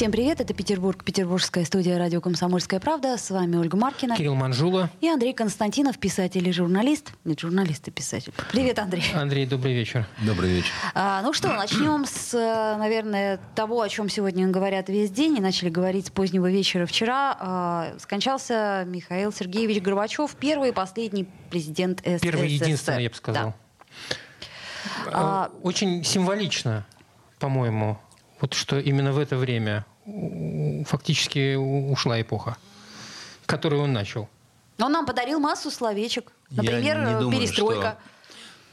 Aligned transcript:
Всем 0.00 0.12
привет, 0.12 0.40
это 0.40 0.54
Петербург, 0.54 1.04
петербургская 1.04 1.62
студия 1.66 1.98
радио 1.98 2.22
«Комсомольская 2.22 2.80
правда». 2.80 3.18
С 3.18 3.28
вами 3.28 3.56
Ольга 3.56 3.76
Маркина. 3.76 4.16
Кирилл 4.16 4.34
Манжула. 4.34 4.88
И 5.02 5.08
Андрей 5.10 5.34
Константинов, 5.34 5.98
писатель 5.98 6.48
и 6.48 6.52
журналист. 6.52 7.12
Нет, 7.26 7.38
журналист 7.38 7.86
и 7.88 7.90
писатель. 7.90 8.32
Привет, 8.50 8.78
Андрей. 8.78 9.04
Андрей, 9.14 9.44
добрый 9.44 9.74
вечер. 9.74 10.06
Добрый 10.22 10.52
вечер. 10.52 10.70
А, 10.94 11.20
ну 11.20 11.34
что, 11.34 11.48
начнем 11.52 12.06
с, 12.06 12.32
наверное, 12.32 13.38
того, 13.54 13.82
о 13.82 13.90
чем 13.90 14.08
сегодня 14.08 14.48
говорят 14.48 14.88
весь 14.88 15.10
день. 15.10 15.36
И 15.36 15.40
начали 15.42 15.68
говорить 15.68 16.06
с 16.06 16.10
позднего 16.10 16.50
вечера 16.50 16.86
вчера. 16.86 17.36
А, 17.38 17.92
скончался 17.98 18.84
Михаил 18.86 19.34
Сергеевич 19.34 19.82
Горбачев, 19.82 20.34
первый 20.36 20.70
и 20.70 20.72
последний 20.72 21.28
президент 21.50 22.00
СССР. 22.00 22.20
Первый 22.22 22.48
и 22.48 22.52
единственный, 22.54 23.02
я 23.02 23.10
бы 23.10 23.16
сказал. 23.16 23.52
Да. 24.08 24.14
А, 25.12 25.50
Очень 25.62 26.02
символично, 26.04 26.86
по-моему, 27.38 27.98
вот 28.40 28.54
что 28.54 28.78
именно 28.78 29.12
в 29.12 29.18
это 29.18 29.36
время 29.36 29.84
фактически 30.86 31.54
ушла 31.56 32.20
эпоха, 32.20 32.56
которую 33.46 33.82
он 33.82 33.92
начал. 33.92 34.28
Он 34.78 34.92
нам 34.92 35.06
подарил 35.06 35.40
массу 35.40 35.70
словечек. 35.70 36.32
Например, 36.50 37.18
думаю, 37.20 37.38
перестройка. 37.38 37.98
Что... 37.98 38.10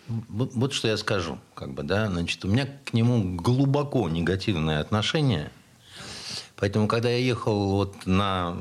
Вот 0.07 0.71
что 0.71 0.87
я 0.87 0.95
скажу, 0.95 1.37
как 1.53 1.73
бы, 1.73 1.83
да, 1.83 2.07
значит, 2.07 2.45
у 2.45 2.47
меня 2.47 2.65
к 2.85 2.93
нему 2.93 3.35
глубоко 3.35 4.07
негативное 4.07 4.79
отношение. 4.79 5.51
Поэтому, 6.55 6.87
когда 6.87 7.09
я 7.09 7.17
ехал 7.17 7.71
вот 7.71 8.05
на 8.05 8.57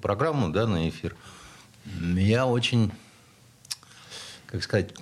программу, 0.00 0.50
да, 0.50 0.68
на 0.68 0.88
эфир, 0.88 1.16
я 1.84 2.46
очень, 2.46 2.92
как 4.46 4.62
сказать, 4.62 4.94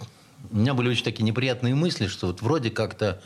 у 0.51 0.57
меня 0.57 0.73
были 0.75 0.89
очень 0.89 1.05
такие 1.05 1.25
неприятные 1.25 1.75
мысли, 1.75 2.07
что 2.07 2.29
вот 2.29 2.41
вроде 2.41 2.71
как-то 2.71 3.23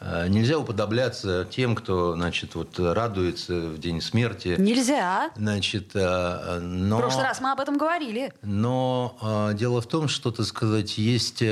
нельзя 0.00 0.58
уподобляться 0.58 1.46
тем, 1.50 1.74
кто, 1.74 2.14
значит, 2.14 2.54
вот 2.54 2.78
радуется 2.78 3.68
в 3.68 3.78
день 3.78 4.00
смерти. 4.00 4.56
Нельзя. 4.58 5.30
Значит, 5.36 5.90
э, 5.94 6.58
но... 6.60 6.96
В 6.96 7.00
прошлый 7.00 7.24
раз 7.24 7.40
мы 7.40 7.52
об 7.52 7.60
этом 7.60 7.76
говорили. 7.76 8.32
Но 8.42 9.16
э, 9.20 9.54
дело 9.54 9.80
в 9.80 9.86
том, 9.86 10.08
что, 10.08 10.30
так 10.30 10.46
сказать, 10.46 10.96
есть 10.96 11.42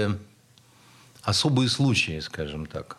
особые 1.22 1.68
случаи, 1.68 2.20
скажем 2.20 2.66
так. 2.66 2.96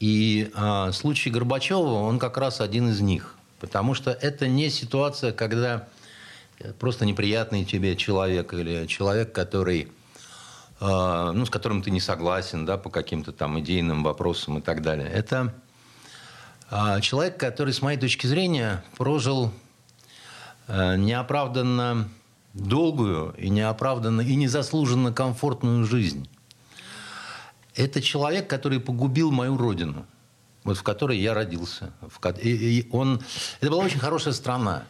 И 0.00 0.52
случай 0.92 1.30
Горбачева, 1.30 1.78
он 1.78 2.18
как 2.18 2.36
раз 2.36 2.60
один 2.60 2.90
из 2.90 3.00
них. 3.00 3.34
Потому 3.60 3.94
что 3.94 4.10
это 4.10 4.46
не 4.46 4.68
ситуация, 4.68 5.32
когда 5.32 5.88
просто 6.78 7.06
неприятный 7.06 7.64
тебе 7.64 7.96
человек 7.96 8.52
или 8.52 8.86
человек, 8.86 9.32
который 9.32 9.88
ну, 10.78 11.46
с 11.46 11.50
которым 11.50 11.82
ты 11.82 11.90
не 11.90 12.00
согласен, 12.00 12.66
да, 12.66 12.76
по 12.76 12.90
каким-то 12.90 13.32
там 13.32 13.58
идейным 13.60 14.02
вопросам 14.02 14.58
и 14.58 14.60
так 14.60 14.82
далее. 14.82 15.08
Это 15.08 15.54
а, 16.68 17.00
человек, 17.00 17.38
который, 17.38 17.72
с 17.72 17.80
моей 17.80 17.98
точки 17.98 18.26
зрения, 18.26 18.82
прожил 18.96 19.52
а, 20.66 20.96
неоправданно 20.96 22.08
долгую 22.54 23.34
и 23.38 23.48
неоправданно 23.48 24.20
и 24.20 24.34
незаслуженно 24.34 25.12
комфортную 25.12 25.84
жизнь. 25.84 26.28
Это 27.76 28.02
человек, 28.02 28.48
который 28.48 28.80
погубил 28.80 29.30
мою 29.30 29.56
родину, 29.56 30.06
вот 30.64 30.78
в 30.78 30.82
которой 30.82 31.18
я 31.18 31.34
родился. 31.34 31.92
И 32.42 32.88
он, 32.90 33.20
это 33.60 33.70
была 33.70 33.84
очень 33.84 34.00
хорошая 34.00 34.34
страна. 34.34 34.84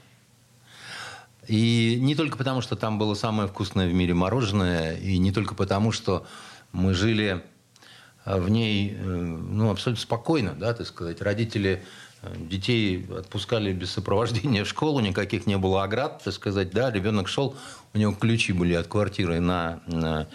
И 1.48 1.98
не 2.00 2.14
только 2.14 2.36
потому, 2.36 2.60
что 2.60 2.76
там 2.76 2.98
было 2.98 3.14
самое 3.14 3.48
вкусное 3.48 3.88
в 3.88 3.94
мире 3.94 4.14
мороженое, 4.14 4.96
и 4.96 5.18
не 5.18 5.32
только 5.32 5.54
потому, 5.54 5.92
что 5.92 6.26
мы 6.72 6.94
жили 6.94 7.42
э, 8.24 8.38
в 8.38 8.48
ней 8.50 8.92
э, 8.92 9.04
ну, 9.04 9.70
абсолютно 9.70 10.02
спокойно, 10.02 10.54
да, 10.58 10.74
так 10.74 10.86
сказать. 10.86 11.22
Родители 11.22 11.84
э, 12.22 12.34
детей 12.36 13.06
отпускали 13.16 13.72
без 13.72 13.92
сопровождения 13.92 14.64
в 14.64 14.68
школу, 14.68 15.00
никаких 15.00 15.46
не 15.46 15.56
было 15.56 15.84
оград, 15.84 16.22
так 16.24 16.34
сказать, 16.34 16.70
да, 16.70 16.90
ребенок 16.90 17.28
шел, 17.28 17.56
у 17.94 17.98
него 17.98 18.12
ключи 18.12 18.52
были 18.52 18.74
от 18.74 18.88
квартиры 18.88 19.38
на, 19.38 19.80
на 19.86 20.26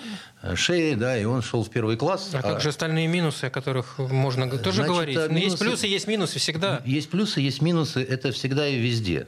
шее, 0.56 0.96
да, 0.96 1.18
и 1.18 1.26
он 1.26 1.42
шел 1.42 1.64
в 1.64 1.70
первый 1.70 1.98
класс. 1.98 2.32
А, 2.34 2.40
а 2.40 2.42
как 2.42 2.62
же 2.62 2.70
остальные 2.70 3.08
минусы, 3.08 3.46
о 3.46 3.50
которых 3.50 4.00
можно 4.00 4.50
тоже 4.50 4.78
Значит, 4.78 4.92
говорить? 4.92 5.18
Минусы, 5.18 5.44
есть 5.44 5.60
плюсы, 5.60 5.88
есть 5.88 6.08
минусы 6.08 6.40
всегда. 6.40 6.82
Есть 6.86 7.10
плюсы, 7.10 7.42
есть 7.42 7.62
минусы, 7.62 8.02
это 8.02 8.32
всегда 8.32 8.68
и 8.68 8.80
везде. 8.80 9.28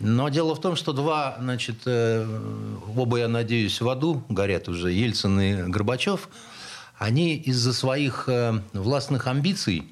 Но 0.00 0.28
дело 0.28 0.54
в 0.54 0.60
том, 0.60 0.76
что 0.76 0.92
два, 0.92 1.36
значит, 1.40 1.82
э, 1.86 2.26
оба, 2.96 3.18
я 3.18 3.28
надеюсь, 3.28 3.80
в 3.80 3.88
аду 3.88 4.24
горят 4.28 4.68
уже, 4.68 4.90
Ельцин 4.90 5.40
и 5.40 5.62
Горбачев, 5.70 6.28
они 6.98 7.36
из-за 7.36 7.72
своих 7.72 8.28
э, 8.28 8.60
властных 8.72 9.26
амбиций 9.26 9.90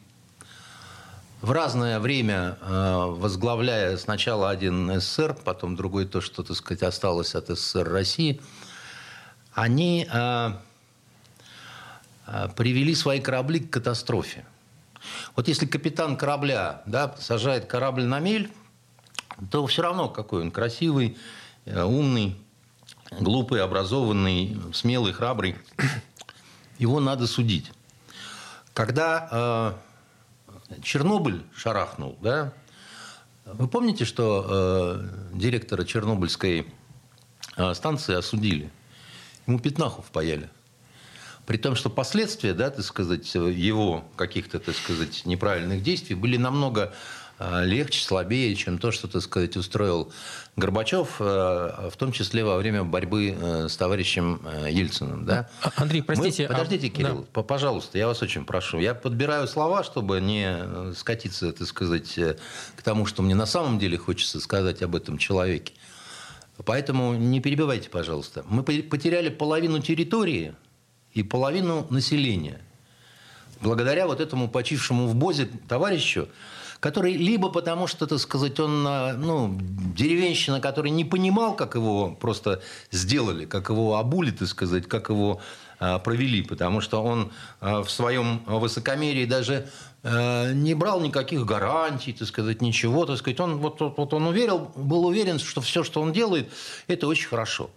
в 1.40 1.50
разное 1.52 2.00
время, 2.00 2.58
э, 2.60 3.06
возглавляя 3.10 3.96
сначала 3.96 4.50
один 4.50 5.00
СССР, 5.00 5.36
потом 5.44 5.76
другой 5.76 6.06
то, 6.06 6.20
что, 6.20 6.42
так 6.42 6.56
сказать, 6.56 6.82
осталось 6.82 7.34
от 7.34 7.48
СССР 7.48 7.88
России, 7.88 8.40
они 9.54 10.08
привели 12.56 12.94
свои 12.94 13.20
корабли 13.20 13.60
к 13.60 13.70
катастрофе. 13.70 14.46
Вот 15.36 15.48
если 15.48 15.66
капитан 15.66 16.16
корабля 16.16 16.82
да, 16.86 17.14
сажает 17.18 17.66
корабль 17.66 18.04
на 18.04 18.18
мель, 18.18 18.50
то 19.50 19.66
все 19.66 19.82
равно 19.82 20.08
какой 20.08 20.42
он 20.42 20.50
красивый, 20.50 21.16
э, 21.64 21.82
умный, 21.82 22.36
глупый, 23.20 23.62
образованный, 23.62 24.58
смелый, 24.72 25.12
храбрый. 25.12 25.56
Его 26.78 27.00
надо 27.00 27.26
судить. 27.26 27.70
Когда 28.74 29.76
э, 30.68 30.80
Чернобыль 30.82 31.42
шарахнул, 31.54 32.16
да, 32.20 32.52
вы 33.44 33.68
помните, 33.68 34.04
что 34.04 34.46
э, 34.48 35.08
директора 35.34 35.84
Чернобыльской 35.84 36.66
э, 37.56 37.74
станции 37.74 38.14
осудили? 38.14 38.70
Ему 39.46 39.58
пятнаху 39.58 40.02
впаяли. 40.02 40.48
При 41.46 41.56
том, 41.56 41.74
что 41.74 41.90
последствия, 41.90 42.54
да, 42.54 42.70
так 42.70 42.84
сказать, 42.84 43.34
его 43.34 44.04
каких-то, 44.16 44.60
так 44.60 44.76
сказать, 44.76 45.26
неправильных 45.26 45.82
действий 45.82 46.14
были 46.14 46.36
намного 46.36 46.94
легче, 47.40 48.04
слабее, 48.04 48.54
чем 48.54 48.78
то, 48.78 48.92
что, 48.92 49.08
так 49.08 49.22
сказать, 49.22 49.56
устроил 49.56 50.12
Горбачев, 50.56 51.16
э, 51.18 51.88
в 51.90 51.96
том 51.96 52.12
числе 52.12 52.44
во 52.44 52.56
время 52.56 52.84
борьбы 52.84 53.36
э, 53.36 53.68
с 53.68 53.76
товарищем 53.76 54.40
Ельциным. 54.68 55.24
Да? 55.24 55.48
А, 55.62 55.72
Андрей, 55.76 56.02
простите. 56.02 56.44
Мы... 56.44 56.48
Подождите, 56.48 56.88
Кирилл, 56.88 57.26
да. 57.34 57.42
пожалуйста, 57.42 57.98
я 57.98 58.06
вас 58.06 58.22
очень 58.22 58.44
прошу. 58.44 58.78
Я 58.78 58.94
подбираю 58.94 59.48
слова, 59.48 59.82
чтобы 59.82 60.20
не 60.20 60.94
скатиться, 60.94 61.52
так 61.52 61.66
сказать, 61.66 62.18
к 62.76 62.82
тому, 62.82 63.06
что 63.06 63.22
мне 63.22 63.34
на 63.34 63.46
самом 63.46 63.78
деле 63.78 63.98
хочется 63.98 64.40
сказать 64.40 64.82
об 64.82 64.94
этом 64.94 65.18
человеке. 65.18 65.72
Поэтому 66.64 67.14
не 67.14 67.40
перебивайте, 67.40 67.88
пожалуйста. 67.88 68.44
Мы 68.48 68.62
потеряли 68.62 69.30
половину 69.30 69.80
территории 69.80 70.54
и 71.12 71.22
половину 71.22 71.86
населения. 71.90 72.60
Благодаря 73.60 74.06
вот 74.06 74.20
этому 74.20 74.48
почившему 74.48 75.06
в 75.06 75.14
Бозе 75.14 75.48
товарищу, 75.68 76.28
который 76.82 77.12
либо 77.12 77.48
потому, 77.48 77.86
что, 77.86 78.08
так 78.08 78.18
сказать, 78.18 78.58
он 78.58 78.82
ну, 78.82 79.56
деревенщина, 79.96 80.60
который 80.60 80.90
не 80.90 81.04
понимал, 81.04 81.54
как 81.54 81.76
его 81.76 82.10
просто 82.10 82.60
сделали, 82.90 83.44
как 83.44 83.68
его 83.68 83.96
обули, 83.96 84.32
так 84.32 84.48
сказать, 84.48 84.88
как 84.88 85.08
его 85.08 85.40
а, 85.78 86.00
провели, 86.00 86.42
потому 86.42 86.80
что 86.80 87.02
он 87.02 87.30
а, 87.60 87.84
в 87.84 87.90
своем 87.90 88.42
высокомерии 88.46 89.26
даже 89.26 89.68
а, 90.02 90.52
не 90.52 90.74
брал 90.74 91.00
никаких 91.00 91.46
гарантий, 91.46 92.12
так 92.12 92.26
сказать, 92.26 92.60
ничего, 92.60 93.06
так 93.06 93.16
сказать, 93.18 93.38
он 93.38 93.58
вот, 93.58 93.80
вот 93.80 94.12
он 94.12 94.26
уверил, 94.26 94.72
был 94.74 95.06
уверен, 95.06 95.38
что 95.38 95.60
все, 95.60 95.84
что 95.84 96.00
он 96.00 96.12
делает, 96.12 96.50
это 96.88 97.06
очень 97.06 97.28
хорошо. 97.28 97.70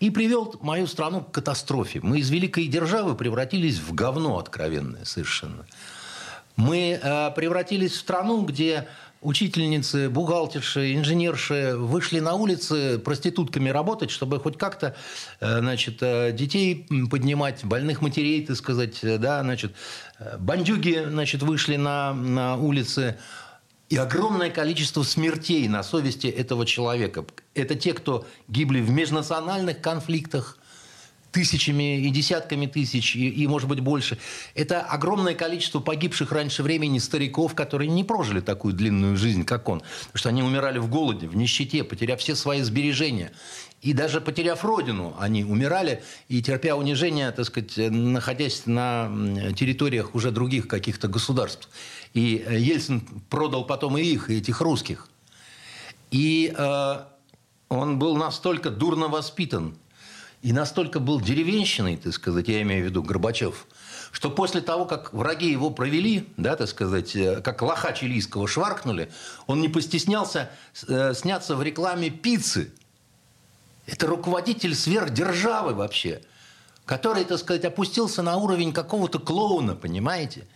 И 0.00 0.10
привел 0.10 0.54
мою 0.60 0.86
страну 0.86 1.22
к 1.22 1.30
катастрофе. 1.30 2.00
Мы 2.02 2.18
из 2.18 2.28
великой 2.28 2.66
державы 2.66 3.14
превратились 3.14 3.78
в 3.78 3.94
говно 3.94 4.38
откровенное 4.38 5.06
совершенно. 5.06 5.66
Мы 6.56 7.00
э, 7.02 7.30
превратились 7.32 7.92
в 7.92 7.96
страну, 7.96 8.42
где 8.42 8.86
учительницы, 9.20 10.08
бухгалтерши, 10.08 10.94
инженерши 10.94 11.74
вышли 11.76 12.20
на 12.20 12.34
улицы 12.34 12.98
проститутками 12.98 13.70
работать, 13.70 14.10
чтобы 14.10 14.38
хоть 14.38 14.56
как-то 14.56 14.94
э, 15.40 15.58
значит, 15.58 15.98
э, 16.00 16.30
детей 16.32 16.86
поднимать, 17.10 17.64
больных 17.64 18.02
матерей, 18.02 18.46
так 18.46 18.56
сказать, 18.56 19.00
да, 19.02 19.42
значит, 19.42 19.74
бандюги 20.38 21.04
значит, 21.08 21.42
вышли 21.42 21.76
на, 21.76 22.12
на 22.12 22.56
улицы. 22.56 23.18
И 23.88 23.96
огромное 23.96 24.50
количество 24.50 25.02
смертей 25.02 25.66
на 25.68 25.82
совести 25.82 26.28
этого 26.28 26.66
человека. 26.66 27.24
Это 27.54 27.74
те, 27.74 27.92
кто 27.94 28.26
гибли 28.48 28.80
в 28.80 28.90
межнациональных 28.90 29.80
конфликтах, 29.80 30.58
тысячами 31.34 31.98
и 31.98 32.10
десятками 32.10 32.66
тысяч, 32.66 33.16
и, 33.16 33.28
и, 33.28 33.46
может 33.48 33.68
быть, 33.68 33.80
больше. 33.80 34.18
Это 34.54 34.82
огромное 34.82 35.34
количество 35.34 35.80
погибших 35.80 36.30
раньше 36.30 36.62
времени 36.62 37.00
стариков, 37.00 37.56
которые 37.56 37.90
не 37.90 38.04
прожили 38.04 38.40
такую 38.40 38.72
длинную 38.72 39.16
жизнь, 39.16 39.44
как 39.44 39.68
он. 39.68 39.80
Потому 39.80 40.18
что 40.18 40.28
они 40.28 40.42
умирали 40.44 40.78
в 40.78 40.88
голоде, 40.88 41.26
в 41.26 41.36
нищете, 41.36 41.82
потеряв 41.82 42.20
все 42.20 42.36
свои 42.36 42.62
сбережения. 42.62 43.32
И 43.82 43.92
даже 43.92 44.20
потеряв 44.20 44.64
родину, 44.64 45.16
они 45.18 45.44
умирали 45.44 46.04
и 46.28 46.40
терпя 46.40 46.76
унижение, 46.76 47.32
так 47.32 47.46
сказать, 47.46 47.76
находясь 47.76 48.66
на 48.66 49.10
территориях 49.56 50.14
уже 50.14 50.30
других 50.30 50.68
каких-то 50.68 51.08
государств. 51.08 51.68
И 52.14 52.44
э, 52.46 52.60
Ельцин 52.60 53.00
продал 53.28 53.66
потом 53.66 53.98
и 53.98 54.02
их, 54.02 54.30
и 54.30 54.38
этих 54.38 54.60
русских. 54.60 55.08
И 56.12 56.54
э, 56.56 56.94
он 57.68 57.98
был 57.98 58.16
настолько 58.16 58.70
дурно 58.70 59.08
воспитан, 59.08 59.74
и 60.44 60.52
настолько 60.52 61.00
был 61.00 61.22
деревенщиной, 61.22 61.96
так 61.96 62.12
сказать, 62.12 62.48
я 62.48 62.60
имею 62.60 62.84
в 62.84 62.88
виду 62.88 63.02
Горбачев, 63.02 63.66
что 64.12 64.30
после 64.30 64.60
того, 64.60 64.84
как 64.84 65.14
враги 65.14 65.50
его 65.50 65.70
провели, 65.70 66.28
да, 66.36 66.54
так 66.54 66.68
сказать, 66.68 67.16
э, 67.16 67.40
как 67.40 67.62
лоха 67.62 67.94
чилийского 67.94 68.46
шваркнули, 68.46 69.10
он 69.46 69.62
не 69.62 69.70
постеснялся 69.70 70.50
э, 70.86 71.14
сняться 71.14 71.56
в 71.56 71.62
рекламе 71.62 72.10
пиццы. 72.10 72.70
Это 73.86 74.06
руководитель 74.06 74.74
сверхдержавы 74.74 75.72
вообще, 75.72 76.20
который, 76.84 77.24
так 77.24 77.38
сказать, 77.38 77.64
опустился 77.64 78.20
на 78.20 78.36
уровень 78.36 78.74
какого-то 78.74 79.20
клоуна, 79.20 79.74
понимаете? 79.74 80.46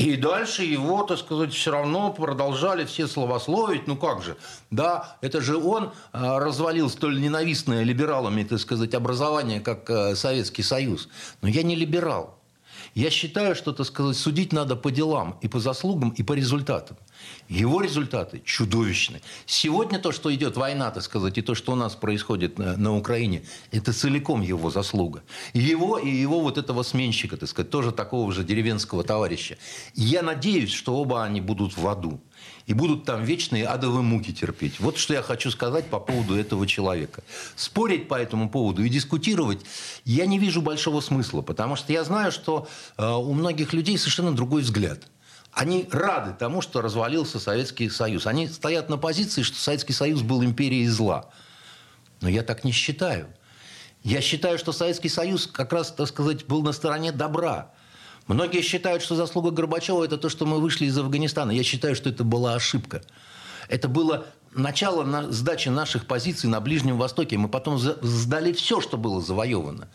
И 0.00 0.16
дальше 0.16 0.62
его, 0.62 1.02
так 1.02 1.18
сказать, 1.18 1.52
все 1.52 1.72
равно 1.72 2.10
продолжали 2.10 2.86
все 2.86 3.06
словословить. 3.06 3.86
Ну 3.86 3.96
как 3.96 4.22
же? 4.22 4.38
Да, 4.70 5.18
это 5.20 5.42
же 5.42 5.58
он 5.58 5.92
а, 6.12 6.38
развалил 6.38 6.88
столь 6.88 7.20
ненавистное 7.20 7.82
либералами, 7.82 8.42
так 8.44 8.60
сказать, 8.60 8.94
образование, 8.94 9.60
как 9.60 9.90
э, 9.90 10.14
Советский 10.14 10.62
Союз. 10.62 11.10
Но 11.42 11.48
я 11.48 11.62
не 11.62 11.74
либерал. 11.74 12.39
Я 12.94 13.10
считаю, 13.10 13.54
что, 13.54 13.72
так 13.72 13.86
сказать, 13.86 14.16
судить 14.16 14.52
надо 14.52 14.76
по 14.76 14.90
делам 14.90 15.38
и 15.40 15.48
по 15.48 15.60
заслугам, 15.60 16.10
и 16.10 16.22
по 16.22 16.32
результатам. 16.32 16.96
Его 17.48 17.80
результаты 17.80 18.42
чудовищны. 18.44 19.20
Сегодня 19.46 19.98
то, 19.98 20.12
что 20.12 20.34
идет 20.34 20.56
война, 20.56 20.90
так 20.90 21.02
сказать, 21.02 21.38
и 21.38 21.42
то, 21.42 21.54
что 21.54 21.72
у 21.72 21.74
нас 21.74 21.94
происходит 21.94 22.58
на, 22.58 22.76
на 22.76 22.96
Украине, 22.96 23.42
это 23.72 23.92
целиком 23.92 24.40
его 24.40 24.70
заслуга. 24.70 25.22
Его 25.52 25.98
и 25.98 26.08
его 26.08 26.40
вот 26.40 26.58
этого 26.58 26.82
сменщика, 26.82 27.36
так 27.36 27.48
сказать, 27.48 27.70
тоже 27.70 27.92
такого 27.92 28.32
же 28.32 28.44
деревенского 28.44 29.04
товарища. 29.04 29.58
я 29.94 30.22
надеюсь, 30.22 30.72
что 30.72 30.94
оба 30.94 31.24
они 31.24 31.40
будут 31.40 31.76
в 31.76 31.86
аду. 31.86 32.20
И 32.70 32.72
будут 32.72 33.04
там 33.04 33.24
вечные 33.24 33.66
адовые 33.66 34.02
муки 34.02 34.32
терпеть. 34.32 34.78
Вот 34.78 34.96
что 34.96 35.12
я 35.12 35.22
хочу 35.22 35.50
сказать 35.50 35.86
по 35.86 35.98
поводу 35.98 36.36
этого 36.36 36.68
человека. 36.68 37.24
Спорить 37.56 38.06
по 38.06 38.14
этому 38.14 38.48
поводу 38.48 38.84
и 38.84 38.88
дискутировать 38.88 39.66
я 40.04 40.24
не 40.24 40.38
вижу 40.38 40.62
большого 40.62 41.00
смысла, 41.00 41.42
потому 41.42 41.74
что 41.74 41.92
я 41.92 42.04
знаю, 42.04 42.30
что 42.30 42.68
э, 42.96 43.04
у 43.04 43.32
многих 43.32 43.72
людей 43.72 43.98
совершенно 43.98 44.30
другой 44.30 44.62
взгляд– 44.62 45.00
они 45.52 45.88
рады 45.90 46.32
тому, 46.32 46.60
что 46.60 46.80
развалился 46.80 47.40
Советский 47.40 47.90
Союз. 47.90 48.28
Они 48.28 48.46
стоят 48.46 48.88
на 48.88 48.98
позиции, 48.98 49.42
что 49.42 49.58
Советский 49.58 49.92
Союз 49.92 50.22
был 50.22 50.44
империей 50.44 50.86
зла. 50.86 51.28
Но 52.20 52.28
я 52.28 52.44
так 52.44 52.62
не 52.62 52.70
считаю. 52.70 53.26
Я 54.04 54.20
считаю, 54.20 54.58
что 54.58 54.70
Советский 54.70 55.08
Союз 55.08 55.48
как 55.48 55.72
раз, 55.72 55.90
так 55.90 56.06
сказать, 56.06 56.46
был 56.46 56.62
на 56.62 56.70
стороне 56.70 57.10
добра. 57.10 57.72
Многие 58.30 58.62
считают, 58.62 59.02
что 59.02 59.16
заслуга 59.16 59.50
Горбачева– 59.50 60.04
это 60.04 60.16
то, 60.16 60.28
что 60.28 60.46
мы 60.46 60.60
вышли 60.60 60.86
из 60.86 60.96
Афганистана. 60.96 61.50
Я 61.50 61.64
считаю, 61.64 61.96
что 61.96 62.10
это 62.10 62.22
была 62.22 62.54
ошибка. 62.54 63.02
Это 63.68 63.88
было 63.88 64.24
начало 64.54 65.32
сдачи 65.32 65.68
наших 65.68 66.06
позиций 66.06 66.48
на 66.48 66.60
Ближнем 66.60 66.96
Востоке. 66.96 67.36
Мы 67.38 67.48
потом 67.48 67.76
сдали 67.76 68.52
все, 68.52 68.80
что 68.80 68.96
было 68.96 69.20
завоевано. 69.20 69.88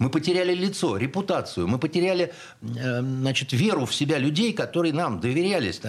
Мы 0.00 0.08
потеряли 0.08 0.54
лицо, 0.54 0.96
репутацию, 0.96 1.68
мы 1.68 1.78
потеряли 1.78 2.32
э, 2.62 3.00
значит, 3.02 3.52
веру 3.52 3.84
в 3.84 3.94
себя 3.94 4.16
людей, 4.16 4.54
которые 4.54 4.94
нам 4.94 5.20
доверялись. 5.20 5.82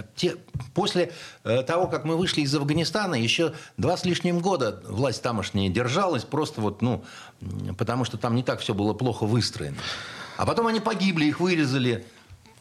После 0.74 1.14
э, 1.46 1.64
того, 1.64 1.88
как 1.88 2.04
мы 2.04 2.18
вышли 2.18 2.42
из 2.42 2.54
Афганистана, 2.54 3.16
еще 3.16 3.54
два 3.78 3.96
с 3.96 4.04
лишним 4.04 4.40
года 4.40 4.84
власть 4.86 5.24
тамошняя 5.24 5.70
держалась, 5.70 6.26
просто 6.26 6.60
вот, 6.60 6.82
ну, 6.82 7.06
потому 7.78 8.04
что 8.04 8.18
там 8.18 8.36
не 8.36 8.44
так 8.44 8.60
все 8.60 8.74
было 8.74 8.94
плохо 8.94 9.26
выстроено. 9.26 9.78
А 10.36 10.46
потом 10.46 10.68
они 10.68 10.82
погибли, 10.82 11.28
их 11.28 11.40
вырезали. 11.40 12.06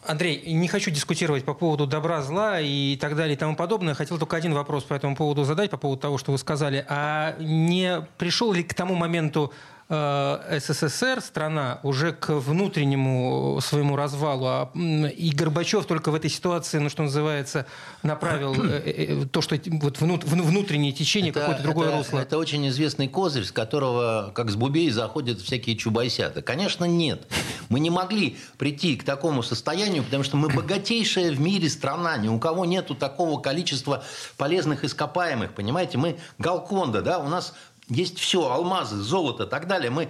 Андрей, 0.07 0.53
не 0.53 0.69
хочу 0.69 0.93
дискутировать 0.93 1.45
по 1.45 1.55
поводу 1.55 1.85
добра, 1.85 2.23
зла 2.23 2.61
и 2.61 2.97
так 2.97 3.17
далее 3.17 3.35
и 3.35 3.37
тому 3.37 3.57
подобное. 3.57 3.95
Хотел 3.95 4.19
только 4.19 4.37
один 4.37 4.55
вопрос 4.55 4.85
по 4.85 4.95
этому 4.95 5.17
поводу 5.17 5.43
задать, 5.43 5.71
по 5.71 5.77
поводу 5.77 6.01
того, 6.01 6.17
что 6.17 6.31
вы 6.31 6.39
сказали. 6.39 6.87
А 6.89 7.35
не 7.41 8.07
пришел 8.19 8.53
ли 8.53 8.63
к 8.63 8.73
тому 8.73 8.95
моменту 8.95 9.53
СССР, 9.91 11.21
страна, 11.21 11.81
уже 11.83 12.13
к 12.13 12.33
внутреннему 12.33 13.59
своему 13.61 13.97
развалу. 13.97 14.47
А, 14.47 14.71
и 14.75 15.31
Горбачев 15.31 15.85
только 15.85 16.13
в 16.13 16.15
этой 16.15 16.31
ситуации, 16.31 16.79
ну, 16.79 16.89
что 16.89 17.03
называется, 17.03 17.67
направил 18.05 18.55
э, 18.55 18.83
э, 18.85 19.27
то, 19.27 19.41
что 19.41 19.57
вот 19.67 19.99
внутреннее 19.99 20.93
течение, 20.93 21.33
какое-то 21.33 21.65
другое 21.65 21.89
это, 21.89 21.99
русло. 21.99 22.19
Это 22.21 22.39
очень 22.39 22.69
известный 22.69 23.09
козырь, 23.09 23.45
с 23.45 23.51
которого, 23.51 24.31
как 24.33 24.51
с 24.51 24.55
бубей, 24.55 24.91
заходят 24.91 25.41
всякие 25.41 25.77
чубайсята. 25.77 26.41
Конечно, 26.41 26.85
нет. 26.85 27.27
Мы 27.69 27.81
не 27.81 27.91
могли 27.91 28.37
прийти 28.59 28.95
к 28.95 29.03
такому 29.03 29.43
состоянию, 29.43 30.05
потому 30.05 30.23
что 30.23 30.37
мы 30.37 30.51
богатейшая 30.51 31.33
в 31.33 31.41
мире 31.41 31.69
страна. 31.69 32.17
Ни 32.17 32.29
у 32.29 32.39
кого 32.39 32.65
нету 32.65 32.95
такого 32.95 33.41
количества 33.41 34.05
полезных 34.37 34.85
ископаемых. 34.85 35.53
Понимаете, 35.53 35.99
мы 35.99 36.17
Галконда, 36.39 37.03
да, 37.03 37.19
у 37.19 37.27
нас 37.27 37.55
есть 37.91 38.19
все, 38.19 38.51
алмазы, 38.51 38.97
золото 38.97 39.45
и 39.45 39.49
так 39.49 39.67
далее. 39.67 39.91
Мы 39.91 40.09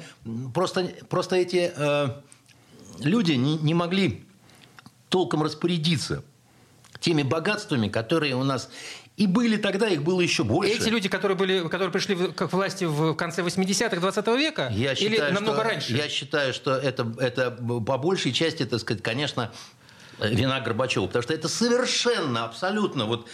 просто, 0.55 0.93
просто 1.09 1.37
эти 1.37 1.73
э, 1.75 2.09
люди 3.01 3.33
не, 3.33 3.57
не 3.57 3.75
могли 3.75 4.25
толком 5.09 5.43
распорядиться 5.43 6.23
теми 7.01 7.23
богатствами, 7.23 7.89
которые 7.89 8.37
у 8.37 8.45
нас 8.45 8.71
и 9.17 9.27
были 9.27 9.57
тогда, 9.59 9.87
их 9.87 10.03
было 10.03 10.23
еще 10.23 10.45
больше. 10.45 10.73
Эти 10.73 10.89
люди, 10.89 11.09
которые, 11.09 11.37
были, 11.37 11.69
которые 11.69 11.91
пришли 11.91 12.17
к 12.17 12.53
власти 12.53 12.85
в 12.85 13.15
конце 13.15 13.43
80-х 13.43 13.97
20 14.01 14.27
века? 14.29 14.71
Я 14.73 14.93
или 14.93 15.11
считаю, 15.11 15.35
намного 15.35 15.59
что, 15.59 15.65
раньше? 15.65 15.93
Я 15.95 16.09
считаю, 16.09 16.55
что 16.55 16.75
это, 16.75 17.13
это 17.19 17.51
по 17.51 17.99
большей 17.99 18.33
части, 18.33 18.65
так 18.65 18.81
сказать, 18.81 19.03
конечно, 19.03 19.53
вина 20.21 20.61
Горбачева. 20.61 21.07
Потому 21.07 21.23
что 21.23 21.35
это 21.35 21.49
совершенно, 21.49 22.45
абсолютно 22.45 23.05
вот 23.05 23.29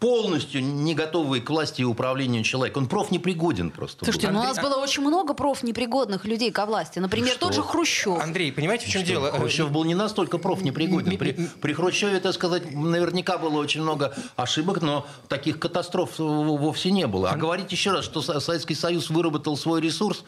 полностью 0.00 0.62
не 0.62 0.94
готовый 0.94 1.40
к 1.40 1.50
власти 1.50 1.82
и 1.82 1.84
управлению 1.84 2.42
человек. 2.42 2.76
Он 2.76 2.86
профнепригоден 2.86 3.70
просто. 3.70 4.04
Слушайте, 4.04 4.28
был. 4.28 4.34
ну 4.34 4.40
у 4.40 4.44
нас 4.44 4.58
было 4.58 4.76
очень 4.76 5.02
много 5.02 5.34
профнепригодных 5.34 6.24
людей 6.24 6.50
ко 6.50 6.66
власти. 6.66 6.98
Например, 6.98 7.30
что? 7.30 7.46
тот 7.46 7.54
же 7.54 7.62
Хрущев. 7.62 8.18
Андрей, 8.20 8.52
понимаете, 8.52 8.86
в 8.86 8.90
чем 8.90 9.02
что? 9.02 9.10
дело? 9.10 9.30
Хрущев 9.32 9.70
был 9.70 9.84
не 9.84 9.94
настолько 9.94 10.38
профнепригоден. 10.38 11.16
При, 11.16 11.32
при 11.32 11.72
Хрущеве, 11.72 12.20
так 12.20 12.34
сказать, 12.34 12.72
наверняка 12.72 13.38
было 13.38 13.58
очень 13.58 13.82
много 13.82 14.14
ошибок, 14.36 14.82
но 14.82 15.06
таких 15.28 15.58
катастроф 15.58 16.18
вовсе 16.18 16.90
не 16.90 17.06
было. 17.06 17.30
А 17.30 17.36
говорить 17.36 17.72
еще 17.72 17.92
раз, 17.92 18.04
что 18.04 18.20
Советский 18.22 18.74
Союз 18.74 19.10
выработал 19.10 19.56
свой 19.56 19.80
ресурс, 19.80 20.24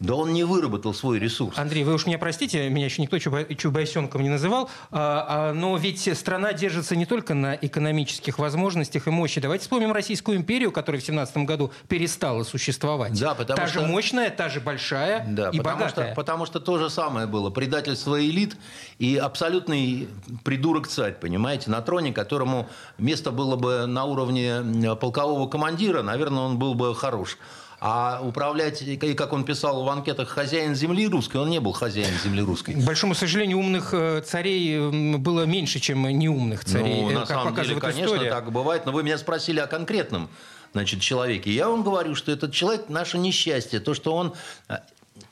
да 0.00 0.14
он 0.14 0.32
не 0.32 0.44
выработал 0.44 0.92
свой 0.92 1.18
ресурс. 1.18 1.56
Андрей, 1.56 1.84
вы 1.84 1.94
уж 1.94 2.06
меня 2.06 2.18
простите, 2.18 2.68
меня 2.68 2.86
еще 2.86 3.00
никто 3.00 3.18
чубайсенком 3.18 4.22
не 4.22 4.28
называл, 4.28 4.68
а, 4.90 5.50
а, 5.50 5.52
но 5.52 5.76
ведь 5.76 6.16
страна 6.16 6.52
держится 6.52 6.96
не 6.96 7.06
только 7.06 7.34
на 7.34 7.54
экономических 7.54 8.38
возможностях 8.38 9.06
и 9.06 9.10
мощи. 9.10 9.40
Давайте 9.40 9.62
вспомним 9.62 9.92
Российскую 9.92 10.36
империю, 10.36 10.72
которая 10.72 11.00
в 11.00 11.04
17 11.04 11.36
году 11.38 11.72
перестала 11.88 12.42
существовать. 12.42 13.18
Да, 13.18 13.34
потому 13.34 13.56
та 13.56 13.66
что... 13.68 13.80
же 13.80 13.86
мощная, 13.86 14.30
та 14.30 14.48
же 14.48 14.60
большая 14.60 15.24
да, 15.28 15.50
и 15.50 15.58
потому 15.58 15.78
богатая. 15.78 16.06
Что, 16.06 16.14
потому 16.14 16.46
что 16.46 16.60
то 16.60 16.78
же 16.78 16.90
самое 16.90 17.26
было. 17.26 17.50
Предательство 17.50 18.20
элит 18.20 18.56
и 18.98 19.16
абсолютный 19.16 20.08
придурок-царь, 20.42 21.14
понимаете, 21.14 21.70
на 21.70 21.80
троне, 21.80 22.12
которому 22.12 22.68
место 22.98 23.30
было 23.30 23.56
бы 23.56 23.86
на 23.86 24.04
уровне 24.04 24.96
полкового 25.00 25.48
командира, 25.48 26.02
наверное, 26.02 26.42
он 26.42 26.58
был 26.58 26.74
бы 26.74 26.94
хорош. 26.94 27.38
А 27.86 28.18
управлять, 28.22 28.82
как 29.14 29.34
он 29.34 29.44
писал 29.44 29.84
в 29.84 29.88
анкетах, 29.90 30.30
хозяин 30.30 30.74
земли 30.74 31.06
русской, 31.06 31.36
он 31.36 31.50
не 31.50 31.60
был 31.60 31.72
хозяин 31.72 32.14
земли 32.24 32.40
русской. 32.40 32.72
К 32.72 32.78
большому 32.78 33.14
сожалению, 33.14 33.58
умных 33.58 33.92
э, 33.92 34.22
царей 34.22 35.18
было 35.18 35.44
меньше, 35.44 35.80
чем 35.80 36.08
неумных 36.08 36.64
царей. 36.64 37.02
Ну, 37.02 37.10
на 37.10 37.26
самом 37.26 37.54
деле, 37.54 37.78
конечно, 37.78 38.06
история. 38.06 38.30
так 38.30 38.50
бывает. 38.50 38.86
Но 38.86 38.92
вы 38.92 39.02
меня 39.02 39.18
спросили 39.18 39.60
о 39.60 39.66
конкретном 39.66 40.30
значит, 40.72 41.02
человеке. 41.02 41.50
Я 41.50 41.68
вам 41.68 41.82
говорю, 41.82 42.14
что 42.14 42.32
этот 42.32 42.54
человек– 42.54 42.86
наше 42.88 43.18
несчастье. 43.18 43.80
То, 43.80 43.92
что 43.92 44.14
он... 44.14 44.32
Э, 44.70 44.78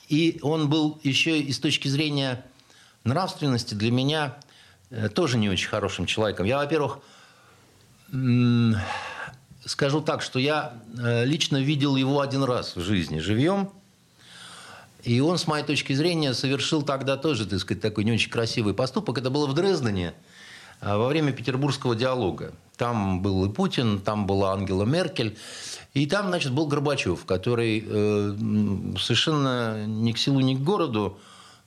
и 0.07 0.37
он 0.43 0.69
был 0.69 0.99
еще 1.01 1.39
и 1.39 1.51
с 1.51 1.57
точки 1.57 1.87
зрения 1.87 2.45
нравственности 3.03 3.73
для 3.73 3.89
меня 3.89 4.37
тоже 5.15 5.39
не 5.39 5.49
очень 5.49 5.69
хорошим 5.69 6.05
человеком. 6.05 6.45
Я, 6.45 6.57
во-первых, 6.57 6.99
скажу 9.65 10.01
так, 10.01 10.21
что 10.21 10.39
я 10.39 10.73
э, 10.97 11.25
лично 11.25 11.57
видел 11.57 11.95
его 11.95 12.19
один 12.21 12.43
раз 12.43 12.75
в 12.75 12.81
жизни 12.81 13.19
живьем. 13.19 13.69
И 15.03 15.19
он, 15.19 15.37
с 15.37 15.47
моей 15.47 15.65
точки 15.65 15.93
зрения, 15.93 16.33
совершил 16.33 16.81
тогда 16.81 17.17
тоже, 17.17 17.45
так 17.45 17.59
сказать, 17.59 17.81
такой 17.81 18.05
не 18.05 18.13
очень 18.13 18.29
красивый 18.29 18.73
поступок. 18.73 19.17
Это 19.17 19.29
было 19.29 19.47
в 19.47 19.53
Дрездене 19.53 20.13
а, 20.79 20.97
во 20.97 21.07
время 21.07 21.33
петербургского 21.33 21.95
диалога. 21.95 22.53
Там 22.77 23.21
был 23.21 23.45
и 23.45 23.49
Путин, 23.49 23.99
там 23.99 24.25
была 24.25 24.53
Ангела 24.53 24.85
Меркель. 24.85 25.37
И 25.93 26.05
там, 26.07 26.29
значит, 26.29 26.53
был 26.53 26.67
Горбачев, 26.67 27.25
который 27.25 27.83
э, 27.85 28.35
совершенно 28.97 29.85
ни 29.85 30.11
к 30.13 30.17
селу, 30.17 30.39
ни 30.39 30.55
к 30.55 30.59
городу 30.59 31.19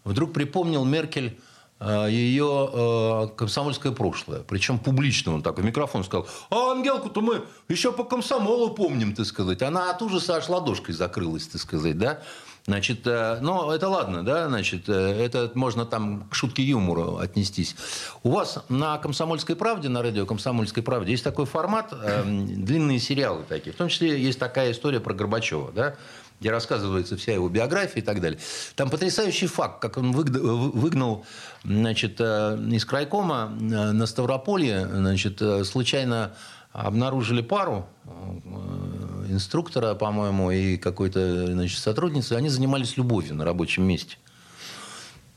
вдруг 0.05 0.33
припомнил 0.33 0.85
Меркель 0.85 1.27
э, 1.27 1.46
ее 1.81 2.71
э, 2.73 3.29
комсомольское 3.37 3.93
прошлое. 3.93 4.41
Причем 4.41 4.79
публично 4.79 5.35
он 5.35 5.43
так 5.43 5.59
в 5.59 5.65
микрофон 5.65 6.05
сказал, 6.05 6.27
а 6.51 6.73
Ангелку-то 6.73 7.21
мы 7.21 7.43
еще 7.69 7.93
по 7.93 8.05
комсомолу 8.05 8.71
помним, 8.71 9.15
ты 9.15 9.25
сказать. 9.25 9.63
Она 9.63 9.91
от 9.91 10.01
ужаса 10.01 10.37
аж 10.37 10.49
ладошкой 10.49 10.95
закрылась, 10.95 11.47
ты 11.47 11.59
сказать, 11.59 11.99
да? 11.99 12.23
Значит, 12.67 13.07
э, 13.07 13.39
ну, 13.43 13.71
это 13.71 13.89
ладно, 13.89 14.25
да, 14.25 14.49
значит, 14.49 14.89
э, 14.89 14.93
это 14.93 15.53
можно 15.55 15.87
там 15.87 16.25
к 16.29 16.35
шутке 16.35 16.65
юмора 16.65 17.23
отнестись. 17.23 17.77
У 18.25 18.31
вас 18.31 18.65
на 18.69 18.99
«Комсомольской 18.99 19.55
правде», 19.55 19.89
на 19.89 20.03
радио 20.03 20.27
«Комсомольской 20.27 20.83
правде» 20.83 21.13
есть 21.13 21.23
такой 21.23 21.47
формат, 21.47 21.93
э, 21.93 22.25
длинные 22.25 22.99
сериалы 22.99 23.45
такие. 23.49 23.73
В 23.73 23.77
том 23.77 23.89
числе 23.89 24.21
есть 24.21 24.41
такая 24.41 24.73
история 24.73 24.99
про 24.99 25.15
Горбачева, 25.15 25.71
да, 25.71 25.95
где 26.41 26.51
рассказывается 26.51 27.17
вся 27.17 27.33
его 27.33 27.49
биография 27.49 28.03
и 28.03 28.05
так 28.05 28.21
далее. 28.21 28.39
Там 28.75 28.91
потрясающий 28.91 29.47
факт, 29.47 29.81
как 29.81 29.97
он 29.97 30.13
выгнал 30.13 31.25
значит, 31.65 32.21
из 32.21 32.85
крайкома 32.85 33.49
на 33.49 34.07
Ставрополье 34.07 34.87
значит, 34.87 35.43
случайно 35.65 36.33
обнаружили 36.77 37.41
пару 37.41 37.89
э, 38.05 39.27
инструктора, 39.31 39.95
по-моему, 39.95 40.51
и 40.51 40.77
какой-то 40.77 41.53
значит, 41.53 41.79
сотрудницы. 41.79 42.35
Они 42.35 42.51
занимались 42.51 42.97
любовью 42.99 43.35
на 43.35 43.45
рабочем 43.45 43.85
месте. 43.85 44.19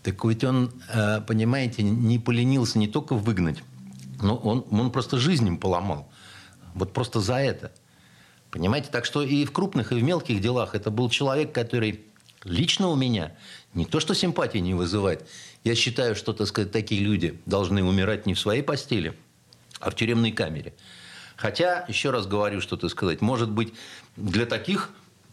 Так 0.04 0.24
ведь 0.26 0.44
он, 0.44 0.72
э, 0.94 1.22
понимаете, 1.22 1.84
не 1.84 2.20
поленился 2.20 2.78
не 2.78 2.88
только 2.88 3.14
выгнать, 3.14 3.64
но 4.22 4.36
он, 4.36 4.66
он 4.70 4.92
просто 4.92 5.18
жизнь 5.18 5.48
им 5.48 5.58
поломал. 5.58 6.10
Вот 6.74 6.92
просто 6.92 7.22
за 7.22 7.36
это. 7.36 7.72
Понимаете? 8.52 8.90
Так 8.92 9.06
что 9.06 9.22
и 9.22 9.46
в 9.46 9.52
крупных, 9.52 9.92
и 9.92 9.96
в 9.96 10.04
мелких 10.04 10.42
делах 10.42 10.76
это 10.76 10.90
был 10.92 11.10
человек, 11.10 11.52
который 11.54 12.02
лично 12.44 12.88
у 12.88 12.96
меня 12.96 13.36
не 13.74 13.86
то 13.86 14.00
что 14.00 14.14
симпатии 14.16 14.58
не 14.58 14.74
вызывает. 14.74 15.28
Я 15.64 15.76
считаю, 15.76 16.16
что, 16.16 16.34
так 16.34 16.48
сказать, 16.48 16.72
такие 16.72 17.02
люди 17.02 17.40
должны 17.46 17.84
умирать 17.84 18.26
не 18.26 18.34
в 18.34 18.40
своей 18.40 18.64
постели, 18.64 19.14
а 19.80 19.92
в 19.92 19.96
тюремной 19.96 20.32
камере. 20.32 20.74
Хотя, 21.36 21.86
еще 21.88 22.10
раз 22.10 22.28
говорю, 22.28 22.62
что, 22.62 22.76
так 22.76 22.90
сказать, 22.90 23.22
может 23.22 23.50
быть, 23.50 23.74
для 24.18 24.46
таких 24.46 24.90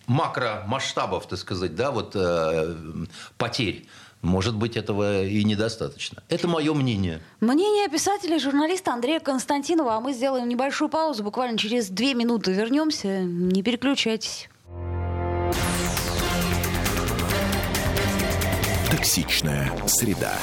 макромасштабов, 0.06 1.26
так 1.26 1.38
сказать, 1.38 1.75
да, 1.75 1.90
вот 1.90 2.12
э, 2.14 2.76
потерь, 3.38 3.87
может 4.23 4.56
быть, 4.56 4.76
этого 4.76 5.25
и 5.25 5.44
недостаточно. 5.44 6.23
Это 6.28 6.49
мое 6.49 6.75
мнение. 6.75 7.20
Мнение 7.40 7.88
писателя 7.88 8.37
и 8.37 8.40
журналиста 8.40 8.92
Андрея 8.92 9.20
Константинова. 9.20 9.96
А 9.96 10.00
мы 10.00 10.12
сделаем 10.12 10.49
небольшую 10.49 10.88
паузу. 10.88 11.23
Буквально 11.23 11.58
через 11.58 11.88
две 11.88 12.14
минуты 12.14 12.52
вернемся. 12.52 13.23
Не 13.23 13.62
переключайтесь. 13.62 14.49
Токсичная 18.90 19.70
среда. 19.87 20.35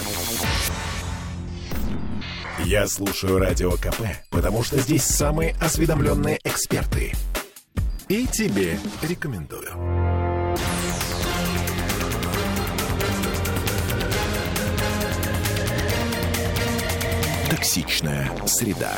Я 2.65 2.87
слушаю 2.87 3.39
Радио 3.39 3.71
КП, 3.71 4.03
потому 4.29 4.63
что 4.63 4.79
здесь 4.79 5.03
самые 5.03 5.55
осведомленные 5.61 6.39
эксперты. 6.43 7.13
И 8.07 8.27
тебе 8.27 8.77
рекомендую. 9.01 10.02
Токсичная 17.55 18.31
среда. 18.47 18.97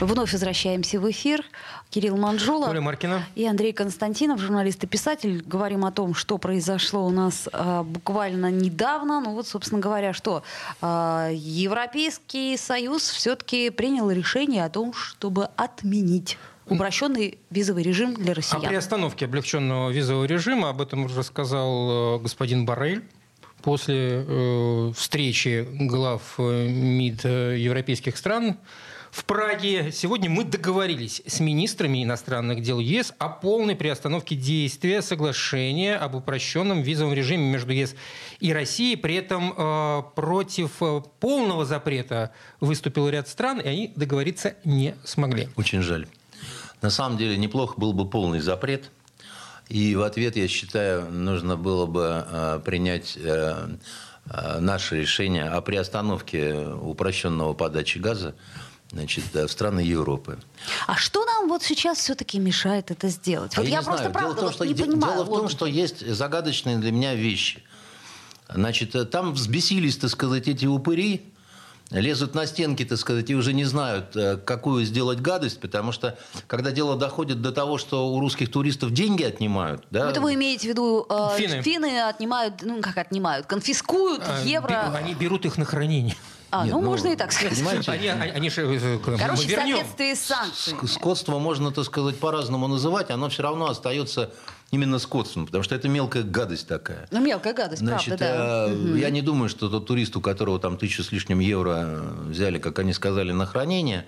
Вновь 0.00 0.34
возвращаемся 0.34 1.00
в 1.00 1.10
эфир. 1.10 1.42
Кирилл 1.88 2.18
Манжула 2.18 2.68
Оля 2.68 2.82
Маркина. 2.82 3.24
и 3.34 3.46
Андрей 3.46 3.72
Константинов, 3.72 4.38
журналист 4.38 4.84
и 4.84 4.86
писатель. 4.86 5.42
Говорим 5.46 5.86
о 5.86 5.92
том, 5.92 6.12
что 6.12 6.36
произошло 6.36 7.06
у 7.06 7.10
нас 7.10 7.48
а, 7.54 7.84
буквально 7.84 8.50
недавно. 8.50 9.18
Ну 9.22 9.32
вот, 9.32 9.46
собственно 9.46 9.80
говоря, 9.80 10.12
что 10.12 10.42
а, 10.82 11.30
Европейский 11.32 12.58
Союз 12.58 13.08
все-таки 13.08 13.70
принял 13.70 14.10
решение 14.10 14.66
о 14.66 14.68
том, 14.68 14.92
чтобы 14.92 15.46
отменить 15.56 16.36
упрощенный 16.66 17.38
визовый 17.48 17.82
режим 17.82 18.12
для 18.12 18.34
россиян. 18.34 18.62
О 18.62 18.68
приостановке 18.68 19.24
облегченного 19.24 19.88
визового 19.88 20.26
режима 20.26 20.68
об 20.68 20.82
этом 20.82 21.06
рассказал 21.06 22.18
э, 22.18 22.18
господин 22.18 22.66
Барель 22.66 23.04
после 23.62 24.24
э, 24.26 24.92
встречи 24.96 25.66
глав 25.72 26.34
э, 26.38 26.68
МИД 26.68 27.24
э, 27.24 27.58
европейских 27.58 28.16
стран 28.16 28.56
в 29.10 29.24
Праге. 29.24 29.90
Сегодня 29.92 30.30
мы 30.30 30.44
договорились 30.44 31.22
с 31.26 31.40
министрами 31.40 32.04
иностранных 32.04 32.62
дел 32.62 32.78
ЕС 32.78 33.12
о 33.18 33.28
полной 33.28 33.74
приостановке 33.74 34.36
действия 34.36 35.02
соглашения 35.02 35.96
об 35.96 36.14
упрощенном 36.14 36.82
визовом 36.82 37.14
режиме 37.14 37.50
между 37.50 37.72
ЕС 37.72 37.94
и 38.40 38.52
Россией. 38.52 38.96
При 38.96 39.16
этом 39.16 39.54
э, 39.56 40.02
против 40.14 40.82
э, 40.82 41.02
полного 41.20 41.64
запрета 41.64 42.32
выступил 42.60 43.08
ряд 43.08 43.28
стран, 43.28 43.60
и 43.60 43.68
они 43.68 43.92
договориться 43.96 44.54
не 44.64 44.94
смогли. 45.04 45.48
Очень 45.56 45.82
жаль. 45.82 46.06
На 46.80 46.90
самом 46.90 47.18
деле 47.18 47.36
неплохо 47.36 47.74
был 47.78 47.92
бы 47.92 48.08
полный 48.08 48.40
запрет. 48.40 48.90
И 49.68 49.94
в 49.96 50.02
ответ, 50.02 50.36
я 50.36 50.48
считаю, 50.48 51.10
нужно 51.10 51.56
было 51.56 51.86
бы 51.86 52.24
э, 52.26 52.60
принять 52.64 53.16
э, 53.16 53.68
э, 54.30 54.58
наше 54.60 55.00
решение 55.00 55.44
о 55.44 55.60
приостановке 55.60 56.66
упрощенного 56.66 57.52
подачи 57.52 57.98
газа 57.98 58.34
значит, 58.90 59.24
в 59.34 59.48
страны 59.48 59.80
Европы. 59.80 60.38
А 60.86 60.96
что 60.96 61.24
нам 61.26 61.48
вот 61.48 61.62
сейчас 61.62 61.98
все-таки 61.98 62.38
мешает 62.38 62.90
это 62.90 63.08
сделать? 63.08 63.56
Вот 63.58 63.66
а 63.66 63.68
я, 63.68 63.76
я 63.76 63.78
не 63.80 63.84
просто 63.84 64.10
знаю. 64.10 64.12
правда 64.14 64.40
дело 64.40 64.50
в 64.50 64.50
том, 64.50 64.52
что, 64.54 64.64
не 64.64 64.74
понимаю. 64.74 65.14
Дело 65.14 65.24
в 65.24 65.28
том, 65.28 65.48
что 65.50 65.66
есть 65.66 66.14
загадочные 66.14 66.78
для 66.78 66.90
меня 66.90 67.14
вещи. 67.14 67.62
Значит, 68.48 69.10
там 69.10 69.34
взбесились, 69.34 69.98
так 69.98 70.08
сказать, 70.08 70.48
эти 70.48 70.64
упыри, 70.64 71.30
лезут 71.90 72.34
на 72.34 72.46
стенки, 72.46 72.84
так 72.84 72.98
сказать, 72.98 73.30
и 73.30 73.34
уже 73.34 73.52
не 73.52 73.64
знают, 73.64 74.14
э, 74.16 74.36
какую 74.36 74.84
сделать 74.84 75.20
гадость, 75.20 75.60
потому 75.60 75.92
что, 75.92 76.18
когда 76.46 76.70
дело 76.70 76.96
доходит 76.96 77.40
до 77.40 77.52
того, 77.52 77.78
что 77.78 78.08
у 78.08 78.20
русских 78.20 78.50
туристов 78.50 78.92
деньги 78.92 79.22
отнимают... 79.22 79.84
Да, 79.90 80.10
это 80.10 80.20
вы 80.20 80.34
имеете 80.34 80.68
в 80.68 80.70
виду, 80.70 81.06
э, 81.08 81.28
финны. 81.38 81.62
финны 81.62 82.00
отнимают, 82.02 82.62
ну 82.62 82.80
как 82.80 82.98
отнимают, 82.98 83.46
конфискуют 83.46 84.22
А, 84.26 84.42
евро... 84.44 84.92
Они 84.94 85.14
берут 85.14 85.46
их 85.46 85.56
на 85.56 85.64
хранение. 85.64 86.16
А, 86.50 86.64
Нет, 86.64 86.74
ну, 86.74 86.80
ну, 86.80 86.86
можно 86.86 87.08
и 87.08 87.16
так 87.16 87.30
сказать. 87.30 87.58
понимаете, 87.58 87.92
Они, 87.92 88.08
они, 88.08 88.30
они 88.30 88.50
же, 88.50 88.62
э, 88.62 88.98
Короче, 88.98 89.48
в 89.48 89.50
соответствии 89.50 90.14
с 90.14 90.20
санкциями. 90.20 90.86
Скотство 90.86 91.38
можно, 91.38 91.72
так 91.72 91.84
сказать, 91.84 92.18
по-разному 92.18 92.68
называть, 92.68 93.10
оно 93.10 93.28
все 93.28 93.42
равно 93.42 93.68
остается 93.68 94.32
именно 94.70 94.98
скотством, 94.98 95.46
потому 95.46 95.64
что 95.64 95.74
это 95.74 95.88
мелкая 95.88 96.22
гадость 96.22 96.68
такая. 96.68 97.08
Ну, 97.10 97.20
мелкая 97.20 97.54
гадость, 97.54 97.80
Значит, 97.80 98.18
правда, 98.18 98.68
да. 98.68 98.72
э, 98.72 98.98
я 98.98 99.10
не 99.10 99.22
думаю, 99.22 99.48
что 99.48 99.68
тот 99.68 99.86
турист, 99.86 100.16
у 100.16 100.20
которого 100.20 100.58
там 100.58 100.76
тысячу 100.76 101.02
с 101.02 101.12
лишним 101.12 101.38
евро 101.40 102.00
взяли, 102.26 102.58
как 102.58 102.78
они 102.78 102.92
сказали, 102.92 103.32
на 103.32 103.46
хранение, 103.46 104.06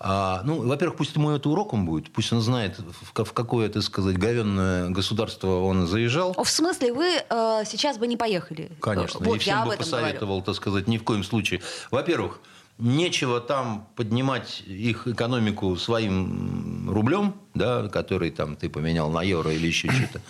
а, 0.00 0.42
ну, 0.44 0.62
во-первых, 0.64 0.96
пусть 0.96 1.16
ему 1.16 1.30
это 1.32 1.48
уроком 1.48 1.84
будет, 1.84 2.12
пусть 2.12 2.32
он 2.32 2.40
знает, 2.40 2.78
в, 2.78 3.24
в 3.24 3.32
какое, 3.32 3.68
так 3.68 3.82
сказать, 3.82 4.16
говенное 4.16 4.90
государство 4.90 5.58
он 5.60 5.88
заезжал. 5.88 6.34
В 6.34 6.48
смысле, 6.48 6.92
вы 6.92 7.06
э, 7.28 7.62
сейчас 7.66 7.98
бы 7.98 8.06
не 8.06 8.16
поехали? 8.16 8.70
Конечно, 8.80 9.18
Вот, 9.18 9.36
и 9.36 9.38
всем 9.40 9.64
бы 9.64 9.74
этом 9.74 9.78
говорю. 9.78 9.78
посоветовал, 9.78 10.42
так 10.42 10.54
сказать, 10.54 10.86
ни 10.86 10.98
в 10.98 11.02
коем 11.02 11.24
случае. 11.24 11.62
Во-первых, 11.90 12.40
нечего 12.78 13.40
там 13.40 13.88
поднимать 13.96 14.62
их 14.66 15.08
экономику 15.08 15.76
своим 15.76 16.88
рублем, 16.90 17.34
да, 17.54 17.88
который 17.88 18.30
там 18.30 18.56
ты 18.56 18.68
поменял 18.68 19.10
на 19.10 19.22
евро 19.22 19.52
или 19.52 19.66
еще 19.66 19.90
что-то. 19.90 20.20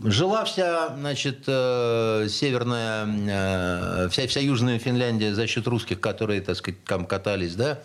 Жила 0.00 0.44
вся, 0.44 0.94
значит, 0.96 1.44
э, 1.46 2.26
северная, 2.28 3.06
э, 3.06 4.08
вся, 4.10 4.26
вся 4.26 4.40
южная 4.40 4.78
Финляндия 4.78 5.34
за 5.34 5.46
счет 5.46 5.66
русских, 5.68 6.00
которые, 6.00 6.40
так 6.40 6.56
сказать, 6.56 6.84
там 6.84 7.06
катались, 7.06 7.54
да. 7.54 7.80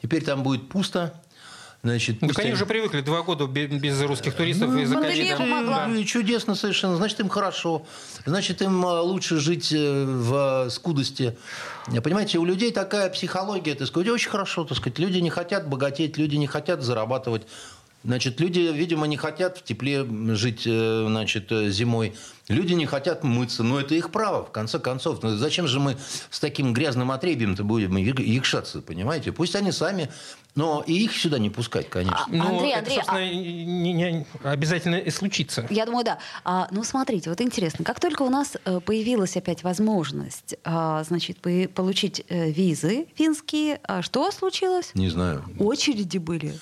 Теперь 0.00 0.24
там 0.24 0.42
будет 0.44 0.68
пусто. 0.68 1.20
Значит, 1.88 2.20
Ну, 2.20 2.28
пусть 2.28 2.38
они 2.38 2.48
они- 2.48 2.54
уже 2.54 2.66
привыкли 2.66 3.00
два 3.00 3.22
года 3.22 3.46
бе- 3.46 3.66
без 3.66 4.00
русских 4.02 4.34
туристов 4.34 4.70
и. 4.76 4.84
Ну, 4.84 5.94
и 5.94 6.04
чудесно 6.04 6.54
совершенно. 6.54 6.96
Значит, 6.96 7.20
им 7.20 7.28
хорошо. 7.28 7.86
Значит, 8.26 8.60
им 8.62 8.84
э, 8.84 9.00
лучше 9.00 9.38
жить 9.38 9.72
э, 9.72 10.04
в 10.04 10.68
скудости. 10.70 11.36
Понимаете, 12.04 12.38
у 12.38 12.44
людей 12.44 12.72
такая 12.72 13.08
психология, 13.08 13.74
так 13.74 13.88
сказать, 13.88 14.08
очень 14.08 14.30
хорошо, 14.30 14.64
так 14.64 14.76
сказать. 14.76 14.98
Люди 14.98 15.18
не 15.18 15.30
хотят 15.30 15.68
богатеть, 15.68 16.18
люди 16.18 16.36
не 16.36 16.46
хотят 16.46 16.82
зарабатывать. 16.82 17.42
Значит, 18.04 18.38
люди, 18.40 18.60
видимо, 18.60 19.06
не 19.06 19.16
хотят 19.16 19.58
в 19.58 19.64
тепле 19.64 20.06
жить, 20.36 20.62
э, 20.66 21.04
значит, 21.08 21.50
э, 21.50 21.70
зимой. 21.70 22.14
Люди 22.48 22.72
не 22.72 22.86
хотят 22.86 23.24
мыться, 23.24 23.62
но 23.62 23.80
это 23.80 23.94
их 23.94 24.10
право, 24.10 24.44
в 24.44 24.50
конце 24.50 24.78
концов. 24.78 25.22
Но 25.22 25.36
зачем 25.36 25.66
же 25.66 25.80
мы 25.80 25.96
с 26.30 26.40
таким 26.40 26.72
грязным 26.72 27.10
отребием-то 27.10 27.62
будем 27.62 27.96
якшаться, 27.96 28.80
понимаете? 28.80 29.32
Пусть 29.32 29.54
они 29.54 29.70
сами 29.70 30.08
но 30.58 30.82
и 30.84 30.92
их 31.04 31.16
сюда 31.16 31.38
не 31.38 31.50
пускать, 31.50 31.88
конечно. 31.88 32.26
А, 32.26 32.30
Но 32.30 32.48
Андрей, 32.48 32.70
это, 32.70 32.78
Андрей, 32.78 32.96
собственно, 32.96 33.20
а... 33.20 33.24
не, 33.24 33.92
не 33.92 34.26
обязательно 34.42 34.96
и 34.96 35.10
случится. 35.10 35.64
Я 35.70 35.86
думаю, 35.86 36.04
да. 36.04 36.18
А, 36.44 36.66
ну, 36.72 36.82
смотрите, 36.82 37.30
вот 37.30 37.40
интересно, 37.40 37.84
как 37.84 38.00
только 38.00 38.22
у 38.22 38.28
нас 38.28 38.56
э, 38.64 38.80
появилась 38.80 39.36
опять 39.36 39.62
возможность, 39.62 40.56
а, 40.64 41.04
значит, 41.04 41.38
получить 41.38 42.24
э, 42.28 42.50
визы 42.50 43.06
финские, 43.14 43.78
а 43.84 44.02
что 44.02 44.32
случилось? 44.32 44.90
Не 44.94 45.10
знаю. 45.10 45.44
Очереди 45.60 46.18
были. 46.18 46.58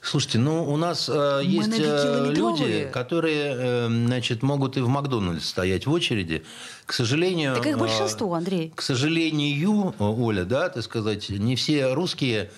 Слушайте, 0.00 0.38
ну, 0.38 0.72
у 0.72 0.76
нас 0.76 1.10
э, 1.12 1.40
есть 1.42 1.76
люди, 1.76 2.88
которые, 2.92 3.56
э, 3.56 3.86
значит, 3.88 4.44
могут 4.44 4.76
и 4.76 4.80
в 4.80 4.88
Макдональдс 4.88 5.21
стоять 5.40 5.86
в 5.86 5.92
очереди. 5.92 6.42
К 6.86 6.92
сожалению... 6.92 7.54
Так 7.56 7.66
их 7.66 7.78
большинство, 7.78 8.34
Андрей. 8.34 8.72
К 8.74 8.82
сожалению, 8.82 9.94
Оля, 9.98 10.44
да, 10.44 10.68
так 10.68 10.82
сказать, 10.82 11.30
не 11.30 11.56
все 11.56 11.92
русские 11.92 12.50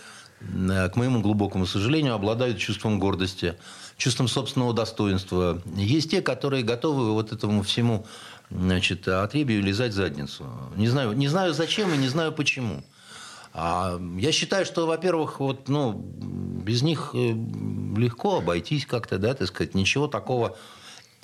Э, 0.53 0.89
к 0.89 0.97
моему 0.97 1.21
глубокому 1.21 1.67
сожалению, 1.67 2.15
обладают 2.15 2.59
чувством 2.59 2.99
гордости, 2.99 3.55
чувством 3.97 4.29
собственного 4.29 4.73
достоинства. 4.73 5.63
Есть 5.77 6.11
те, 6.11 6.23
которые 6.23 6.63
готовы 6.63 7.13
вот 7.13 7.33
этому 7.33 7.63
всему 7.63 8.07
значит, 8.51 9.09
отребью 9.09 9.63
лизать 9.63 9.93
задницу. 9.93 10.45
Не 10.77 10.89
знаю, 10.89 11.13
не 11.13 11.29
знаю 11.29 11.55
зачем 11.55 11.93
и 11.95 11.97
не 11.97 12.09
знаю 12.09 12.33
почему. 12.33 12.83
А 13.57 14.01
я 14.19 14.33
считаю, 14.33 14.67
что, 14.67 14.87
во-первых, 14.87 15.39
вот, 15.39 15.69
ну, 15.69 15.93
без 15.93 16.83
них 16.83 17.11
э, 17.15 17.35
легко 17.97 18.39
обойтись 18.39 18.85
как-то, 18.85 19.19
да, 19.19 19.35
так 19.35 19.47
сказать, 19.49 19.75
ничего 19.75 20.09
такого 20.09 20.57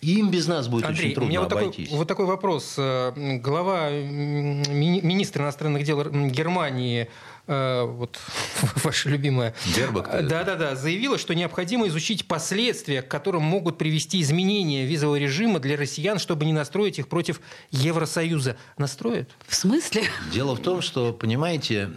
им 0.02 0.30
без 0.30 0.46
нас 0.46 0.68
будет 0.68 0.84
Андрей, 0.84 1.06
очень 1.06 1.14
трудно 1.14 1.26
у 1.26 1.30
меня 1.30 1.40
вот 1.40 1.52
обойтись. 1.52 1.84
Такой, 1.86 1.98
вот 1.98 2.08
такой 2.08 2.26
вопрос. 2.26 2.74
Э, 2.78 3.12
глава, 3.42 3.90
министр 3.90 5.42
иностранных 5.42 5.84
дел 5.84 6.04
Германии 6.04 7.08
Э, 7.52 7.82
вот 7.84 8.16
ваша 8.84 9.08
любимая, 9.08 9.56
да-да-да, 9.76 10.76
заявила, 10.76 11.18
что 11.18 11.34
необходимо 11.34 11.88
изучить 11.88 12.28
последствия, 12.28 13.02
к 13.02 13.08
которым 13.08 13.42
могут 13.42 13.76
привести 13.76 14.20
изменения 14.20 14.86
визового 14.86 15.16
режима 15.16 15.58
для 15.58 15.76
россиян, 15.76 16.20
чтобы 16.20 16.44
не 16.44 16.52
настроить 16.52 17.00
их 17.00 17.08
против 17.08 17.40
Евросоюза. 17.72 18.56
Настроят? 18.78 19.28
В 19.48 19.54
смысле? 19.56 20.04
Дело 20.32 20.54
в 20.54 20.60
том, 20.60 20.80
что, 20.80 21.12
понимаете, 21.12 21.90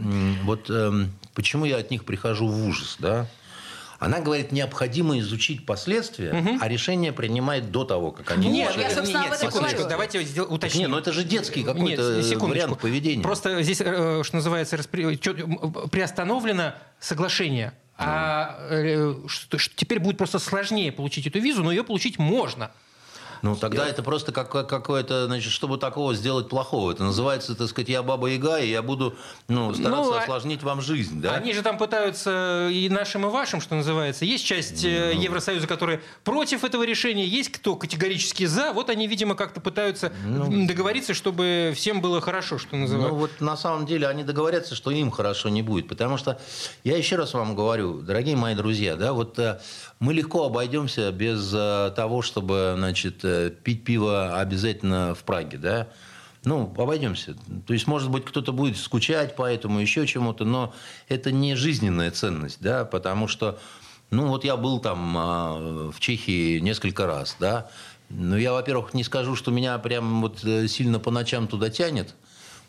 вот 0.44 0.72
эм, 0.72 1.12
почему 1.36 1.66
я 1.66 1.78
от 1.78 1.92
них 1.92 2.04
прихожу 2.04 2.48
в 2.48 2.68
ужас, 2.68 2.96
да? 2.98 3.28
Она 4.04 4.20
говорит, 4.20 4.52
необходимо 4.52 5.18
изучить 5.20 5.66
последствия, 5.66 6.34
угу. 6.34 6.58
а 6.60 6.68
решение 6.68 7.14
принимает 7.14 7.72
до 7.72 7.86
того, 7.86 8.12
как 8.12 8.32
они... 8.32 8.50
Нет, 8.50 8.76
я, 8.76 8.90
собственно, 8.90 9.24
нет, 9.24 9.38
секундочку, 9.40 9.88
давайте 9.88 10.20
уточним. 10.42 10.82
Нет, 10.82 10.90
ну 10.90 10.98
это 10.98 11.14
же 11.14 11.24
детский 11.24 11.64
какой-то 11.64 12.22
нет, 12.22 12.42
вариант 12.42 12.80
поведения. 12.80 13.24
Просто 13.24 13.64
здесь, 13.64 13.80
э, 13.80 14.22
что 14.24 14.36
называется, 14.36 14.78
приостановлено 14.78 16.76
соглашение. 17.00 17.74
А 17.98 18.58
э, 18.72 19.16
что, 19.28 19.58
что 19.58 19.74
теперь 19.76 20.00
будет 20.00 20.18
просто 20.18 20.38
сложнее 20.40 20.92
получить 20.92 21.26
эту 21.28 21.40
визу, 21.40 21.64
но 21.64 21.72
ее 21.72 21.86
получить 21.86 22.20
можно. 22.20 22.72
Ну, 23.44 23.58
тогда 23.58 23.90
это 23.90 24.04
просто 24.04 24.32
как, 24.32 24.50
какое-то, 24.50 25.26
значит, 25.26 25.52
чтобы 25.52 25.78
такого 25.78 26.16
сделать 26.16 26.48
плохого. 26.48 26.94
Это 26.94 27.04
называется, 27.04 27.56
так 27.56 27.68
сказать, 27.68 27.90
я 27.90 28.02
баба 28.02 28.28
Яга, 28.28 28.58
и 28.58 28.70
я 28.70 28.82
буду 28.82 29.18
ну, 29.50 29.74
стараться 29.74 30.12
ну, 30.12 30.18
осложнить 30.18 30.64
вам 30.64 30.82
жизнь. 30.82 31.22
Да? 31.22 31.34
Они 31.36 31.52
же 31.52 31.62
там 31.62 31.78
пытаются 31.78 32.70
и 32.72 32.88
нашим, 32.88 33.26
и 33.26 33.30
вашим, 33.30 33.60
что 33.60 33.76
называется. 33.76 34.24
Есть 34.24 34.46
часть 34.46 34.86
э, 34.86 35.12
ну, 35.14 35.22
Евросоюза, 35.22 35.68
которая 35.68 36.02
против 36.24 36.64
этого 36.64 36.84
решения, 36.84 37.26
есть 37.26 37.52
кто 37.52 37.76
категорически 37.76 38.46
за. 38.46 38.72
Вот 38.72 38.90
они, 38.90 39.08
видимо, 39.08 39.36
как-то 39.36 39.60
пытаются 39.60 40.14
ну, 40.26 40.66
договориться, 40.66 41.14
чтобы 41.14 41.74
всем 41.76 42.00
было 42.00 42.22
хорошо, 42.22 42.58
что 42.58 42.78
называется. 42.78 43.12
Ну, 43.12 43.20
вот 43.20 43.42
на 43.42 43.58
самом 43.58 43.86
деле 43.86 44.08
они 44.08 44.24
договорятся, 44.24 44.74
что 44.74 44.90
им 44.90 45.12
хорошо 45.12 45.50
не 45.50 45.62
будет. 45.62 45.90
Потому 45.90 46.16
что, 46.16 46.40
я 46.86 46.96
еще 46.96 47.18
раз 47.18 47.34
вам 47.34 47.58
говорю, 47.58 48.00
дорогие 48.00 48.38
мои 48.38 48.56
друзья, 48.56 48.96
да, 48.96 49.12
вот 49.12 49.38
э, 49.38 49.60
мы 50.00 50.14
легко 50.14 50.46
обойдемся 50.46 51.12
без 51.12 51.54
э, 51.54 51.92
того, 51.94 52.22
чтобы, 52.22 52.76
значит, 52.78 53.26
пить 53.64 53.84
пиво 53.84 54.40
обязательно 54.40 55.16
в 55.16 55.24
Праге, 55.24 55.58
да? 55.58 55.88
Ну, 56.46 56.74
обойдемся. 56.78 57.36
То 57.66 57.74
есть, 57.74 57.88
может 57.88 58.10
быть, 58.10 58.26
кто-то 58.26 58.52
будет 58.52 58.78
скучать 58.78 59.36
по 59.36 59.44
этому, 59.44 59.80
еще 59.80 60.06
чему-то, 60.06 60.44
но 60.44 60.74
это 61.08 61.32
не 61.32 61.56
жизненная 61.56 62.12
ценность, 62.12 62.58
да, 62.60 62.84
потому 62.84 63.30
что, 63.30 63.60
ну, 64.10 64.28
вот 64.28 64.44
я 64.44 64.58
был 64.58 64.80
там 64.80 65.16
а, 65.18 65.92
в 65.92 66.00
Чехии 66.02 66.60
несколько 66.60 67.08
раз, 67.08 67.38
да, 67.40 67.70
но 68.10 68.38
я, 68.38 68.52
во-первых, 68.52 68.94
не 68.94 69.04
скажу, 69.04 69.36
что 69.36 69.52
меня 69.52 69.78
прям 69.80 70.22
вот 70.22 70.44
э, 70.44 70.68
сильно 70.68 71.00
по 71.00 71.12
ночам 71.12 71.48
туда 71.48 71.70
тянет, 71.70 72.14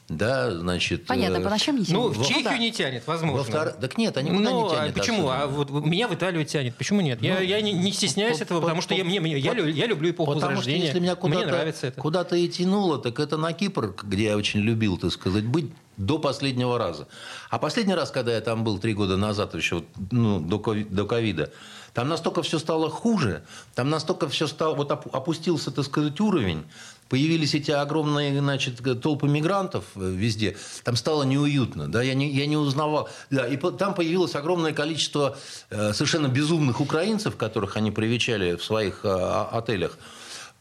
да, 0.08 0.50
значит... 0.50 1.06
Понятно, 1.06 1.40
по 1.40 1.49
ночам 1.49 1.78
не 1.78 1.84
тянет. 1.84 1.99
Ну, 1.99 2.08
в 2.08 2.26
Чехию 2.26 2.45
да. 2.45 2.58
не 2.58 2.73
тянет, 2.73 3.06
возможно. 3.06 3.38
Во 3.38 3.45
втор... 3.45 3.71
Так 3.80 3.97
нет, 3.97 4.17
они 4.19 4.30
никуда 4.30 4.50
ну, 4.50 4.64
не 4.64 4.71
тянет. 4.71 4.97
А 4.97 5.00
почему? 5.00 5.28
А 5.28 5.47
вот 5.47 5.71
меня 5.71 6.08
в 6.08 6.14
Италию 6.14 6.45
тянет. 6.45 6.76
Почему 6.76 7.00
нет? 7.00 7.21
Ну, 7.23 7.26
я, 7.26 7.40
я 7.40 7.60
не, 7.62 7.73
не 7.73 7.90
стесняюсь 7.90 8.38
по, 8.38 8.43
этого, 8.43 8.60
по, 8.60 8.67
потому 8.67 8.82
что 8.82 8.95
по, 8.95 8.99
я, 8.99 9.04
мне, 9.04 9.21
мне, 9.21 9.38
я, 9.38 9.52
я 9.52 9.86
люблю 9.86 10.10
эпоху 10.10 10.34
потому 10.34 10.50
Возрождения. 10.56 10.86
Что 10.86 10.86
если 10.88 11.00
меня 11.00 11.14
куда-то, 11.14 11.43
мне 11.43 11.52
нравится 11.52 11.86
это. 11.86 12.00
Куда-то 12.00 12.36
и 12.36 12.49
тянуло, 12.49 12.99
так 12.99 13.19
это 13.19 13.38
на 13.38 13.54
Кипр, 13.54 13.95
где 14.02 14.25
я 14.25 14.36
очень 14.36 14.60
любил, 14.60 14.99
так 14.99 15.10
сказать, 15.10 15.45
быть 15.45 15.71
до 15.97 16.19
последнего 16.19 16.78
раза. 16.78 17.08
А 17.49 17.58
последний 17.58 17.95
раз, 17.95 18.10
когда 18.10 18.34
я 18.34 18.40
там 18.43 18.62
был 18.62 18.78
три 18.78 18.93
года 18.93 19.17
назад, 19.17 19.54
еще 19.54 19.84
ну, 20.10 20.38
до 20.38 20.58
ковида, 21.06 21.50
там 21.95 22.09
настолько 22.09 22.43
все 22.43 22.59
стало 22.59 22.91
хуже, 22.91 23.45
там 23.75 23.89
настолько 23.89 24.28
все 24.28 24.47
стало, 24.49 24.75
вот 24.75 24.91
опустился, 24.91 25.71
так 25.71 25.85
сказать, 25.85 26.21
уровень, 26.21 26.65
появились 27.09 27.54
эти 27.54 27.71
огромные 27.71 28.37
значит, 28.39 28.83
толпы 29.00 29.28
мигрантов 29.28 29.85
э, 29.95 30.11
везде, 30.11 30.57
там 30.83 30.97
стало 30.97 31.23
неуютно, 31.23 31.91
да, 31.91 32.02
я 32.02 32.15
не, 32.15 32.30
я 32.30 32.47
не 32.47 32.57
узнавал. 32.57 33.09
Да, 33.30 33.47
и 33.47 33.57
там 33.57 33.95
появилось 33.95 34.35
огромное 34.35 34.73
количество 34.73 35.39
э, 35.71 35.93
совершенно 35.93 36.26
безумных 36.26 36.80
украинцев, 36.80 37.37
которых 37.37 37.76
они 37.76 37.93
привечали 37.93 38.57
в 38.57 38.65
своих 38.65 39.04
э, 39.04 39.09
отелях, 39.52 39.97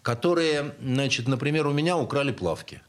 которые, 0.04 0.76
значит, 0.82 1.28
например, 1.28 1.65
у 1.65 1.74
меня 1.74 1.98
украли 1.98 2.32
плавки. 2.32 2.82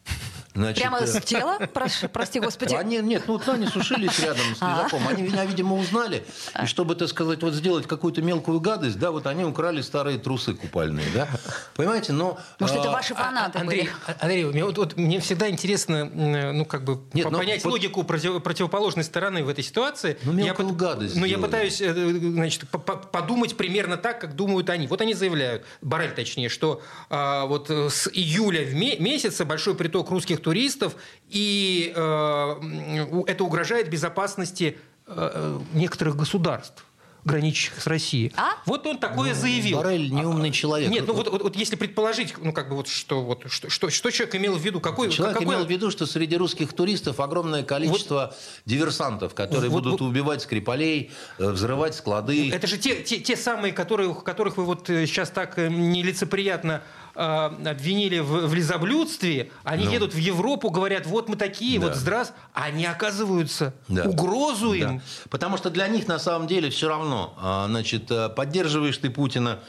Значит, 0.54 0.82
Прямо 0.82 1.04
с 1.04 1.20
тела? 1.20 1.58
Прошу, 1.72 2.08
прости, 2.08 2.38
господи. 2.38 2.74
Они, 2.74 2.98
нет, 2.98 3.24
ну 3.26 3.34
вот 3.34 3.48
они 3.48 3.66
сушились 3.66 4.20
рядом 4.20 4.54
с 4.54 4.60
лежаком. 4.60 5.06
Они 5.08 5.22
меня, 5.22 5.44
видимо, 5.44 5.76
узнали. 5.76 6.24
И 6.62 6.66
чтобы, 6.66 6.94
так 6.94 7.08
сказать, 7.08 7.42
вот 7.42 7.54
сделать 7.54 7.88
какую-то 7.88 8.22
мелкую 8.22 8.60
гадость, 8.60 8.98
да, 8.98 9.10
вот 9.10 9.26
они 9.26 9.44
украли 9.44 9.82
старые 9.82 10.18
трусы 10.18 10.54
купальные, 10.54 11.06
да. 11.12 11.28
Понимаете, 11.74 12.12
но... 12.12 12.38
Может, 12.60 12.76
это 12.76 12.90
а, 12.90 12.92
ваши 12.92 13.14
фанаты 13.14 13.58
Андрей, 13.58 13.90
были? 14.06 14.16
Андрей, 14.20 14.44
мне, 14.44 14.64
вот, 14.64 14.78
вот, 14.78 14.96
мне 14.96 15.18
всегда 15.18 15.50
интересно, 15.50 16.04
ну, 16.04 16.64
как 16.64 16.84
бы, 16.84 17.00
нет, 17.12 17.28
но, 17.28 17.38
понять 17.38 17.64
логику 17.64 18.04
против, 18.04 18.40
противоположной 18.40 19.04
стороны 19.04 19.42
в 19.42 19.48
этой 19.48 19.64
ситуации. 19.64 20.18
Ну, 20.22 20.32
мелкую 20.32 20.68
я, 20.68 20.74
гадость 20.74 21.16
Ну, 21.16 21.24
я 21.24 21.38
пытаюсь, 21.38 21.80
э, 21.80 21.92
значит, 21.92 22.68
подумать 22.68 23.56
примерно 23.56 23.96
так, 23.96 24.20
как 24.20 24.36
думают 24.36 24.70
они. 24.70 24.86
Вот 24.86 25.00
они 25.00 25.14
заявляют, 25.14 25.64
Барель 25.82 26.12
точнее, 26.12 26.48
что 26.48 26.80
а, 27.10 27.46
вот 27.46 27.70
с 27.70 28.08
июля 28.12 28.64
в 28.64 28.74
месяца 28.74 29.44
большой 29.44 29.74
приток 29.74 30.10
русских 30.10 30.43
туристов, 30.44 30.94
и 31.28 31.92
э, 31.96 33.24
это 33.26 33.44
угрожает 33.44 33.90
безопасности 33.90 34.76
э, 35.06 35.60
некоторых 35.72 36.16
государств 36.16 36.84
граничащих 37.24 37.80
с 37.80 37.86
Россией. 37.86 38.32
А? 38.36 38.52
Вот 38.66 38.86
он 38.86 38.98
такое 38.98 39.30
ну, 39.30 39.40
заявил. 39.40 39.78
Барель 39.78 40.12
неумный 40.12 40.50
а, 40.50 40.52
человек. 40.52 40.90
Нет, 40.90 41.06
ну 41.06 41.14
вот, 41.14 41.30
вот, 41.30 41.42
вот 41.42 41.56
если 41.56 41.76
предположить, 41.76 42.34
ну 42.38 42.52
как 42.52 42.68
бы 42.68 42.76
вот 42.76 42.86
что, 42.86 43.22
вот, 43.22 43.44
что, 43.46 43.70
что, 43.70 43.88
что 43.90 44.10
человек 44.10 44.34
имел 44.34 44.56
в 44.56 44.60
виду, 44.60 44.80
какой... 44.80 45.10
Человек 45.10 45.38
какой... 45.38 45.54
имел 45.54 45.64
в 45.64 45.70
виду, 45.70 45.90
что 45.90 46.06
среди 46.06 46.36
русских 46.36 46.74
туристов 46.74 47.20
огромное 47.20 47.62
количество 47.62 48.32
вот, 48.32 48.36
диверсантов, 48.66 49.34
которые 49.34 49.70
вот, 49.70 49.84
будут 49.84 50.00
вот, 50.00 50.08
убивать 50.08 50.42
скрипалей, 50.42 51.10
э, 51.38 51.50
взрывать 51.50 51.94
склады. 51.94 52.50
Это 52.50 52.66
же 52.66 52.76
те, 52.76 53.02
те, 53.02 53.18
те 53.18 53.36
самые, 53.36 53.72
которые, 53.72 54.14
которых 54.14 54.58
вы 54.58 54.64
вот 54.64 54.84
сейчас 54.86 55.30
так 55.30 55.56
нелицеприятно 55.56 56.82
э, 57.14 57.20
обвинили 57.20 58.18
в, 58.18 58.46
в 58.46 58.54
лизоблюдстве, 58.54 59.50
они 59.62 59.86
ну. 59.86 59.92
едут 59.92 60.14
в 60.14 60.18
Европу, 60.18 60.70
говорят, 60.70 61.06
вот 61.06 61.28
мы 61.28 61.36
такие, 61.36 61.78
да. 61.78 61.88
вот 61.88 61.96
а 62.08 62.64
они 62.64 62.86
оказываются 62.86 63.74
да. 63.88 64.04
угрозу 64.04 64.72
им. 64.72 64.98
Да. 64.98 65.02
Потому 65.30 65.56
что 65.56 65.70
для 65.70 65.88
них 65.88 66.08
на 66.08 66.18
самом 66.18 66.46
деле 66.46 66.70
все 66.70 66.88
равно, 66.88 67.34
а, 67.38 67.66
значит, 67.68 68.10
э, 68.10 68.28
поддерживаешь 68.28 68.98
ты 68.98 69.10
Путина, 69.10 69.60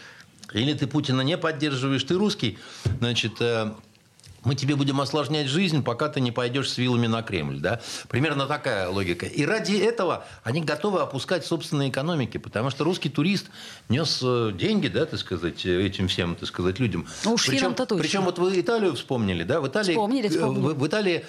или 0.53 0.73
ты 0.73 0.87
Путина 0.87 1.21
не 1.21 1.37
поддерживаешь, 1.37 2.03
ты 2.03 2.15
русский, 2.15 2.57
значит, 2.99 3.41
э, 3.41 3.73
мы 4.45 4.55
тебе 4.55 4.75
будем 4.75 5.01
осложнять 5.01 5.47
жизнь, 5.47 5.83
пока 5.83 6.07
ты 6.07 6.21
не 6.21 6.31
пойдешь 6.31 6.71
с 6.71 6.77
вилами 6.77 7.07
на 7.07 7.21
Кремль. 7.21 7.59
Да? 7.59 7.81
Примерно 8.07 8.45
такая 8.45 8.89
логика. 8.89 9.25
И 9.25 9.45
ради 9.45 9.75
этого 9.75 10.25
они 10.43 10.61
готовы 10.61 11.01
опускать 11.01 11.45
собственные 11.45 11.89
экономики, 11.89 12.37
потому 12.37 12.69
что 12.69 12.83
русский 12.83 13.09
турист 13.09 13.47
нес 13.89 14.21
э, 14.23 14.51
деньги, 14.53 14.87
да, 14.87 15.05
так 15.05 15.19
сказать, 15.19 15.65
этим 15.65 16.07
всем, 16.07 16.35
так 16.35 16.47
сказать, 16.47 16.79
людям. 16.79 17.07
Ну, 17.25 17.33
уж 17.33 17.47
причем, 17.47 17.73
точно. 17.73 17.97
причем 17.97 18.23
вот 18.23 18.39
вы 18.39 18.59
Италию 18.59 18.93
вспомнили, 18.95 19.43
да? 19.43 19.59
В 19.59 19.67
Италии, 19.67 19.91
вспомнили, 19.91 20.27
вспомнили. 20.27 20.61
В, 20.61 20.79
в 20.79 20.87
Италии 20.87 21.25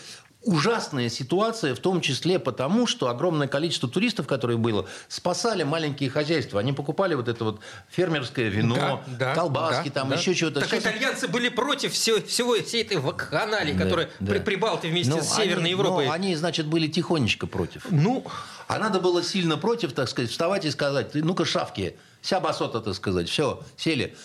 ужасная 0.46 1.08
ситуация, 1.08 1.74
в 1.74 1.80
том 1.80 2.00
числе 2.00 2.38
потому, 2.38 2.86
что 2.86 3.08
огромное 3.08 3.48
количество 3.48 3.88
туристов, 3.88 4.26
которые 4.26 4.56
было, 4.56 4.86
спасали 5.08 5.64
маленькие 5.64 6.08
хозяйства. 6.08 6.60
Они 6.60 6.72
покупали 6.72 7.14
вот 7.14 7.28
это 7.28 7.44
вот 7.44 7.60
фермерское 7.90 8.48
вино, 8.48 9.02
да, 9.06 9.16
да, 9.18 9.34
колбаски, 9.34 9.88
да, 9.88 10.00
там 10.00 10.08
да. 10.08 10.14
еще 10.14 10.34
чего-то. 10.34 10.60
Так 10.60 10.70
Сейчас... 10.70 10.84
итальянцы 10.84 11.28
были 11.28 11.48
против 11.48 11.92
всего, 11.92 12.20
всего 12.20 12.54
всей 12.62 12.82
этой 12.82 12.98
вакханалии, 12.98 13.72
да, 13.72 13.84
которая 13.84 14.10
да. 14.20 14.32
при 14.32 14.38
Прибалты 14.38 14.88
вместе 14.88 15.12
но 15.12 15.20
с 15.20 15.34
Северной 15.34 15.64
они, 15.64 15.70
Европой. 15.72 16.06
Но 16.06 16.12
они, 16.12 16.34
значит, 16.36 16.66
были 16.66 16.86
тихонечко 16.86 17.48
против. 17.48 17.86
Ну, 17.90 18.24
а 18.68 18.78
надо 18.78 19.00
было 19.00 19.22
сильно 19.24 19.56
против, 19.56 19.92
так 19.92 20.08
сказать, 20.08 20.30
вставать 20.30 20.64
и 20.64 20.70
сказать, 20.70 21.14
ну-ка, 21.14 21.44
шавки, 21.44 21.96
вся 22.20 22.38
басота, 22.38 22.80
так 22.80 22.94
сказать, 22.94 23.28
все, 23.28 23.62
сели. 23.76 24.16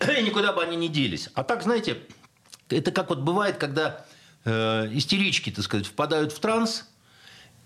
И 0.18 0.22
никуда 0.22 0.52
бы 0.52 0.62
они 0.62 0.76
не 0.76 0.88
делись. 0.88 1.28
А 1.34 1.42
так, 1.42 1.64
знаете, 1.64 1.98
это 2.68 2.92
как 2.92 3.10
вот 3.10 3.18
бывает, 3.18 3.56
когда 3.58 4.04
э, 4.44 4.88
истерички, 4.92 5.50
так 5.50 5.64
сказать, 5.64 5.86
впадают 5.86 6.32
в 6.32 6.38
транс, 6.38 6.88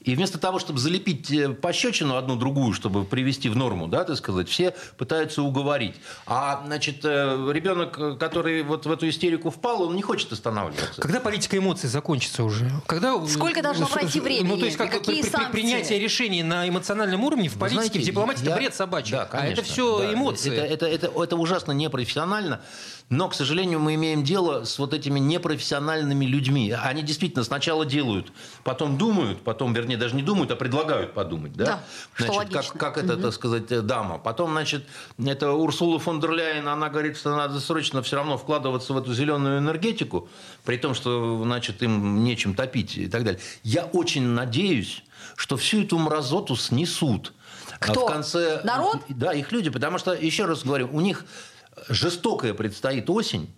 и 0.08 0.14
вместо 0.14 0.38
того, 0.38 0.58
чтобы 0.58 0.78
залепить 0.78 1.30
э, 1.30 1.50
пощечину 1.50 2.16
одну 2.16 2.36
другую, 2.36 2.72
чтобы 2.72 3.04
привести 3.04 3.50
в 3.50 3.56
норму, 3.56 3.88
да, 3.88 4.04
так 4.04 4.16
сказать, 4.16 4.48
все 4.48 4.74
пытаются 4.96 5.42
уговорить. 5.42 5.96
А, 6.26 6.62
значит, 6.64 7.04
э, 7.04 7.50
ребенок, 7.52 8.18
который 8.18 8.62
вот 8.62 8.86
в 8.86 8.90
эту 8.90 9.06
истерику 9.06 9.50
впал, 9.50 9.82
он 9.82 9.96
не 9.96 10.00
хочет 10.00 10.32
останавливаться. 10.32 10.98
Когда 10.98 11.20
политика 11.20 11.58
эмоций 11.58 11.90
закончится 11.90 12.42
уже? 12.42 12.70
Когда... 12.86 13.22
Сколько 13.26 13.62
должно 13.62 13.86
пройти 13.86 14.18
времени? 14.20 14.48
Ну, 14.48 14.56
то 14.56 14.64
есть, 14.64 14.78
как 14.78 14.90
Какие 14.90 15.20
при, 15.20 15.30
при, 15.30 15.52
принятие 15.52 15.98
решений 15.98 16.42
на 16.42 16.66
эмоциональном 16.66 17.22
уровне 17.24 17.50
в 17.50 17.58
политике, 17.58 17.82
знаете, 17.82 18.00
в 18.00 18.02
дипломатии, 18.04 18.44
я... 18.46 18.52
это 18.52 18.56
бред 18.56 18.74
собачий. 18.74 19.12
Да, 19.12 19.26
конечно, 19.26 19.50
а 19.50 19.52
это 19.52 19.62
все 19.62 19.98
да, 19.98 20.14
эмоции. 20.14 20.50
Это, 20.54 20.64
это, 20.64 20.86
это, 20.86 21.22
это 21.22 21.36
ужасно 21.36 21.72
непрофессионально. 21.72 22.62
Но, 23.10 23.28
к 23.28 23.34
сожалению, 23.34 23.80
мы 23.80 23.94
имеем 23.94 24.22
дело 24.22 24.64
с 24.64 24.78
вот 24.78 24.92
этими 24.94 25.18
непрофессиональными 25.18 26.26
людьми. 26.26 26.70
Они 26.72 27.02
действительно 27.02 27.42
сначала 27.42 27.86
делают, 27.86 28.32
потом 28.64 28.98
думают, 28.98 29.42
потом, 29.42 29.72
вернее, 29.72 29.97
даже 29.98 30.16
не 30.16 30.22
думают, 30.22 30.50
а 30.50 30.56
предлагают 30.56 31.14
подумать. 31.14 31.52
Да, 31.52 31.64
да 31.64 32.26
значит, 32.26 32.52
как, 32.52 32.72
как 32.78 32.98
это, 32.98 33.14
угу. 33.14 33.22
так 33.22 33.32
сказать, 33.32 33.86
дама. 33.86 34.18
Потом, 34.18 34.52
значит, 34.52 34.84
это 35.24 35.52
Урсула 35.52 35.98
фон 35.98 36.20
дер 36.20 36.32
Ляйен, 36.32 36.68
она 36.68 36.88
говорит, 36.88 37.16
что 37.16 37.36
надо 37.36 37.60
срочно 37.60 38.02
все 38.02 38.16
равно 38.16 38.38
вкладываться 38.38 38.92
в 38.92 38.98
эту 38.98 39.12
зеленую 39.12 39.58
энергетику, 39.58 40.28
при 40.64 40.76
том, 40.76 40.94
что, 40.94 41.42
значит, 41.44 41.82
им 41.82 42.24
нечем 42.24 42.54
топить 42.54 42.96
и 42.96 43.08
так 43.08 43.24
далее. 43.24 43.40
Я 43.62 43.84
очень 43.84 44.26
надеюсь, 44.26 45.02
что 45.36 45.56
всю 45.56 45.82
эту 45.82 45.98
мразоту 45.98 46.56
снесут. 46.56 47.32
Кто? 47.78 48.06
В 48.06 48.10
конце... 48.10 48.60
Народ? 48.64 48.98
Да, 49.08 49.32
их 49.32 49.52
люди, 49.52 49.70
потому 49.70 49.98
что, 49.98 50.12
еще 50.12 50.46
раз 50.46 50.64
говорю, 50.64 50.88
у 50.92 51.00
них 51.00 51.24
жестокая 51.88 52.54
предстоит 52.54 53.08
осень, 53.10 53.50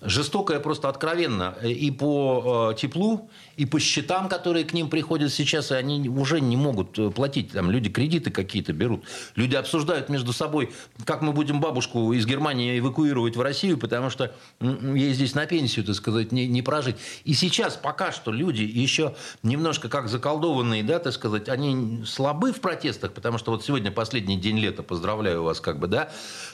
жестокая 0.00 0.60
просто 0.60 0.88
откровенно 0.88 1.56
и 1.62 1.90
по 1.90 2.70
э, 2.72 2.78
теплу, 2.78 3.30
и 3.56 3.64
по 3.64 3.80
счетам, 3.80 4.28
которые 4.28 4.64
к 4.64 4.72
ним 4.72 4.90
приходят 4.90 5.32
сейчас, 5.32 5.70
и 5.70 5.74
они 5.74 6.08
уже 6.08 6.40
не 6.40 6.56
могут 6.56 6.98
э, 6.98 7.10
платить. 7.10 7.52
Там 7.52 7.70
люди 7.70 7.88
кредиты 7.88 8.30
какие-то 8.30 8.72
берут. 8.72 9.04
Люди 9.34 9.54
обсуждают 9.54 10.08
между 10.08 10.32
собой, 10.32 10.72
как 11.04 11.22
мы 11.22 11.32
будем 11.32 11.60
бабушку 11.60 12.12
из 12.12 12.26
Германии 12.26 12.78
эвакуировать 12.78 13.36
в 13.36 13.40
Россию, 13.40 13.78
потому 13.78 14.10
что 14.10 14.34
ей 14.60 15.12
здесь 15.14 15.34
на 15.34 15.46
пенсию, 15.46 15.84
так 15.84 15.94
сказать, 15.94 16.32
не, 16.32 16.46
не 16.46 16.62
прожить. 16.62 16.96
И 17.24 17.32
сейчас 17.32 17.76
пока 17.76 18.12
что 18.12 18.30
люди 18.30 18.62
еще 18.62 19.14
немножко 19.42 19.88
как 19.88 20.08
заколдованные, 20.08 20.82
да, 20.82 20.98
так 20.98 21.14
сказать, 21.14 21.48
они 21.48 22.04
слабы 22.04 22.52
в 22.52 22.60
протестах, 22.60 23.12
потому 23.12 23.38
что 23.38 23.52
вот 23.52 23.64
сегодня 23.64 23.90
последний 23.90 24.36
день 24.36 24.58
лета, 24.58 24.82
поздравляю 24.82 25.42
вас, 25.42 25.60
как 25.60 25.78
бы, 25.78 25.86
да. 25.86 26.10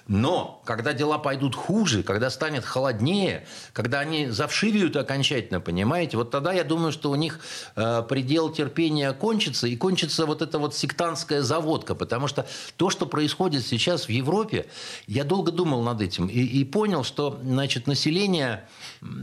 Но 0.06 0.62
когда 0.64 0.92
дела 0.92 1.18
пойдут 1.18 1.56
хуже, 1.56 2.02
когда 2.04 2.30
станет 2.30 2.64
холоднее, 2.64 3.46
когда 3.72 4.00
они 4.00 4.28
завшивеют 4.28 4.96
окончательно, 4.96 5.60
понимаете, 5.60 6.16
вот 6.16 6.30
тогда 6.30 6.52
я 6.52 6.62
думаю, 6.62 6.91
что 6.92 7.10
у 7.10 7.14
них 7.14 7.40
э, 7.76 8.02
предел 8.08 8.50
терпения 8.50 9.12
кончится, 9.12 9.66
и 9.66 9.76
кончится 9.76 10.26
вот 10.26 10.42
эта 10.42 10.58
вот 10.58 10.74
сектантская 10.74 11.42
заводка, 11.42 11.94
потому 11.94 12.28
что 12.28 12.46
то, 12.76 12.90
что 12.90 13.06
происходит 13.06 13.66
сейчас 13.66 14.06
в 14.06 14.10
Европе, 14.10 14.66
я 15.06 15.24
долго 15.24 15.50
думал 15.50 15.82
над 15.82 16.00
этим 16.00 16.26
и, 16.26 16.40
и 16.40 16.64
понял, 16.64 17.04
что 17.04 17.40
значит, 17.42 17.86
население 17.86 18.66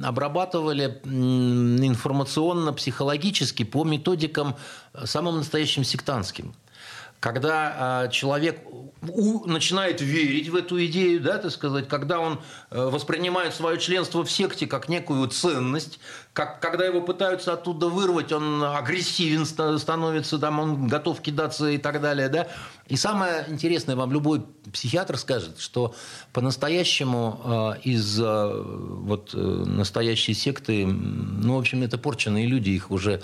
обрабатывали 0.03 0.99
информационно-психологически 1.05 3.63
по 3.63 3.83
методикам 3.83 4.55
э, 4.93 5.05
самым 5.05 5.37
настоящим 5.37 5.83
сектантским 5.83 6.53
когда 7.19 8.05
э, 8.05 8.11
человек 8.11 8.61
начинает 9.01 10.01
верить 10.01 10.49
в 10.49 10.55
эту 10.55 10.83
идею, 10.85 11.21
да, 11.21 11.37
так 11.37 11.51
сказать, 11.51 11.87
когда 11.87 12.19
он 12.19 12.41
э, 12.69 12.85
воспринимает 12.89 13.53
свое 13.53 13.77
членство 13.77 14.23
в 14.23 14.31
секте 14.31 14.67
как 14.67 14.89
некую 14.89 15.27
ценность, 15.27 15.99
как, 16.33 16.59
когда 16.59 16.85
его 16.85 17.01
пытаются 17.01 17.53
оттуда 17.53 17.87
вырвать, 17.87 18.31
он 18.31 18.63
агрессивен 18.63 19.45
становится, 19.45 20.37
там, 20.37 20.59
он 20.59 20.87
готов 20.87 21.21
кидаться 21.21 21.69
и 21.69 21.77
так 21.77 22.01
далее. 22.01 22.29
Да? 22.29 22.47
И 22.87 22.95
самое 22.95 23.45
интересное, 23.47 23.95
вам 23.95 24.11
любой 24.11 24.45
психиатр 24.71 25.17
скажет, 25.17 25.59
что 25.59 25.95
по-настоящему 26.33 27.75
э, 27.83 27.89
из 27.89 28.19
э, 28.19 28.63
вот, 28.63 29.31
э, 29.33 29.37
настоящей 29.37 30.33
секты, 30.33 30.85
ну, 30.85 31.55
в 31.55 31.59
общем, 31.59 31.83
это 31.83 31.97
порченные 31.97 32.45
люди, 32.45 32.69
их 32.71 32.91
уже, 32.91 33.21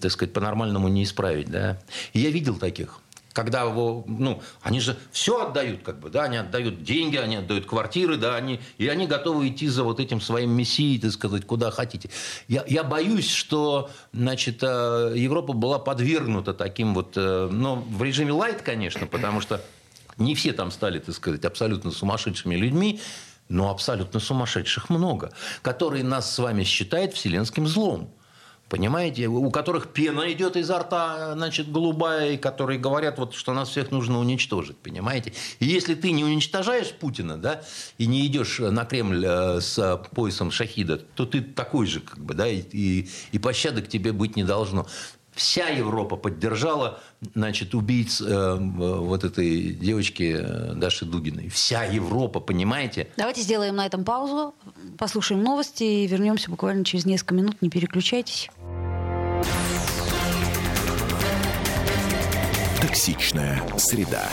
так 0.00 0.12
сказать, 0.12 0.32
по-нормальному 0.32 0.88
не 0.88 1.04
исправить. 1.04 1.50
Да? 1.50 1.78
И 2.12 2.20
я 2.20 2.30
видел 2.30 2.56
таких 2.56 3.00
когда 3.34 3.62
его, 3.62 4.04
ну, 4.08 4.42
они 4.62 4.80
же 4.80 4.96
все 5.12 5.46
отдают, 5.46 5.84
как 5.84 6.00
бы, 6.00 6.10
да, 6.10 6.24
они 6.24 6.38
отдают 6.38 6.82
деньги, 6.82 7.16
они 7.16 7.36
отдают 7.36 7.66
квартиры, 7.66 8.16
да, 8.16 8.34
они, 8.34 8.58
и 8.78 8.88
они 8.88 9.06
готовы 9.06 9.46
идти 9.46 9.68
за 9.68 9.84
вот 9.84 10.00
этим 10.00 10.20
своим 10.20 10.50
мессией, 10.50 10.98
так 10.98 11.12
сказать, 11.12 11.44
куда 11.44 11.70
хотите. 11.70 12.10
Я, 12.48 12.64
я 12.66 12.82
боюсь, 12.82 13.30
что, 13.30 13.90
значит, 14.12 14.62
Европа 14.62 15.52
была 15.52 15.78
подвергнута 15.78 16.52
таким 16.52 16.94
вот, 16.94 17.14
ну, 17.14 17.76
в 17.76 18.02
режиме 18.02 18.32
лайт, 18.32 18.62
конечно, 18.62 19.06
потому 19.06 19.40
что 19.40 19.62
не 20.18 20.34
все 20.34 20.52
там 20.52 20.70
стали, 20.70 20.98
так 20.98 21.14
сказать, 21.14 21.44
абсолютно 21.44 21.90
сумасшедшими 21.90 22.56
людьми, 22.56 23.00
но 23.48 23.70
абсолютно 23.70 24.20
сумасшедших 24.20 24.90
много, 24.90 25.32
которые 25.62 26.04
нас 26.04 26.32
с 26.32 26.38
вами 26.38 26.64
считают 26.64 27.14
вселенским 27.14 27.66
злом. 27.66 28.12
Понимаете, 28.68 29.28
у 29.28 29.50
которых 29.50 29.94
пена 29.94 30.30
идет 30.30 30.54
изо 30.56 30.80
рта, 30.80 31.32
значит, 31.32 31.72
голубая, 31.72 32.32
и 32.32 32.36
которые 32.36 32.78
говорят, 32.78 33.18
вот, 33.18 33.34
что 33.34 33.54
нас 33.54 33.70
всех 33.70 33.90
нужно 33.90 34.18
уничтожить, 34.18 34.76
понимаете? 34.76 35.32
И 35.58 35.64
если 35.64 35.94
ты 35.94 36.10
не 36.10 36.22
уничтожаешь 36.22 36.92
Путина, 36.92 37.38
да, 37.38 37.62
и 37.96 38.06
не 38.06 38.26
идешь 38.26 38.58
на 38.58 38.84
Кремль 38.84 39.24
э, 39.26 39.60
с 39.62 40.02
поясом 40.14 40.50
шахида, 40.50 40.98
то 40.98 41.24
ты 41.24 41.40
такой 41.40 41.86
же, 41.86 42.00
как 42.00 42.22
бы, 42.22 42.34
да, 42.34 42.46
и, 42.46 42.60
и, 42.72 43.08
и 43.32 43.38
пощады 43.38 43.80
к 43.80 43.88
тебе 43.88 44.12
быть 44.12 44.36
не 44.36 44.44
должно. 44.44 44.86
Вся 45.38 45.68
Европа 45.68 46.16
поддержала 46.16 46.98
значит, 47.36 47.72
убийц 47.72 48.20
э, 48.20 48.56
вот 48.58 49.22
этой 49.22 49.72
девочки 49.72 50.36
э, 50.36 50.74
Даши 50.74 51.04
Дугиной. 51.04 51.48
Вся 51.48 51.84
Европа, 51.84 52.40
понимаете? 52.40 53.06
Давайте 53.16 53.42
сделаем 53.42 53.76
на 53.76 53.86
этом 53.86 54.04
паузу, 54.04 54.52
послушаем 54.98 55.44
новости 55.44 55.84
и 55.84 56.06
вернемся 56.08 56.50
буквально 56.50 56.84
через 56.84 57.06
несколько 57.06 57.34
минут. 57.34 57.62
Не 57.62 57.70
переключайтесь. 57.70 58.50
Токсичная 62.82 63.62
среда. 63.78 64.28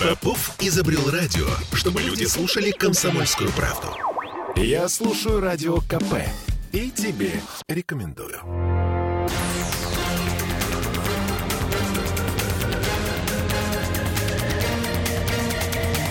Попов 0.00 0.56
изобрел 0.58 1.10
радио, 1.10 1.48
чтобы 1.74 2.00
люди 2.00 2.24
слушали 2.24 2.70
комсомольскую 2.70 3.50
правду. 3.52 3.88
Я 4.56 4.88
слушаю 4.88 5.40
радио 5.40 5.82
КП 5.82 6.24
и 6.72 6.90
тебе 6.90 7.32
рекомендую. 7.68 8.40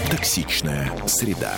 Токсичная 0.10 0.92
среда. 1.08 1.58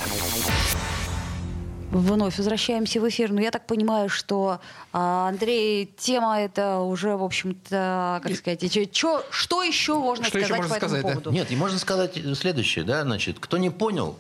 Вновь 1.92 2.38
возвращаемся 2.38 3.00
в 3.00 3.08
эфир. 3.08 3.32
Но 3.32 3.40
я 3.40 3.52
так 3.52 3.66
понимаю, 3.66 4.10
что, 4.10 4.60
а, 4.92 5.30
Андрей, 5.30 5.90
тема 5.98 6.40
это 6.40 6.80
уже, 6.80 7.16
в 7.16 7.24
общем-то, 7.24 8.20
как 8.24 8.36
сказать, 8.36 8.92
чё, 8.92 9.24
что 9.30 9.64
еще 9.64 9.96
можно 9.96 10.26
что 10.26 10.32
сказать 10.32 10.50
еще 10.50 10.56
можно 10.58 10.70
по 10.74 10.78
этому 10.78 10.90
сказать, 10.90 11.02
поводу? 11.04 11.30
Да? 11.30 11.36
Нет, 11.36 11.52
и 11.52 11.56
можно 11.56 11.80
сказать 11.80 12.18
следующее, 12.36 12.84
да, 12.84 13.04
значит, 13.04 13.40
кто 13.40 13.58
не 13.58 13.70
понял, 13.70 14.20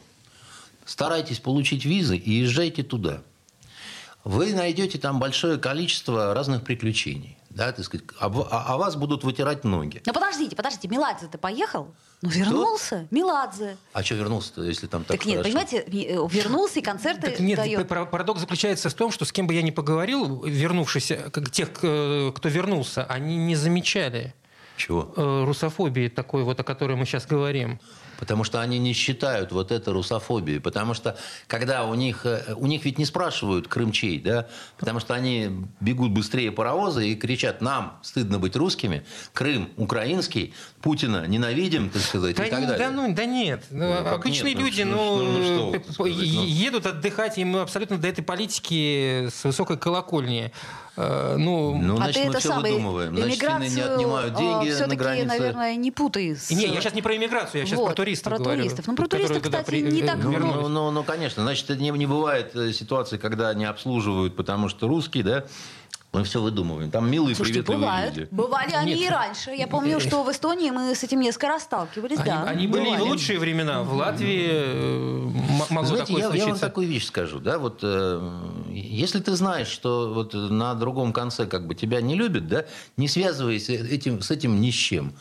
старайтесь 0.86 1.40
получить 1.40 1.84
визы 1.84 2.16
и 2.16 2.32
езжайте 2.32 2.84
туда. 2.84 3.22
Вы 4.28 4.54
найдете 4.54 4.98
там 4.98 5.20
большое 5.20 5.58
количество 5.58 6.34
разных 6.34 6.64
приключений 6.64 7.38
да, 7.50 7.72
так 7.72 7.84
сказать, 7.84 8.06
а, 8.20 8.28
а, 8.28 8.66
а 8.68 8.78
вас 8.78 8.96
будут 8.96 9.24
вытирать 9.24 9.64
ноги. 9.64 10.04
Ну 10.06 10.14
подождите, 10.14 10.56
подождите, 10.56 10.88
Меладзе 10.88 11.26
ты 11.26 11.40
поехал? 11.40 11.96
Ну 12.22 12.30
вернулся, 12.30 13.06
Кто? 13.08 13.16
Меладзе. 13.16 13.78
А 13.94 14.04
что 14.04 14.14
вернулся-то, 14.14 14.62
если 14.64 14.86
там 14.86 15.04
так 15.04 15.18
Так 15.18 15.26
нет, 15.26 15.38
хорошо? 15.38 15.50
понимаете, 15.50 15.78
э, 15.88 16.28
вернулся 16.30 16.80
и 16.80 16.82
концерты 16.84 17.32
так 17.32 17.40
нет, 17.40 17.58
дает. 17.58 17.88
парадокс 17.88 18.42
заключается 18.42 18.92
в 18.92 18.94
том, 18.94 19.12
что 19.12 19.26
с 19.26 19.32
кем 19.32 19.48
бы 19.48 19.56
я 19.56 19.64
ни 19.64 19.72
поговорил, 19.72 20.44
вернувшись, 20.44 21.12
тех, 21.52 21.72
кто 21.74 22.34
вернулся, 22.44 23.06
они 23.06 23.38
не 23.38 23.56
замечали 23.56 24.36
чего? 24.78 25.12
Э, 25.18 25.44
русофобии 25.46 26.08
такой 26.08 26.44
вот, 26.44 26.60
о 26.60 26.64
которой 26.64 26.96
мы 26.96 27.06
сейчас 27.06 27.26
говорим. 27.26 27.80
Потому 28.20 28.44
что 28.44 28.62
они 28.62 28.80
не 28.80 28.94
считают 28.94 29.52
вот 29.52 29.72
это 29.72 29.94
русофобией. 29.94 30.60
Потому 30.60 30.94
что 30.94 31.18
когда 31.48 31.86
у 31.86 31.94
них... 31.94 32.26
Э, 32.26 32.56
у 32.56 32.68
них 32.68 32.86
ведь 32.86 32.98
не 32.98 33.06
спрашивают 33.06 33.68
крымчей, 33.68 34.20
да? 34.20 34.48
Потому 34.78 35.00
что 35.00 35.14
они 35.14 35.52
бегут 35.80 36.12
быстрее 36.12 36.52
паровоза 36.52 37.02
и 37.02 37.16
кричат, 37.16 37.62
нам 37.62 38.00
стыдно 38.02 38.40
быть 38.40 38.56
русскими, 38.56 39.06
Крым 39.34 39.70
украинский, 39.78 40.54
Путина 40.82 41.28
ненавидим, 41.28 41.90
так 41.90 42.02
сказать, 42.02 42.36
да, 42.36 42.46
и 42.46 42.50
так 42.50 42.62
далее. 42.62 42.78
Да, 42.78 42.92
ну, 42.92 43.14
да 43.14 43.26
нет. 43.26 43.66
Ну, 43.70 43.88
ну 43.88 44.10
обычные 44.10 44.54
нет, 44.54 44.64
люди, 44.64 44.82
ну, 44.84 45.18
ну, 45.18 45.40
ну, 45.40 45.84
ну, 45.88 45.94
что, 45.94 46.06
едут 46.06 46.86
отдыхать, 46.86 47.38
им 47.38 47.58
абсолютно 47.58 47.98
до 47.98 48.08
этой 48.08 48.24
политики 48.24 49.30
с 49.30 49.44
высокой 49.44 49.78
колокольни. 49.78 50.52
Э, 50.98 51.36
ну, 51.38 51.78
ну 51.80 51.94
а 51.94 51.98
значит, 51.98 52.26
мы 52.26 52.40
все 52.40 52.50
самый, 52.50 52.72
выдумываем. 52.72 53.16
Значит, 53.16 53.42
не 53.76 53.82
отнимают 53.82 54.34
а, 54.36 54.40
деньги 54.40 54.82
на 54.82 54.96
границе. 54.96 55.28
наверное, 55.28 55.76
не 55.76 55.92
путай. 55.92 56.36
С... 56.36 56.50
Не, 56.50 56.66
я 56.66 56.82
сейчас 56.82 56.96
не 56.96 57.04
про 57.04 57.16
иммиграцию, 57.16 57.62
я 57.62 57.68
сейчас 57.68 57.78
вот, 57.78 57.90
про 57.90 57.94
туристов 57.94 58.34
про 58.34 58.40
говорю. 58.40 58.64
Туристов. 58.64 58.88
Ну, 58.88 58.96
про 58.96 59.08
туристов, 59.08 59.42
кстати, 59.44 59.66
при... 59.68 59.82
не 59.84 60.02
так 60.02 60.18
ну, 60.18 60.32
ну, 60.32 60.68
ну, 60.68 60.92
ну, 60.92 61.04
конечно. 61.04 61.44
Значит, 61.44 61.70
не, 61.70 61.92
не 61.92 62.08
бывает 62.08 62.56
э, 62.56 62.72
ситуации, 62.74 63.18
когда 63.18 63.54
не 63.54 63.66
обслуживают, 63.66 64.36
потому 64.36 64.70
что 64.70 64.88
русские, 64.88 65.24
да, 65.24 65.46
мы 66.14 66.24
все 66.24 66.42
выдумываем. 66.42 66.90
Там 66.90 67.10
милые, 67.12 67.36
Слушайте, 67.36 67.64
приветливые 67.64 67.90
бывают. 67.90 68.16
люди. 68.16 68.28
Бывали 68.32 68.74
они 68.74 68.96
Нет. 68.96 69.02
и 69.02 69.10
раньше. 69.10 69.52
Я 69.52 69.68
помню, 69.68 70.00
что 70.00 70.24
в 70.24 70.32
Эстонии 70.32 70.72
мы 70.72 70.96
с 70.96 71.04
этим 71.04 71.20
несколько 71.20 71.48
раз 71.48 71.64
сталкивались. 71.64 72.18
Они, 72.18 72.30
да, 72.30 72.44
они 72.44 72.68
были 72.68 72.90
и 72.90 72.98
в 72.98 73.04
лучшие 73.04 73.40
времена. 73.40 73.84
В 73.84 73.94
Латвии 73.94 74.48
э, 74.50 75.30
могло 75.70 75.96
Знаете, 75.96 76.08
такое 76.08 76.22
я, 76.22 76.28
случиться. 76.28 76.48
я 76.48 76.54
вам 76.54 76.60
такую 76.60 76.88
вещь 76.88 77.06
скажу. 77.06 77.40
Да? 77.40 77.60
Вот, 77.60 77.80
э, 77.84 78.40
если 78.72 79.20
ты 79.20 79.36
знаешь, 79.36 79.68
что 79.68 80.14
вот 80.14 80.34
на 80.34 80.74
другом 80.76 81.14
конце 81.14 81.46
как 81.46 81.68
бы 81.68 81.76
тебя 81.76 82.02
не 82.02 82.16
любят, 82.16 82.48
да, 82.48 82.66
не 82.96 83.08
связывайся 83.08 83.74
этим, 83.74 84.22
с 84.22 84.32
этим 84.32 84.60
ни 84.62 84.72
с 84.72 84.76
чем. 84.76 85.14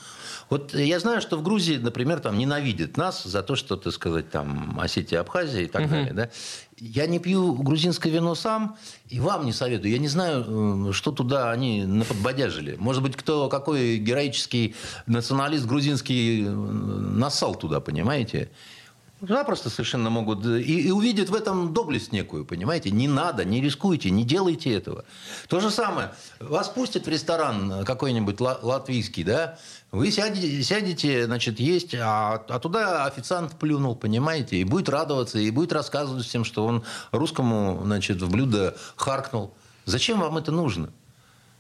Вот 0.49 0.75
я 0.75 1.01
знаю, 1.01 1.21
что 1.21 1.37
в 1.37 1.43
Грузии, 1.43 1.77
например, 1.77 2.21
там 2.21 2.39
ненавидят 2.39 2.97
нас 2.97 3.25
за 3.25 3.43
то, 3.43 3.57
что, 3.57 3.77
так 3.77 3.93
сказать, 3.93 4.31
там 4.31 4.79
Осетия, 4.81 5.21
Абхазия 5.21 5.63
и 5.63 5.67
так 5.67 5.83
угу. 5.83 5.91
далее. 5.91 6.13
Да? 6.13 6.31
Я 6.79 7.07
не 7.07 7.19
пью 7.19 7.55
грузинское 7.55 8.13
вино 8.13 8.35
сам, 8.35 8.77
и 9.09 9.19
вам 9.19 9.47
не 9.47 9.53
советую. 9.53 9.93
Я 9.93 9.99
не 9.99 10.09
знаю, 10.09 10.89
э, 10.89 10.93
что 10.93 11.11
туда 11.11 11.51
они 11.51 11.85
наподбодяжили. 11.87 12.77
Может 12.79 13.03
быть, 13.03 13.17
кто, 13.17 13.49
какой 13.49 13.97
героический 13.97 14.75
националист 15.07 15.65
грузинский 15.65 16.45
э, 16.45 16.51
нассал 16.51 17.55
туда, 17.55 17.81
понимаете? 17.81 18.51
Запросто 19.21 19.71
совершенно 19.71 20.11
могут. 20.11 20.45
И, 20.45 20.89
и 20.89 20.91
увидят 20.91 21.31
в 21.31 21.35
этом 21.35 21.73
доблесть 21.73 22.13
некую, 22.13 22.45
понимаете? 22.45 22.91
Не 22.91 23.09
надо, 23.09 23.47
не 23.47 23.63
рискуйте, 23.63 24.11
не 24.11 24.25
делайте 24.25 24.75
этого. 24.75 25.07
То 25.49 25.61
же 25.61 25.71
самое. 25.71 26.13
Вас 26.39 26.69
пустят 26.69 27.07
в 27.07 27.09
ресторан 27.09 27.85
какой-нибудь 27.87 28.39
латвийский, 28.41 29.25
да? 29.25 29.59
Вы 29.91 30.11
сядете, 30.11 30.63
сядете 30.63 31.25
значит, 31.25 31.61
есть, 31.61 31.95
а, 31.95 32.45
а 32.47 32.59
туда 32.59 33.07
официант 33.07 33.59
плюнул, 33.59 33.97
понимаете? 33.97 34.57
И 34.57 34.65
будет 34.65 34.91
радоваться, 34.91 35.39
и 35.39 35.51
будет 35.51 35.73
рассказывать 35.73 36.27
всем, 36.27 36.45
что 36.45 36.67
он 36.67 36.85
русскому, 37.11 37.81
значит, 37.85 38.21
в 38.21 38.31
блюдо 38.31 38.77
харкнул. 38.97 39.55
Зачем 39.87 40.21
вам 40.21 40.37
это 40.37 40.53
нужно? 40.53 40.91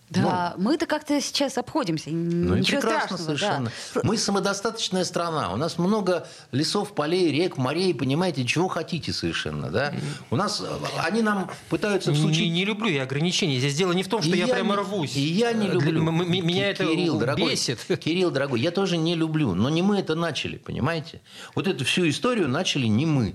Да, 0.09 0.55
ну, 0.57 0.65
мы-то 0.65 0.87
как-то 0.87 1.21
сейчас 1.21 1.59
обходимся. 1.59 2.11
Ну 2.11 2.55
Ничего 2.55 2.81
прекрасно 2.81 3.17
страшного, 3.17 3.27
совершенно. 3.27 3.73
Да. 3.95 4.01
Мы 4.05 4.17
самодостаточная 4.17 5.05
страна. 5.05 5.53
У 5.53 5.57
нас 5.57 5.79
много 5.79 6.29
лесов, 6.53 6.95
полей, 6.95 7.33
рек, 7.33 7.57
морей, 7.57 7.93
понимаете, 7.93 8.45
чего 8.45 8.69
хотите 8.69 9.13
совершенно. 9.13 9.69
Да? 9.69 9.93
У 10.31 10.37
нас 10.37 10.63
они 11.05 11.23
нам 11.23 11.51
пытаются 11.69 12.13
всучить... 12.13 12.43
Не, 12.45 12.51
не 12.51 12.65
люблю 12.65 12.89
я 12.89 13.03
ограничения. 13.03 13.59
Здесь 13.59 13.75
дело 13.75 13.93
не 13.93 14.05
в 14.05 14.09
том, 14.09 14.23
что 14.23 14.31
и 14.31 14.39
я, 14.39 14.47
я 14.47 14.55
прямо 14.55 14.77
рвусь. 14.77 15.17
И 15.17 15.21
я 15.21 15.53
не 15.53 15.67
люблю. 15.67 16.03
Меня 16.03 16.71
это 16.71 16.85
Кирилл, 16.85 17.19
дорогой, 17.19 17.51
бесит. 17.51 17.81
Кирилл, 18.01 18.31
дорогой, 18.31 18.61
я 18.61 18.71
тоже 18.71 18.97
не 18.97 19.17
люблю. 19.17 19.55
Но 19.55 19.69
не 19.71 19.83
мы 19.83 19.99
это 19.99 20.15
начали, 20.15 20.57
понимаете? 20.57 21.21
Вот 21.57 21.67
эту 21.67 21.85
всю 21.85 22.09
историю 22.09 22.49
начали 22.49 22.87
не 22.87 23.07
мы. 23.07 23.35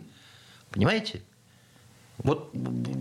Понимаете? 0.69 1.21
Вот 2.23 2.53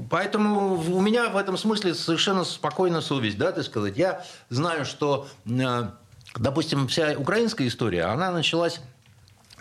поэтому 0.09 0.76
у 0.76 1.00
меня 1.00 1.28
в 1.28 1.37
этом 1.37 1.59
смысле 1.59 1.94
совершенно 1.94 2.44
спокойная 2.44 3.00
совесть, 3.00 3.37
да, 3.37 3.52
так 3.52 3.64
сказать. 3.64 3.96
Я 3.96 4.24
знаю, 4.48 4.85
что, 4.85 5.28
э, 5.46 5.90
допустим, 6.37 6.88
вся 6.88 7.14
украинская 7.18 7.68
история, 7.68 8.04
она 8.04 8.30
началась 8.30 8.80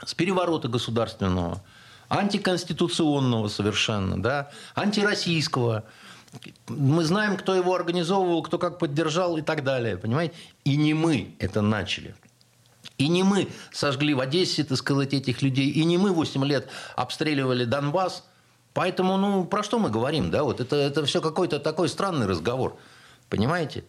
с 0.06 0.14
переворота 0.14 0.70
государственного, 0.70 1.62
антиконституционного 2.08 3.50
совершенно, 3.50 4.22
да, 4.22 4.50
антироссийского. 4.76 5.84
Мы 6.68 7.04
знаем, 7.04 7.38
кто 7.38 7.54
его 7.54 7.76
организовывал, 7.76 8.44
кто 8.44 8.60
как 8.60 8.80
поддержал 8.80 9.38
и 9.38 9.42
так 9.42 9.64
далее, 9.64 9.98
понимаете? 9.98 10.36
И 10.64 10.78
не 10.78 10.94
мы 10.94 11.36
это 11.40 11.62
начали. 11.62 12.16
И 12.98 13.08
не 13.08 13.24
мы 13.24 13.50
сожгли 13.72 14.14
в 14.14 14.20
Одессе, 14.20 14.64
так 14.64 14.78
сказать, 14.78 15.14
этих 15.14 15.42
людей, 15.42 15.70
и 15.70 15.84
не 15.84 15.98
мы 15.98 16.12
8 16.12 16.46
лет 16.46 16.70
обстреливали 16.96 17.66
Донбасс– 17.66 18.24
Поэтому, 18.74 19.18
ну, 19.18 19.46
про 19.46 19.64
что 19.64 19.80
мы 19.80 19.90
говорим, 19.90 20.32
да? 20.32 20.44
Вот 20.44 20.60
это, 20.60 20.76
это 20.76 21.06
все 21.06 21.22
какой-то 21.22 21.60
такой 21.60 21.90
странный 21.90 22.28
разговор. 22.28 22.78
Понимаете? 23.30 23.84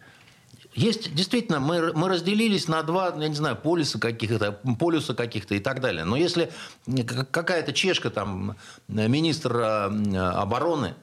Есть, 0.73 1.13
действительно, 1.13 1.59
мы, 1.59 1.91
мы 1.93 2.07
разделились 2.07 2.67
на 2.67 2.81
два, 2.83 3.13
я 3.17 3.27
не 3.27 3.35
знаю, 3.35 3.57
полюса 3.57 3.99
каких-то, 3.99 4.53
полюса 4.79 5.13
каких-то 5.13 5.55
и 5.55 5.59
так 5.59 5.81
далее. 5.81 6.05
Но 6.05 6.15
если 6.15 6.51
какая-то 7.31 7.73
чешка, 7.73 8.09
там, 8.09 8.55
министр 8.87 9.57
э, 9.57 10.17
обороны, 10.17 10.95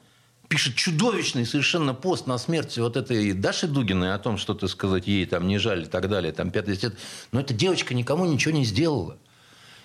пишет 0.48 0.74
чудовищный 0.74 1.44
совершенно 1.44 1.92
пост 1.92 2.26
на 2.26 2.38
смерти 2.38 2.80
вот 2.80 2.96
этой 2.96 3.32
Даши 3.32 3.68
Дугиной 3.68 4.14
о 4.14 4.18
том, 4.18 4.38
что, 4.38 4.54
так 4.54 4.70
сказать, 4.70 5.06
ей 5.06 5.26
там 5.26 5.46
не 5.46 5.58
жаль 5.58 5.82
и 5.82 5.86
так 5.86 6.08
далее, 6.08 6.32
там, 6.32 6.50
пятый 6.50 6.78
Но 7.32 7.40
эта 7.40 7.52
девочка 7.52 7.94
никому 7.94 8.24
ничего 8.24 8.54
не 8.54 8.64
сделала. 8.64 9.18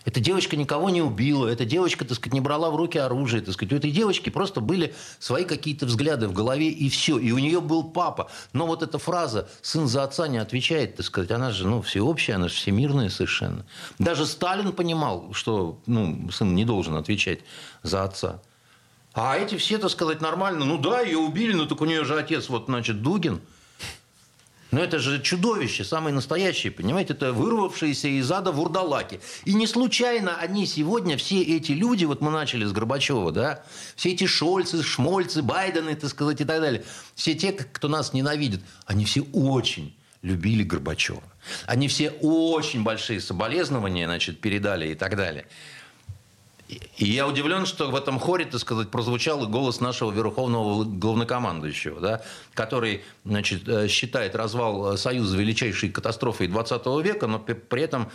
Эта 0.06 0.20
девочка 0.20 0.58
никого 0.58 0.90
не 0.90 1.02
убила, 1.02 1.48
эта 1.48 1.66
девочка, 1.66 2.04
так 2.06 2.18
сказать, 2.18 2.34
не 2.34 2.42
брала 2.42 2.70
в 2.70 2.76
руки 2.76 2.98
оружие, 2.98 3.42
так 3.42 3.54
сказать. 3.54 3.74
У 3.74 3.76
этой 3.78 3.92
девочки 3.92 4.30
просто 4.30 4.60
были 4.60 4.94
свои 5.20 5.46
какие-то 5.46 5.86
взгляды 5.86 6.28
в 6.28 6.34
голове, 6.34 6.70
и 6.70 6.90
все. 6.90 7.18
И 7.18 7.32
у 7.32 7.40
нее 7.40 7.62
был 7.62 7.84
папа. 7.84 8.30
Но 8.52 8.68
вот 8.68 8.84
эта 8.84 8.98
фраза 8.98 9.50
«сын 9.62 9.88
за 9.88 10.04
отца 10.04 10.28
не 10.28 10.38
отвечает», 10.38 10.98
так 10.98 11.06
сказать, 11.06 11.32
она 11.32 11.52
же 11.52 11.68
ну, 11.68 11.82
всеобщая, 11.82 12.36
она 12.36 12.50
же 12.50 12.56
всемирная 12.56 13.10
совершенно. 13.10 13.66
Даже 14.00 14.26
Сталин 14.26 14.74
понимал, 14.74 15.34
что 15.34 15.80
ну, 15.86 16.30
сын 16.32 16.54
не 16.54 16.66
должен 16.66 16.96
отвечать 16.96 17.40
за 17.82 18.04
отца. 18.04 18.42
А 19.14 19.38
эти 19.38 19.56
все, 19.56 19.78
так 19.78 19.92
сказать, 19.92 20.22
нормально. 20.22 20.66
Ну 20.66 20.78
да, 20.78 21.02
ее 21.02 21.20
убили, 21.20 21.54
но 21.54 21.66
так 21.66 21.80
у 21.82 21.86
нее 21.86 22.04
же 22.04 22.18
отец, 22.18 22.50
вот, 22.50 22.66
значит, 22.66 23.02
Дугин– 23.02 23.42
но 24.74 24.82
это 24.82 24.98
же 24.98 25.22
чудовище, 25.22 25.84
самые 25.84 26.16
настоящие, 26.16 26.72
понимаете? 26.72 27.14
Это 27.14 27.32
вырвавшиеся 27.32 28.08
из 28.08 28.32
ада 28.32 28.52
вурдалаки. 28.52 29.20
И 29.46 29.54
не 29.54 29.68
случайно 29.68 30.36
они 30.38 30.66
сегодня, 30.66 31.16
все 31.16 31.44
эти 31.44 31.74
люди, 31.74 32.06
вот 32.06 32.22
мы 32.22 32.32
начали 32.32 32.66
с 32.66 32.72
Горбачева, 32.72 33.32
да, 33.32 33.64
все 33.96 34.14
эти 34.14 34.26
Шольцы, 34.26 34.82
Шмольцы, 34.82 35.44
Байдены, 35.44 35.96
так 35.96 36.10
сказать, 36.10 36.42
и 36.42 36.46
так 36.46 36.60
далее, 36.60 36.84
все 37.14 37.36
те, 37.36 37.52
кто 37.52 37.88
нас 37.88 38.14
ненавидит, 38.14 38.62
они 38.88 39.06
все 39.06 39.22
очень 39.32 39.96
любили 40.24 40.64
Горбачева. 40.64 41.22
Они 41.68 41.88
все 41.88 42.10
очень 42.10 42.82
большие 42.82 43.22
соболезнования, 43.22 44.08
значит, 44.08 44.42
передали 44.42 44.88
и 44.88 44.96
так 44.96 45.16
далее. 45.16 45.46
И 46.98 47.06
я 47.06 47.28
удивлен, 47.28 47.66
что 47.66 47.92
в 47.92 47.96
этом 47.96 48.20
хоре, 48.20 48.46
так 48.46 48.60
сказать, 48.60 48.90
прозвучал 48.90 49.46
голос 49.48 49.80
нашего 49.80 50.12
верховного 50.12 50.84
главнокомандующего, 50.84 52.00
да, 52.00 52.22
который 52.54 53.04
значит, 53.26 53.68
э, 53.68 53.88
считает 53.88 54.36
развал 54.36 54.98
Союза 54.98 55.38
величайшей 55.38 55.90
катастрофой 55.90 56.48
20 56.48 56.86
века, 57.04 57.28
но 57.28 57.40
при 57.40 57.82
этом 57.82 58.12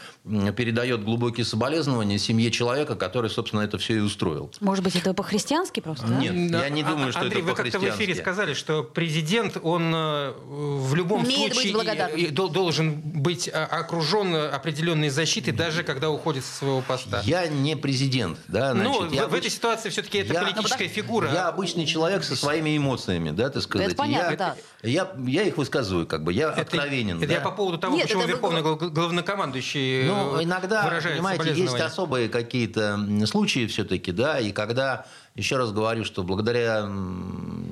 передает 0.56 1.04
глубокие 1.04 1.44
соболезнования 1.44 2.18
семье 2.18 2.50
человека, 2.50 2.94
который, 2.96 3.30
собственно, 3.30 3.60
это 3.62 3.78
все 3.78 3.96
и 3.96 4.00
устроил. 4.00 4.50
Может 4.60 4.84
быть, 4.84 4.96
это 4.96 5.14
по-христиански 5.14 5.80
просто? 5.80 6.06
Да? 6.06 6.18
Нет, 6.18 6.50
да. 6.50 6.64
я 6.64 6.68
не 6.68 6.82
думаю, 6.82 7.12
что 7.12 7.22
Андрей, 7.22 7.42
это 7.42 7.50
по-христиански. 7.50 7.76
вы 7.76 7.86
как-то 7.86 8.02
в 8.02 8.04
эфире 8.04 8.14
сказали, 8.20 8.54
что 8.54 8.82
президент, 8.82 9.56
он 9.62 9.92
э, 9.94 10.32
в 10.48 10.94
любом 10.94 11.24
Умеет 11.24 11.54
случае 11.54 11.74
быть 11.74 12.34
должен 12.34 12.94
быть 13.00 13.48
а, 13.52 13.64
окружен 13.66 14.34
определенной 14.34 15.08
защитой, 15.08 15.52
даже 15.52 15.82
когда 15.82 16.10
уходит 16.10 16.44
со 16.44 16.52
своего 16.52 16.80
поста. 16.80 17.22
Я 17.24 17.46
не 17.46 17.76
президент. 17.76 18.38
Да, 18.48 18.74
ну, 18.74 18.80
значит, 18.82 19.00
ну, 19.00 19.14
я 19.14 19.22
в, 19.22 19.24
обыч... 19.26 19.36
в 19.36 19.38
этой 19.38 19.50
ситуации 19.50 19.88
все-таки 19.90 20.18
это 20.18 20.34
я, 20.34 20.42
политическая 20.42 20.84
ну, 20.84 20.90
фигура. 20.90 21.32
Я 21.32 21.48
обычный 21.48 21.86
человек 21.86 22.24
со 22.24 22.36
своими 22.36 22.76
эмоциями, 22.76 23.30
да, 23.30 23.50
так 23.50 23.62
сказать. 23.62 23.88
Это 23.88 23.96
понятно, 23.96 24.27
я, 24.27 24.27
да. 24.36 24.56
Я, 24.82 25.12
я 25.26 25.42
их 25.42 25.56
высказываю, 25.56 26.06
как 26.06 26.24
бы, 26.24 26.32
я 26.32 26.50
это, 26.50 26.62
откровенен. 26.62 27.18
Это 27.18 27.26
да? 27.28 27.34
я 27.34 27.40
по 27.40 27.50
поводу 27.50 27.78
того, 27.78 27.96
Нет, 27.96 28.06
почему 28.06 28.22
это... 28.22 28.30
Верховный 28.30 28.62
главнокомандующий 28.62 30.04
Ну, 30.04 30.42
иногда, 30.42 30.84
понимаете, 31.02 31.52
есть 31.54 31.80
особые 31.80 32.28
какие-то 32.28 32.98
случаи 33.26 33.66
все-таки, 33.66 34.12
да, 34.12 34.38
и 34.38 34.52
когда 34.52 35.06
еще 35.34 35.56
раз 35.56 35.70
говорю, 35.72 36.04
что 36.04 36.24
благодаря 36.24 36.88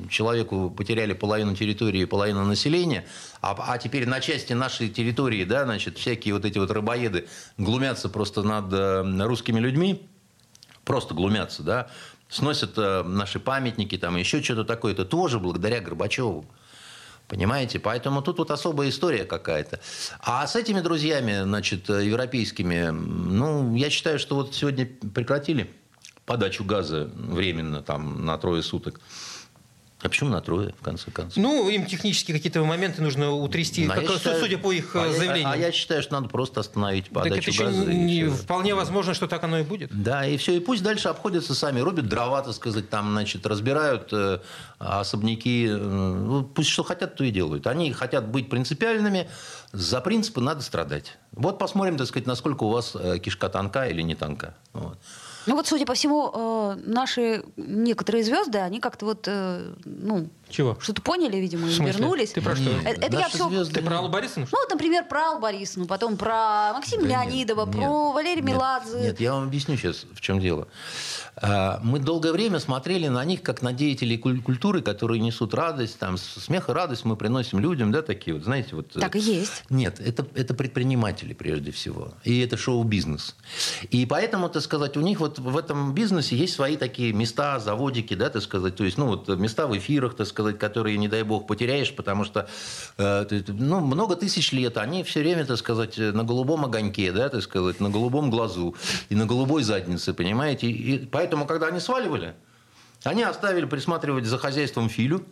человеку 0.08 0.70
потеряли 0.70 1.14
половину 1.14 1.56
территории 1.56 2.02
и 2.02 2.06
половину 2.06 2.44
населения, 2.44 3.06
а, 3.40 3.56
а 3.58 3.78
теперь 3.78 4.06
на 4.06 4.20
части 4.20 4.52
нашей 4.52 4.88
территории, 4.88 5.44
да, 5.44 5.64
значит, 5.64 5.98
всякие 5.98 6.34
вот 6.34 6.44
эти 6.44 6.58
вот 6.58 6.70
рыбоеды 6.70 7.26
глумятся 7.58 8.08
просто 8.08 8.42
над 8.42 8.72
э, 8.72 9.02
русскими 9.24 9.58
людьми, 9.58 10.08
просто 10.84 11.14
глумятся, 11.14 11.62
да, 11.62 11.88
сносят 12.28 12.76
э, 12.76 13.02
наши 13.02 13.40
памятники, 13.40 13.96
там 13.98 14.16
еще 14.16 14.42
что-то 14.42 14.64
такое, 14.64 14.92
это 14.92 15.04
тоже 15.04 15.38
благодаря 15.38 15.80
Горбачеву. 15.80 16.46
Понимаете? 17.28 17.80
Поэтому 17.80 18.22
тут 18.22 18.38
вот 18.38 18.52
особая 18.52 18.88
история 18.88 19.24
какая-то. 19.24 19.80
А 20.20 20.46
с 20.46 20.54
этими 20.54 20.80
друзьями, 20.80 21.42
значит, 21.42 21.88
европейскими, 21.88 22.90
ну, 22.90 23.74
я 23.74 23.90
считаю, 23.90 24.20
что 24.20 24.36
вот 24.36 24.54
сегодня 24.54 24.86
прекратили 24.86 25.68
подачу 26.24 26.64
газа 26.64 27.10
временно 27.14 27.82
там 27.82 28.24
на 28.24 28.38
трое 28.38 28.62
суток. 28.62 29.00
А 30.02 30.10
почему 30.10 30.28
на 30.28 30.42
трое, 30.42 30.74
в 30.78 30.84
конце 30.84 31.10
концов? 31.10 31.42
Ну, 31.42 31.70
им 31.70 31.86
технически 31.86 32.32
какие-то 32.32 32.62
моменты 32.64 33.00
нужно 33.00 33.32
утрясти, 33.32 33.86
как, 33.86 34.02
считаю, 34.02 34.40
судя 34.40 34.58
по 34.58 34.70
их 34.70 34.94
а 34.94 35.10
заявлениям. 35.10 35.50
Я, 35.50 35.52
а 35.52 35.56
я 35.56 35.72
считаю, 35.72 36.02
что 36.02 36.12
надо 36.12 36.28
просто 36.28 36.60
остановить 36.60 37.08
подачу 37.08 37.50
так 37.50 37.54
это 37.54 37.64
газа. 37.64 37.84
Не, 37.86 38.24
вполне 38.24 38.74
возможно, 38.74 39.14
что 39.14 39.26
так 39.26 39.42
оно 39.44 39.58
и 39.58 39.62
будет. 39.62 39.90
Да, 39.90 40.26
и 40.26 40.36
все. 40.36 40.54
И 40.54 40.60
пусть 40.60 40.82
дальше 40.82 41.08
обходятся 41.08 41.54
сами, 41.54 41.80
рубят 41.80 42.08
дрова, 42.08 42.42
так 42.42 42.54
сказать, 42.54 42.90
там, 42.90 43.10
значит, 43.12 43.46
разбирают 43.46 44.12
э, 44.12 44.40
особняки. 44.78 45.66
Э, 45.66 45.76
ну, 45.76 46.44
пусть 46.44 46.68
что 46.68 46.84
хотят, 46.84 47.16
то 47.16 47.24
и 47.24 47.30
делают. 47.30 47.66
Они 47.66 47.90
хотят 47.92 48.28
быть 48.28 48.50
принципиальными. 48.50 49.30
За 49.72 50.02
принципы 50.02 50.42
надо 50.42 50.60
страдать. 50.60 51.16
Вот 51.32 51.58
посмотрим, 51.58 51.96
так 51.96 52.06
сказать, 52.06 52.26
насколько 52.26 52.64
у 52.64 52.68
вас 52.68 52.94
э, 52.94 53.18
кишка 53.18 53.48
тонка 53.48 53.86
или 53.86 54.02
не 54.02 54.14
тонка. 54.14 54.54
Вот. 54.74 54.98
Ну 55.46 55.54
вот, 55.54 55.66
судя 55.66 55.86
по 55.86 55.94
всему, 55.94 56.30
э, 56.32 56.76
наши 56.84 57.44
некоторые 57.56 58.24
звезды, 58.24 58.58
они 58.58 58.80
как-то 58.80 59.06
вот, 59.06 59.28
э, 59.28 59.74
ну, 59.84 60.28
чего? 60.48 60.76
Что-то 60.80 61.02
поняли, 61.02 61.36
видимо, 61.36 61.68
и 61.68 61.74
вернулись. 61.74 62.30
Ты 62.32 62.40
про 62.40 62.54
что? 62.54 62.70
Это, 62.70 63.06
это 63.06 63.18
я 63.18 63.28
все... 63.28 63.48
Звезды... 63.48 63.80
Ты 63.80 63.82
про 63.82 63.98
Аллу 63.98 64.08
Борисовну? 64.08 64.46
Ну, 64.50 64.58
вот, 64.58 64.70
например, 64.70 65.04
про 65.08 65.30
Аллу 65.30 65.40
Борисовну, 65.40 65.86
потом 65.86 66.16
про 66.16 66.72
Максима 66.74 67.02
да 67.02 67.24
Леонидова, 67.24 67.66
нет, 67.66 67.74
про 67.74 67.80
нет, 67.80 68.14
Валерия 68.14 68.42
нет, 68.42 68.44
Меладзе. 68.44 69.00
Нет, 69.00 69.20
я 69.20 69.34
вам 69.34 69.44
объясню 69.44 69.76
сейчас, 69.76 70.04
в 70.14 70.20
чем 70.20 70.40
дело. 70.40 70.68
А, 71.36 71.80
мы 71.82 71.98
долгое 71.98 72.32
время 72.32 72.60
смотрели 72.60 73.08
на 73.08 73.24
них 73.24 73.42
как 73.42 73.60
на 73.60 73.72
деятелей 73.72 74.18
культуры, 74.18 74.82
которые 74.82 75.20
несут 75.20 75.52
радость, 75.52 75.98
там, 75.98 76.16
смех 76.16 76.68
и 76.68 76.72
радость 76.72 77.04
мы 77.04 77.16
приносим 77.16 77.58
людям, 77.58 77.90
да, 77.90 78.02
такие 78.02 78.34
вот, 78.34 78.44
знаете, 78.44 78.76
вот... 78.76 78.92
Так 78.92 79.16
и 79.16 79.18
есть. 79.18 79.64
Нет, 79.68 80.00
это, 80.00 80.26
это 80.34 80.54
предприниматели 80.54 81.34
прежде 81.34 81.72
всего. 81.72 82.12
И 82.22 82.40
это 82.40 82.56
шоу-бизнес. 82.56 83.34
И 83.90 84.06
поэтому, 84.06 84.48
так 84.48 84.62
сказать, 84.62 84.96
у 84.96 85.00
них 85.00 85.18
вот 85.18 85.40
в 85.40 85.56
этом 85.56 85.92
бизнесе 85.92 86.36
есть 86.36 86.54
свои 86.54 86.76
такие 86.76 87.12
места, 87.12 87.58
заводики, 87.58 88.14
да, 88.14 88.30
так 88.30 88.42
сказать, 88.42 88.76
то 88.76 88.84
есть, 88.84 88.96
ну, 88.96 89.06
вот 89.06 89.28
места 89.28 89.66
в 89.66 89.76
эфирах, 89.76 90.14
так 90.14 90.26
сказать, 90.26 90.35
которые, 90.58 90.96
не 90.96 91.08
дай 91.08 91.22
бог, 91.22 91.46
потеряешь, 91.46 91.94
потому 91.94 92.24
что, 92.24 92.48
э, 92.98 93.26
ну, 93.48 93.80
много 93.80 94.16
тысяч 94.16 94.52
лет 94.52 94.76
они 94.76 95.02
все 95.02 95.20
время, 95.20 95.44
так 95.44 95.58
сказать, 95.58 95.98
на 95.98 96.24
голубом 96.24 96.64
огоньке, 96.64 97.12
да, 97.12 97.28
так 97.28 97.42
сказать, 97.42 97.80
на 97.80 97.90
голубом 97.90 98.30
глазу 98.30 98.74
и 99.08 99.14
на 99.14 99.26
голубой 99.26 99.62
заднице, 99.62 100.14
понимаете? 100.14 100.68
И 100.68 101.06
Поэтому, 101.06 101.46
когда 101.46 101.68
они 101.68 101.80
сваливали, 101.80 102.34
они 103.04 103.22
оставили 103.22 103.66
присматривать 103.66 104.26
за 104.26 104.38
хозяйством 104.38 104.88
Филю. 104.88 105.24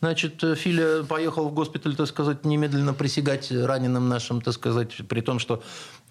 Значит, 0.00 0.42
Филя 0.56 1.02
поехал 1.04 1.48
в 1.48 1.54
госпиталь, 1.54 1.96
так 1.96 2.06
сказать, 2.06 2.44
немедленно 2.44 2.92
присягать 2.92 3.50
раненым 3.50 4.08
нашим, 4.08 4.40
так 4.42 4.54
сказать, 4.54 4.94
при 5.08 5.20
том, 5.20 5.38
что 5.38 5.62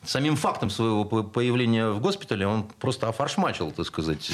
самим 0.05 0.35
фактом 0.35 0.69
своего 0.69 1.05
появления 1.05 1.89
в 1.89 1.99
госпитале 1.99 2.45
он 2.45 2.63
просто 2.79 3.07
офаршмачил, 3.07 3.71
так 3.71 3.85
сказать, 3.85 4.31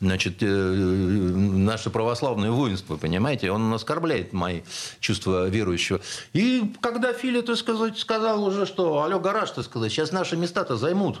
значит, 0.00 0.42
э, 0.42 0.46
наше 0.46 1.90
православное 1.90 2.50
воинство, 2.50 2.96
понимаете? 2.96 3.50
Он 3.50 3.72
оскорбляет 3.72 4.32
мои 4.32 4.62
чувства 5.00 5.48
верующего. 5.48 6.00
И 6.32 6.72
когда 6.80 7.12
Филя, 7.12 7.42
так 7.42 7.56
сказать, 7.56 7.98
сказал 7.98 8.44
уже, 8.44 8.66
что 8.66 9.02
алло, 9.02 9.20
гараж, 9.20 9.50
так 9.50 9.64
сказать, 9.64 9.92
сейчас 9.92 10.12
наши 10.12 10.36
места-то 10.36 10.76
займут 10.76 11.20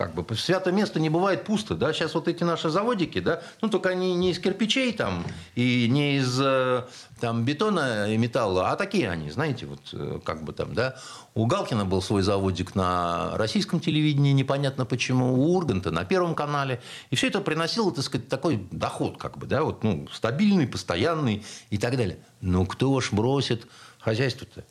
как 0.00 0.14
бы 0.14 0.34
святое 0.34 0.72
место 0.72 0.98
не 0.98 1.10
бывает 1.10 1.44
пусто, 1.44 1.74
да, 1.74 1.92
сейчас 1.92 2.14
вот 2.14 2.26
эти 2.26 2.42
наши 2.42 2.70
заводики, 2.70 3.20
да, 3.20 3.42
ну 3.60 3.68
только 3.68 3.90
они 3.90 4.14
не 4.14 4.30
из 4.30 4.38
кирпичей 4.38 4.94
там 4.94 5.26
и 5.54 5.88
не 5.90 6.16
из 6.16 6.40
э, 6.40 6.84
там 7.20 7.44
бетона 7.44 8.10
и 8.10 8.16
металла, 8.16 8.70
а 8.70 8.76
такие 8.76 9.10
они, 9.10 9.30
знаете, 9.30 9.66
вот 9.66 9.80
э, 9.92 10.20
как 10.24 10.42
бы 10.42 10.54
там, 10.54 10.72
да, 10.72 10.96
у 11.34 11.44
Галкина 11.44 11.84
был 11.84 12.00
свой 12.00 12.22
заводик 12.22 12.74
на 12.74 13.36
российском 13.36 13.78
телевидении, 13.78 14.32
непонятно 14.32 14.86
почему, 14.86 15.34
у 15.34 15.54
Урганта 15.54 15.90
на 15.90 16.06
Первом 16.06 16.34
канале, 16.34 16.80
и 17.10 17.14
все 17.14 17.26
это 17.26 17.42
приносило, 17.42 17.92
так 17.92 18.02
сказать, 18.02 18.26
такой 18.26 18.66
доход, 18.70 19.18
как 19.18 19.36
бы, 19.36 19.46
да, 19.46 19.64
вот, 19.64 19.84
ну, 19.84 20.08
стабильный, 20.10 20.66
постоянный 20.66 21.44
и 21.68 21.76
так 21.76 21.98
далее. 21.98 22.16
Но 22.40 22.64
кто 22.64 22.98
ж 23.02 23.10
бросит 23.12 23.66
хозяйство-то? 23.98 24.64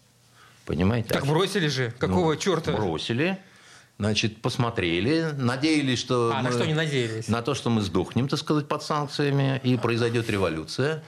Понимаете? 0.66 1.10
Так 1.10 1.28
бросили 1.28 1.68
же. 1.68 1.94
Какого 2.00 2.34
ну, 2.34 2.36
черта? 2.36 2.72
Бросили. 2.72 3.40
Значит, 4.00 4.42
посмотрели, 4.42 5.34
надеялись, 5.38 6.00
что... 6.00 6.32
А, 6.34 6.38
мы, 6.38 6.44
на 6.44 6.52
что 6.54 6.66
не 6.66 6.74
надеялись? 6.74 7.28
На 7.28 7.42
то, 7.42 7.54
что 7.54 7.70
мы 7.70 7.82
сдохнем, 7.82 8.30
так 8.30 8.40
сказать, 8.40 8.66
под 8.66 8.82
санкциями, 8.82 9.60
и 9.62 9.76
произойдет 9.76 10.30
революция. 10.30 11.04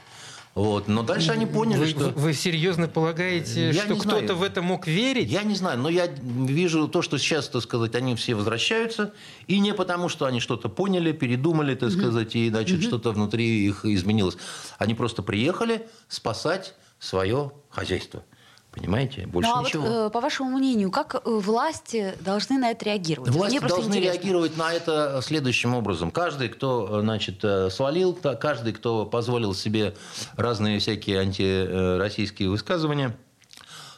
Вот. 0.56 0.90
Но 0.90 1.02
дальше 1.02 1.32
они 1.32 1.46
поняли, 1.46 1.80
вы, 1.80 1.88
что... 1.88 2.10
Вы 2.10 2.34
серьезно 2.34 2.90
полагаете, 2.90 3.72
я 3.72 3.86
что 3.86 3.96
кто-то 3.96 4.36
в 4.36 4.44
это 4.44 4.62
мог 4.62 4.88
верить? 4.88 5.32
Я 5.32 5.44
не 5.44 5.56
знаю, 5.56 5.80
но 5.80 5.88
я 5.88 6.08
вижу 6.08 6.90
то, 6.90 7.02
что 7.02 7.18
сейчас, 7.18 7.48
так 7.48 7.62
сказать, 7.62 7.96
они 7.96 8.14
все 8.16 8.36
возвращаются, 8.36 9.14
и 9.48 9.60
не 9.60 9.74
потому, 9.74 10.10
что 10.10 10.26
они 10.26 10.42
что-то 10.42 10.68
поняли, 10.68 11.14
передумали, 11.14 11.76
так 11.76 11.92
сказать, 11.92 12.36
и, 12.36 12.50
значит, 12.50 12.84
что-то 12.84 13.14
внутри 13.14 13.68
их 13.68 13.86
изменилось. 13.86 14.36
Они 14.80 14.96
просто 14.96 15.24
приехали 15.24 15.88
спасать 16.10 16.76
свое 17.00 17.54
хозяйство. 17.70 18.26
Понимаете? 18.72 19.28
Больше 19.28 19.50
ну, 19.50 19.60
а 19.60 19.64
ничего. 19.64 19.84
Вот, 19.84 20.08
э, 20.08 20.10
по 20.12 20.22
вашему 20.22 20.58
мнению, 20.58 20.92
как 20.92 21.16
э, 21.16 21.20
власти 21.26 22.16
должны 22.22 22.58
на 22.58 22.72
это 22.72 22.86
реагировать? 22.86 23.30
Власти 23.32 23.60
должны 23.60 23.90
интересно. 23.90 24.14
реагировать 24.14 24.58
на 24.58 24.74
это 24.74 25.20
следующим 25.22 25.76
образом. 25.76 26.10
Каждый, 26.10 26.48
кто 26.48 27.00
э, 27.00 27.02
значит, 27.02 27.44
свалил, 27.70 28.14
каждый, 28.14 28.72
кто 28.72 29.06
позволил 29.06 29.54
себе 29.54 29.94
разные 30.38 30.80
всякие 30.80 31.20
антироссийские 31.20 32.50
высказывания, 32.50 33.18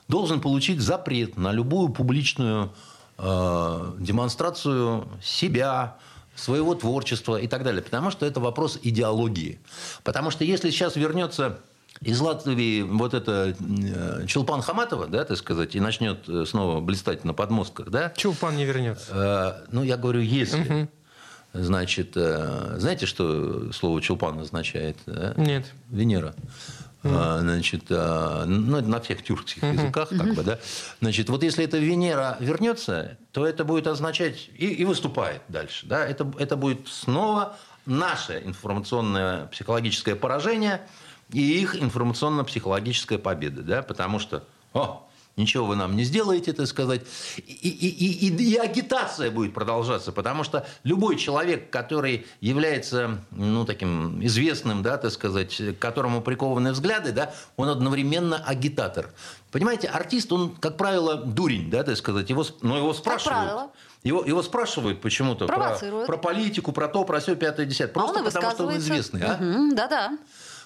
должен 0.07 0.41
получить 0.41 0.81
запрет 0.81 1.37
на 1.37 1.51
любую 1.51 1.89
публичную 1.89 2.71
э, 3.19 3.93
демонстрацию 3.99 5.07
себя, 5.21 5.97
своего 6.35 6.73
творчества 6.73 7.39
и 7.39 7.47
так 7.47 7.63
далее. 7.63 7.83
Потому 7.83 8.09
что 8.09 8.25
это 8.25 8.39
вопрос 8.39 8.79
идеологии. 8.81 9.59
Потому 10.03 10.31
что 10.31 10.43
если 10.43 10.71
сейчас 10.71 10.95
вернется 10.95 11.59
из 12.03 12.19
Латвии 12.19 12.81
вот 12.81 13.13
это 13.13 13.55
э, 13.59 14.25
Чулпан 14.27 14.61
Хаматова, 14.61 15.07
да, 15.07 15.23
так 15.23 15.37
сказать, 15.37 15.75
и 15.75 15.79
начнет 15.79 16.27
э, 16.27 16.45
снова 16.45 16.81
блистать 16.81 17.23
на 17.23 17.33
подмостках, 17.33 17.89
да? 17.89 18.11
Чулпан 18.15 18.55
не 18.57 18.65
вернется. 18.65 19.63
Э, 19.65 19.65
ну, 19.71 19.83
я 19.83 19.97
говорю, 19.97 20.19
если. 20.19 20.61
Угу. 20.61 20.89
Значит, 21.53 22.13
э, 22.15 22.75
знаете, 22.77 23.05
что 23.05 23.71
слово 23.71 24.01
Чулпан 24.01 24.39
означает? 24.39 24.97
Да? 25.05 25.33
Нет. 25.37 25.65
Венера. 25.89 26.33
Mm. 27.03 27.41
Значит, 27.41 27.89
ну, 27.89 28.77
это 28.77 28.87
на 28.87 29.01
всех 29.01 29.25
тюркских 29.25 29.61
mm-hmm. 29.61 29.73
языках, 29.73 30.07
как 30.07 30.19
mm-hmm. 30.19 30.35
бы, 30.35 30.43
да. 30.43 30.59
Значит, 31.01 31.27
вот 31.27 31.43
если 31.43 31.65
эта 31.65 31.77
Венера 31.77 32.37
вернется, 32.39 33.17
то 33.33 33.45
это 33.45 33.65
будет 33.65 33.87
означать 33.87 34.49
и, 34.55 34.67
и 34.67 34.85
выступает 34.85 35.41
дальше, 35.49 35.85
да. 35.85 36.05
Это, 36.05 36.31
это 36.39 36.55
будет 36.55 36.87
снова 36.87 37.57
наше 37.85 38.41
информационное 38.45 39.47
психологическое 39.47 40.15
поражение– 40.15 40.79
и 41.33 41.61
их 41.61 41.81
информационно-психологическая 41.81 43.17
победа, 43.17 43.61
да, 43.63 43.81
потому 43.81 44.19
что, 44.19 44.43
о, 44.73 45.07
ничего 45.35 45.65
вы 45.65 45.75
нам 45.75 45.95
не 45.95 46.03
сделаете, 46.03 46.53
так 46.53 46.67
сказать, 46.67 47.01
и, 47.37 47.41
и, 47.41 47.87
и, 47.89 48.27
и, 48.27 48.51
и 48.51 48.55
агитация 48.55 49.31
будет 49.31 49.53
продолжаться, 49.53 50.11
потому 50.11 50.43
что 50.43 50.65
любой 50.83 51.17
человек, 51.17 51.69
который 51.69 52.25
является, 52.39 53.19
ну, 53.31 53.65
таким 53.65 54.23
известным, 54.23 54.83
да, 54.83 54.97
так 54.97 55.11
сказать, 55.11 55.55
к 55.55 55.79
которому 55.79 56.21
прикованы 56.21 56.71
взгляды, 56.71 57.11
да, 57.11 57.33
он 57.57 57.69
одновременно 57.69 58.37
агитатор. 58.37 59.09
Понимаете, 59.51 59.87
артист, 59.87 60.31
он, 60.31 60.55
как 60.55 60.77
правило, 60.77 61.15
дурень, 61.15 61.69
да, 61.69 61.83
так 61.83 61.97
сказать, 61.97 62.29
его, 62.29 62.45
но 62.61 62.77
его 62.77 62.93
спрашивают. 62.93 63.71
Его, 64.03 64.21
его 64.25 64.43
спрашивают 64.43 64.99
почему-то 64.99 65.47
про, 65.47 65.77
про 66.05 66.17
политику, 66.17 66.73
про 66.73 66.89
то, 66.89 67.05
про 67.05 67.21
все, 67.21 67.37
пятое, 67.37 67.65
десятое. 67.65 67.93
Просто 67.93 68.19
а 68.19 68.23
потому, 68.23 68.51
что 68.51 68.65
он 68.65 68.77
известный. 68.77 69.21
А? 69.23 69.35
Угу, 69.35 69.75
да-да. 69.75 70.17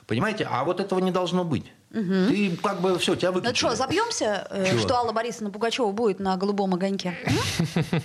Понимаете? 0.08 0.48
А 0.50 0.64
вот 0.64 0.80
этого 0.80 1.00
не 1.00 1.12
должно 1.12 1.44
быть. 1.44 1.66
Угу. 1.92 2.30
Ты 2.30 2.58
как 2.64 2.80
бы 2.82 2.98
все, 2.98 3.16
тебя 3.16 3.32
выключили. 3.32 3.66
Ну 3.66 3.76
что, 3.76 3.76
забьемся, 3.76 4.48
э, 4.50 4.68
Чего? 4.70 4.80
что 4.80 4.96
Алла 4.96 5.12
Борисовна 5.12 5.52
Пугачева 5.52 5.92
будет 5.92 6.20
на 6.20 6.38
голубом 6.38 6.74
огоньке? 6.74 7.18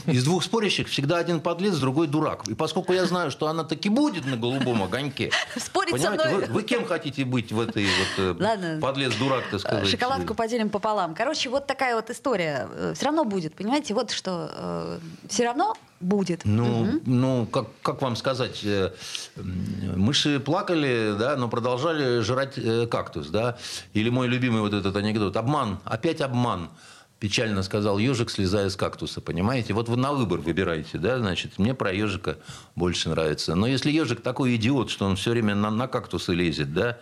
Из 0.07 0.25
двух 0.25 0.43
спорящих 0.43 0.89
всегда 0.89 1.19
один 1.19 1.41
подлец, 1.41 1.77
другой 1.77 2.09
дурак. 2.09 2.47
И 2.49 2.55
поскольку 2.55 2.93
я 2.93 3.07
знаю, 3.07 3.31
что 3.31 3.47
она 3.47 3.63
таки 3.63 3.89
будет 3.89 4.25
на 4.25 4.37
голубом 4.37 4.83
огоньке, 4.83 5.31
Спорить 5.57 6.01
со 6.01 6.11
мной. 6.11 6.35
Вы, 6.35 6.47
вы 6.47 6.63
кем 6.65 6.87
хотите 6.87 7.25
быть 7.25 7.53
в 7.53 7.61
этой 7.61 7.87
вот 7.87 8.39
э, 8.39 8.79
подлец-дурак, 8.81 9.45
так 9.51 9.61
сказать? 9.61 9.89
Шоколадку 9.89 10.35
поделим 10.35 10.71
пополам. 10.71 11.15
Короче, 11.15 11.51
вот 11.51 11.67
такая 11.67 11.95
вот 11.95 12.11
история. 12.11 12.69
Э, 12.73 12.95
все 12.97 13.07
равно 13.07 13.25
будет, 13.25 13.55
понимаете? 13.55 13.95
Вот 13.95 14.11
что. 14.11 14.99
Все 15.29 15.45
равно 15.45 15.77
будет. 16.03 16.43
Ну, 16.45 16.83
угу. 16.83 17.01
ну 17.07 17.47
как, 17.47 17.69
как 17.83 18.03
вам 18.03 18.17
сказать, 18.17 18.61
э, 18.65 18.93
мыши 19.37 20.41
плакали, 20.41 21.15
да, 21.19 21.37
но 21.37 21.49
продолжали 21.49 22.21
жрать 22.21 22.55
э, 22.57 22.87
кактус, 22.87 23.29
да. 23.29 23.57
Или 23.95 24.11
мой 24.11 24.29
любимый 24.29 24.61
вот 24.61 24.75
этот 24.75 24.97
анекдот. 24.97 25.37
Обман, 25.37 25.79
опять 25.85 26.21
обман. 26.21 26.71
Печально 27.19 27.63
сказал 27.63 27.99
ежик, 27.99 28.31
слезая 28.31 28.69
с 28.69 28.75
кактуса, 28.75 29.21
понимаете? 29.21 29.75
Вот 29.75 29.89
вы 29.89 29.97
на 29.97 30.13
выбор 30.13 30.41
выбираете, 30.41 30.99
да, 30.99 31.21
значит, 31.21 31.57
мне 31.57 31.73
про 31.73 31.93
ежика 31.93 32.37
больше 32.75 33.11
нравится. 33.11 33.55
Но 33.55 33.69
если 33.69 33.93
ежик 33.93 34.23
такой 34.23 34.57
идиот, 34.57 34.91
что 34.91 35.07
он 35.07 35.15
все 35.15 35.31
время 35.31 35.55
на, 35.55 35.71
на 35.71 35.87
кактусы 35.87 36.35
лезет, 36.35 36.75
да, 36.75 36.99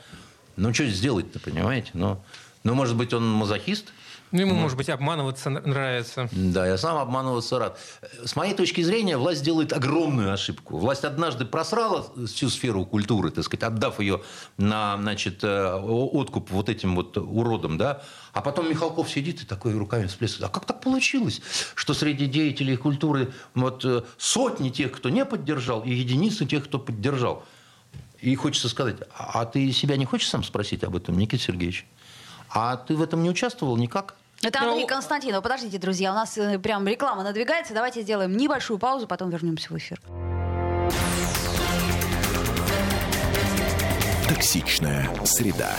ну 0.57 0.75
что 0.75 0.87
сделать-то, 0.87 1.41
понимаете? 1.41 1.91
Ну, 1.95 2.23
Ну, 2.65 2.75
может 2.75 2.97
быть, 2.97 3.15
он 3.15 3.27
мазохист? 3.31 3.95
Ну, 4.33 4.41
ему, 4.41 4.55
может 4.55 4.77
быть, 4.77 4.89
обманываться 4.89 5.51
нравится. 5.51 6.29
Да, 6.31 6.67
я 6.67 6.79
сам 6.79 6.99
обманываться 6.99 7.59
рад. 7.59 7.79
С 8.25 8.37
моей 8.37 8.55
точки 8.55 8.81
зрения, 8.81 9.17
власть 9.17 9.43
делает 9.43 9.73
огромную 9.73 10.33
ошибку. 10.33 10.79
Власть 10.79 11.05
однажды 11.05 11.45
просрала 11.45 12.07
всю 12.27 12.49
сферу 12.49 12.85
культуры, 12.87 13.31
так 13.31 13.45
сказать, 13.45 13.65
отдав 13.65 13.99
ее 13.99 14.23
на 14.57 14.97
значит, 14.99 15.43
э, 15.43 15.75
откуп 15.75 16.51
вот 16.51 16.69
этим 16.69 16.95
вот 16.95 17.17
уродам, 17.17 17.77
да, 17.77 18.03
а 18.33 18.41
потом 18.41 18.71
Михалков 18.71 19.11
сидит 19.11 19.43
и 19.43 19.47
такой 19.47 19.77
руками 19.77 20.07
всплескивает. 20.07 20.51
А 20.51 20.53
как 20.53 20.65
так 20.65 20.81
получилось, 20.81 21.41
что 21.75 21.93
среди 21.93 22.27
деятелей 22.27 22.77
культуры 22.77 23.33
вот 23.55 23.85
э, 23.85 24.03
сотни 24.17 24.71
тех, 24.71 24.93
кто 24.93 25.09
не 25.09 25.25
поддержал, 25.25 25.83
и 25.83 25.91
единицы 25.91 26.47
тех, 26.47 26.65
кто 26.65 26.79
поддержал? 26.79 27.45
И 28.21 28.35
хочется 28.37 28.69
сказать, 28.69 28.99
а 29.17 29.45
ты 29.47 29.73
себя 29.73 29.97
не 29.97 30.05
хочешь 30.05 30.29
сам 30.29 30.45
спросить 30.45 30.85
об 30.85 30.95
этом, 30.95 31.19
Никита 31.19 31.43
Сергеевич? 31.43 31.87
А 32.51 32.77
ты 32.77 32.95
в 32.95 33.03
этом 33.03 33.23
не 33.23 33.31
участвовал 33.31 33.77
никак? 33.77 34.17
Это 34.43 34.61
Андрей 34.61 34.83
Но... 34.83 34.87
Константинов. 34.87 35.43
Подождите, 35.43 35.79
друзья, 35.79 36.13
у 36.13 36.15
нас 36.15 36.37
э, 36.39 36.59
прям 36.59 36.87
реклама 36.89 37.23
надвигается. 37.23 37.75
Давайте 37.75 38.03
сделаем 38.03 38.37
небольшую 38.37 38.79
паузу, 38.79 39.07
потом 39.07 39.31
вернемся 39.31 39.73
в 39.73 39.77
эфир. 39.77 40.01
Токсичная 44.29 45.09
среда. 45.25 45.71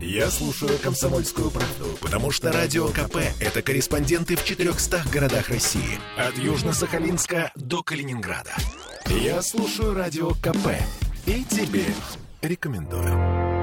Я 0.00 0.30
слушаю 0.30 0.78
«Комсомольскую 0.78 1.50
правду», 1.50 1.98
потому 2.00 2.30
что 2.30 2.52
«Радио 2.52 2.88
КП»— 2.88 3.16
это 3.40 3.62
корреспонденты 3.62 4.36
в 4.36 4.44
400 4.44 5.02
городах 5.12 5.48
России. 5.48 5.98
От 6.16 6.34
Южно-Сахалинска 6.34 7.50
до 7.54 7.82
Калининграда. 7.82 8.54
Я 9.06 9.42
слушаю 9.42 9.94
«Радио 9.94 10.30
КП» 10.30 10.68
и 11.26 11.44
тебе 11.44 11.84
рекомендую. 12.42 13.55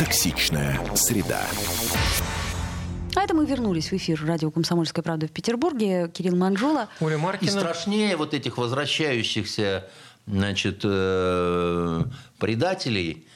Токсичная 0.00 0.80
среда. 0.94 1.42
А 3.14 3.20
это 3.20 3.34
мы 3.34 3.44
вернулись 3.44 3.90
в 3.90 3.92
эфир 3.92 4.24
радио 4.24 4.50
«Комсомольская 4.50 5.02
правда» 5.02 5.26
в 5.26 5.30
Петербурге. 5.30 6.08
Кирилл 6.08 6.36
Манжула. 6.36 6.88
Оля 7.00 7.18
Маркина. 7.18 7.46
И 7.46 7.52
страшнее 7.52 8.16
вот 8.16 8.32
этих 8.32 8.56
возвращающихся 8.56 9.90
значит, 10.26 10.80
э, 10.84 12.04
предателей 12.38 13.28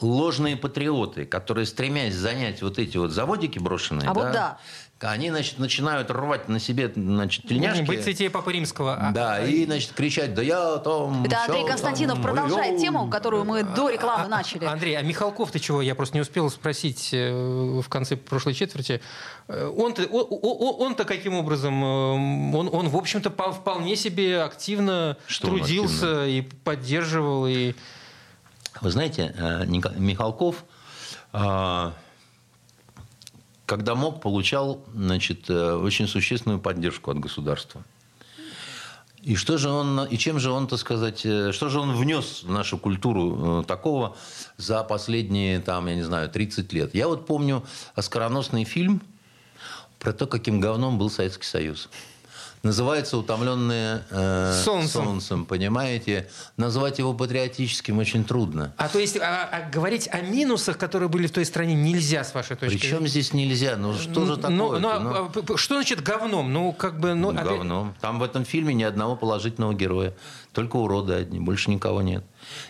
ложные 0.00 0.56
патриоты, 0.56 1.24
которые, 1.24 1.66
стремясь 1.66 2.14
занять 2.14 2.62
вот 2.62 2.78
эти 2.78 2.96
вот 2.96 3.10
заводики 3.10 3.58
брошенные, 3.58 4.08
а 4.08 4.14
да, 4.14 4.20
вот 4.20 4.32
да 4.32 4.58
они, 5.00 5.30
значит, 5.30 5.58
начинают 5.58 6.10
рвать 6.10 6.48
на 6.48 6.58
себе, 6.58 6.90
значит, 6.94 7.46
тельняшки. 7.46 7.82
Быть 7.82 8.04
цветей 8.04 8.30
Папы 8.30 8.52
Римского. 8.52 8.94
А 8.94 9.10
да, 9.12 9.44
и, 9.44 9.64
значит, 9.64 9.92
кричать, 9.92 10.34
да 10.34 10.42
я 10.42 10.78
там... 10.78 11.24
Это 11.24 11.44
Андрей 11.44 11.66
Константинов 11.66 12.14
там, 12.14 12.22
продолжает 12.22 12.74
ё... 12.74 12.80
тему, 12.80 13.10
которую 13.10 13.44
мы 13.44 13.62
до 13.62 13.90
рекламы 13.90 14.28
начали. 14.28 14.64
Андрей, 14.64 14.96
а 14.96 15.02
Михалков 15.02 15.50
ты 15.50 15.58
чего? 15.58 15.82
Я 15.82 15.94
просто 15.94 16.16
не 16.16 16.20
успел 16.20 16.48
спросить 16.50 17.10
э, 17.12 17.32
в 17.32 17.88
конце 17.88 18.16
прошлой 18.16 18.54
четверти. 18.54 19.00
Э, 19.48 19.66
он-то, 19.76 20.04
он-то 20.06 21.04
каким 21.04 21.34
образом? 21.34 21.82
Э, 21.82 22.56
он, 22.56 22.70
он 22.72 22.88
в 22.88 22.96
общем-то, 22.96 23.30
вполне 23.30 23.96
себе 23.96 24.42
активно 24.42 25.16
Что 25.26 25.48
трудился 25.48 26.22
активно? 26.22 26.28
и 26.28 26.40
поддерживал. 26.40 27.46
И... 27.46 27.74
Вы 28.80 28.90
знаете, 28.90 29.34
Михалков 29.96 30.64
когда 33.66 33.94
мог, 33.94 34.20
получал 34.20 34.84
значит, 34.94 35.48
э, 35.48 35.74
очень 35.74 36.06
существенную 36.06 36.60
поддержку 36.60 37.10
от 37.10 37.18
государства. 37.18 37.82
И 39.22 39.36
что 39.36 39.56
же 39.56 39.70
он, 39.70 40.04
и 40.04 40.18
чем 40.18 40.38
же 40.38 40.50
он, 40.50 40.66
так 40.66 40.78
сказать, 40.78 41.24
э, 41.24 41.52
что 41.52 41.70
же 41.70 41.80
он 41.80 41.96
внес 41.96 42.42
в 42.42 42.50
нашу 42.50 42.76
культуру 42.76 43.62
э, 43.62 43.64
такого 43.64 44.16
за 44.58 44.84
последние, 44.84 45.60
там, 45.60 45.86
я 45.86 45.94
не 45.94 46.02
знаю, 46.02 46.28
30 46.28 46.72
лет? 46.74 46.94
Я 46.94 47.08
вот 47.08 47.26
помню 47.26 47.64
оскароносный 47.94 48.64
фильм 48.64 49.00
про 49.98 50.12
то, 50.12 50.26
каким 50.26 50.60
говном 50.60 50.98
был 50.98 51.08
Советский 51.08 51.46
Союз. 51.46 51.88
Называется 52.64 53.18
«Утомленные 53.18 54.04
э, 54.08 54.62
солнцем. 54.64 55.04
солнцем», 55.04 55.44
понимаете? 55.44 56.30
Назвать 56.56 56.98
его 56.98 57.12
патриотическим 57.12 57.98
очень 57.98 58.24
трудно. 58.24 58.72
А 58.78 58.88
то 58.88 58.98
есть 58.98 59.18
а, 59.18 59.46
а 59.52 59.70
говорить 59.70 60.08
о 60.10 60.22
минусах, 60.22 60.78
которые 60.78 61.10
были 61.10 61.26
в 61.26 61.30
той 61.30 61.44
стране, 61.44 61.74
нельзя, 61.74 62.24
с 62.24 62.32
вашей 62.32 62.56
точки 62.56 62.78
зрения? 62.78 62.96
Причем 62.96 63.06
здесь 63.06 63.34
нельзя? 63.34 63.76
Ну 63.76 63.92
что 63.92 64.20
ну, 64.20 64.26
же 64.26 64.36
такое? 64.36 64.56
Ну, 64.56 64.78
ну, 64.78 64.98
ну, 64.98 65.54
а, 65.54 65.56
что 65.58 65.74
значит 65.74 66.02
говном? 66.02 66.54
Ну, 66.54 66.72
как 66.72 66.98
бы... 66.98 67.12
Ну, 67.12 67.32
ну, 67.32 67.42
говном. 67.42 67.94
Там 68.00 68.18
в 68.18 68.22
этом 68.22 68.46
фильме 68.46 68.72
ни 68.72 68.82
одного 68.82 69.14
положительного 69.14 69.74
героя. 69.74 70.14
Только 70.54 70.76
уроды 70.76 71.12
одни, 71.12 71.40
больше 71.40 71.70
никого 71.70 72.00
нет. 72.00 72.24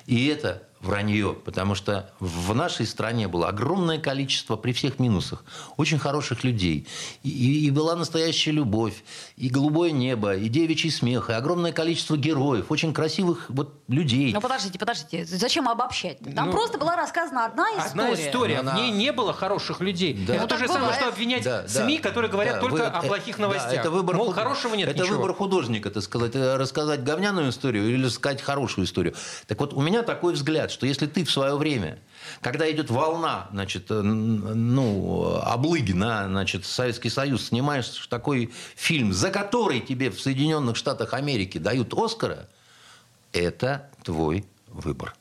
И 0.07 0.27
это 0.27 0.65
вранье, 0.85 1.35
потому 1.35 1.75
что 1.75 2.11
в 2.21 2.55
нашей 2.55 2.87
стране 2.87 3.29
было 3.29 3.49
огромное 3.49 3.99
количество, 3.99 4.57
при 4.57 4.73
всех 4.73 4.99
минусах, 4.99 5.45
очень 5.77 5.99
хороших 5.99 6.45
людей. 6.45 6.87
И, 7.23 7.67
и 7.67 7.71
была 7.71 7.97
настоящая 7.97 8.53
любовь, 8.53 9.03
и 9.37 9.49
голубое 9.49 9.91
небо, 9.91 10.35
и 10.35 10.49
девичий 10.49 10.91
смех, 10.91 11.31
и 11.31 11.33
огромное 11.33 11.73
количество 11.73 12.17
героев, 12.17 12.67
очень 12.71 12.93
красивых 12.93 13.47
вот, 13.49 13.75
людей. 13.89 14.33
Ну, 14.33 14.41
подождите, 14.41 14.79
подождите, 14.79 15.25
зачем 15.25 15.69
обобщать? 15.69 16.19
Там 16.35 16.47
ну, 16.47 16.53
просто 16.53 16.79
была 16.79 16.97
рассказана 16.97 17.47
одна 17.47 17.65
история. 17.71 17.91
Одна 17.91 18.15
история, 18.15 18.59
Она... 18.59 18.73
в 18.73 18.77
ней 18.77 18.91
не 18.91 19.13
было 19.13 19.33
хороших 19.33 19.81
людей. 19.81 20.15
Да. 20.27 20.35
Это 20.35 20.47
то 20.47 20.59
же 20.59 20.69
самое, 20.69 20.95
что 20.95 21.09
обвинять 21.09 21.45
да, 21.45 21.67
СМИ, 21.69 21.99
да, 21.99 22.09
которые 22.09 22.31
говорят 22.31 22.57
да, 22.57 22.61
только 22.61 22.77
вы, 22.77 22.87
о 22.87 23.03
плохих 23.03 23.39
новостях. 23.39 23.71
Да, 23.71 23.81
это 23.81 23.91
выбор, 23.91 24.17
Мол, 24.17 24.33
хорошего 24.33 24.75
нет 24.75 24.89
Это 24.89 25.03
ничего. 25.03 25.17
выбор 25.17 25.35
художника, 25.35 25.89
это 25.89 26.01
сказать, 26.01 26.35
рассказать 26.35 27.03
говняную 27.03 27.51
историю 27.51 27.89
или 27.89 28.05
рассказать 28.05 28.43
хорошую 28.43 28.87
историю. 28.87 29.15
Так 29.47 29.61
вот, 29.61 29.73
у 29.75 29.81
меня 29.81 30.03
такой 30.03 30.35
взгляд, 30.35 30.71
что 30.75 30.87
если 30.87 31.07
ты 31.07 31.25
в 31.25 31.31
свое 31.31 31.57
время, 31.57 31.99
когда 32.41 32.71
идет 32.71 32.91
волна, 32.91 33.49
значит, 33.53 33.91
э, 33.91 34.03
ну, 34.03 35.41
облыги 35.43 35.93
на 35.93 36.27
значит, 36.27 36.67
Советский 36.67 37.09
Союз, 37.09 37.47
снимаешь 37.47 38.07
такой 38.11 38.53
фильм, 38.77 39.13
за 39.13 39.31
который 39.31 39.81
тебе 39.81 40.11
в 40.11 40.21
Соединенных 40.21 40.77
Штатах 40.77 41.15
Америки 41.15 41.59
дают 41.59 41.95
Оскара, 41.95 42.49
это 43.33 43.89
твой 44.03 44.45
выбор. 44.69 45.15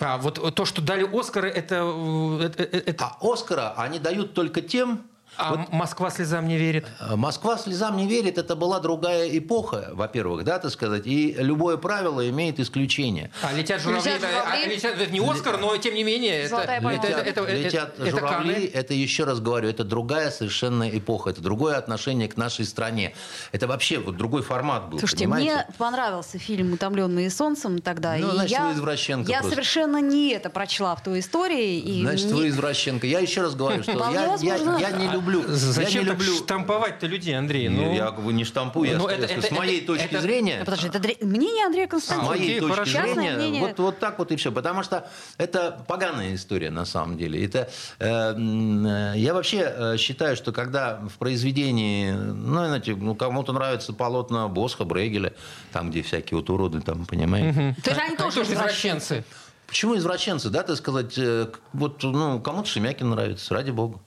А 0.00 0.18
вот 0.18 0.54
то, 0.54 0.64
что 0.64 0.82
дали 0.82 1.04
Оскары, 1.04 1.48
это, 1.48 1.76
э, 1.76 2.44
это, 2.44 2.62
э, 2.62 2.82
это... 2.86 3.04
А 3.06 3.18
Оскара 3.20 3.74
они 3.76 3.98
дают 3.98 4.34
только 4.34 4.60
тем, 4.60 5.06
а 5.36 5.54
вот, 5.54 5.72
Москва 5.72 6.10
слезам 6.10 6.46
не 6.46 6.56
верит? 6.56 6.86
Э, 7.00 7.16
Москва 7.16 7.58
слезам 7.58 7.96
не 7.96 8.06
верит. 8.06 8.38
Это 8.38 8.56
была 8.56 8.80
другая 8.80 9.28
эпоха, 9.36 9.90
во-первых, 9.92 10.44
да, 10.44 10.58
так 10.58 10.70
сказать. 10.70 11.06
И 11.06 11.34
любое 11.38 11.76
правило 11.76 12.28
имеет 12.28 12.60
исключение. 12.60 13.30
А 13.42 13.52
летят 13.52 13.80
журавли, 13.80 14.10
летят 14.10 14.20
журавли. 14.20 14.62
Это, 14.62 14.74
летят, 14.74 15.00
это 15.00 15.12
не 15.12 15.20
Оскар, 15.20 15.58
но 15.58 15.76
тем 15.76 15.94
не 15.94 16.04
менее. 16.04 16.42
Это, 16.42 16.56
летят, 16.80 17.26
это, 17.26 17.40
это, 17.40 17.54
летят 17.54 17.98
это, 17.98 18.10
журавли, 18.10 18.66
это, 18.66 18.78
это 18.78 18.94
еще 18.94 19.24
раз 19.24 19.40
говорю, 19.40 19.68
это 19.68 19.84
другая 19.84 20.30
совершенно 20.30 20.88
эпоха. 20.88 21.30
Это 21.30 21.40
другое 21.40 21.76
отношение 21.76 22.28
к 22.28 22.36
нашей 22.36 22.64
стране. 22.64 23.14
Это 23.52 23.66
вообще 23.66 23.98
вот 23.98 24.16
другой 24.16 24.42
формат 24.42 24.88
был. 24.88 24.98
Слушайте, 24.98 25.24
понимаете? 25.24 25.52
мне 25.52 25.66
понравился 25.78 26.38
фильм 26.38 26.72
«Утомленные 26.72 27.30
солнцем» 27.30 27.80
тогда. 27.80 28.16
Ну, 28.16 28.28
и 28.28 28.30
значит, 28.32 28.50
я, 28.50 28.66
вы 28.66 28.72
извращенка 28.74 29.30
Я 29.30 29.38
просто. 29.38 29.56
совершенно 29.56 30.00
не 30.00 30.30
это 30.30 30.50
прочла 30.50 30.94
в 30.94 31.02
той 31.02 31.20
истории. 31.20 31.78
И 31.78 32.02
значит, 32.02 32.26
не... 32.26 32.32
вы 32.34 32.48
извращенка. 32.48 33.06
Я 33.06 33.18
еще 33.18 33.42
раз 33.42 33.54
говорю, 33.54 33.82
что 33.82 33.92
я, 33.92 34.36
я, 34.40 34.78
я 34.78 34.90
не 34.92 35.08
люблю... 35.08 35.23
Зачем 35.46 36.04
не 36.04 36.10
люблю... 36.10 36.36
штамповать-то 36.36 37.06
людей, 37.06 37.36
Андрей? 37.36 37.68
Ну... 37.68 37.94
Я 37.94 38.14
не 38.32 38.44
штампую, 38.44 38.90
я, 38.90 38.98
ну, 38.98 39.06
это, 39.06 39.26
это, 39.26 39.46
с 39.46 39.50
моей 39.50 39.78
это, 39.78 39.86
точки 39.88 40.06
это, 40.06 40.20
зрения... 40.20 40.56
Это, 40.56 40.64
подожди, 40.64 40.88
это 40.88 41.24
мнение 41.24 41.66
Андрея 41.66 41.86
Константиновича. 41.86 42.44
С 42.44 42.46
моей 42.46 42.60
точки 42.60 42.88
зрения, 42.90 43.36
мнение... 43.36 43.60
вот, 43.60 43.78
вот 43.78 43.98
так 43.98 44.18
вот 44.18 44.32
и 44.32 44.36
все. 44.36 44.52
Потому 44.52 44.82
что 44.82 45.08
это 45.38 45.84
поганая 45.86 46.34
история 46.34 46.70
на 46.70 46.84
самом 46.84 47.16
деле. 47.16 47.44
Это, 47.44 47.70
э, 47.98 49.12
я 49.16 49.34
вообще 49.34 49.72
э, 49.76 49.96
считаю, 49.96 50.36
что 50.36 50.52
когда 50.52 51.00
в 51.08 51.18
произведении, 51.18 52.12
ну, 52.12 52.66
знаете, 52.66 52.94
ну, 52.94 53.14
кому-то 53.14 53.52
нравятся 53.52 53.92
полотна 53.92 54.48
Босха, 54.48 54.84
Брегеля, 54.84 55.32
там, 55.72 55.90
где 55.90 56.02
всякие 56.02 56.38
вот 56.38 56.50
уроды, 56.50 56.80
там, 56.80 57.06
понимаете? 57.06 57.48
Угу. 57.48 57.82
То 57.82 57.90
есть 57.90 58.02
они 58.02 58.16
тоже 58.16 58.42
извращенцы. 58.42 59.24
Почему 59.66 59.96
извращенцы, 59.96 60.50
да, 60.50 60.62
так 60.62 60.76
сказать, 60.76 61.14
э, 61.16 61.48
вот, 61.72 62.02
ну, 62.02 62.40
кому-то 62.40 62.68
Шемякин 62.68 63.10
нравится, 63.10 63.54
ради 63.54 63.70
бога. 63.70 63.98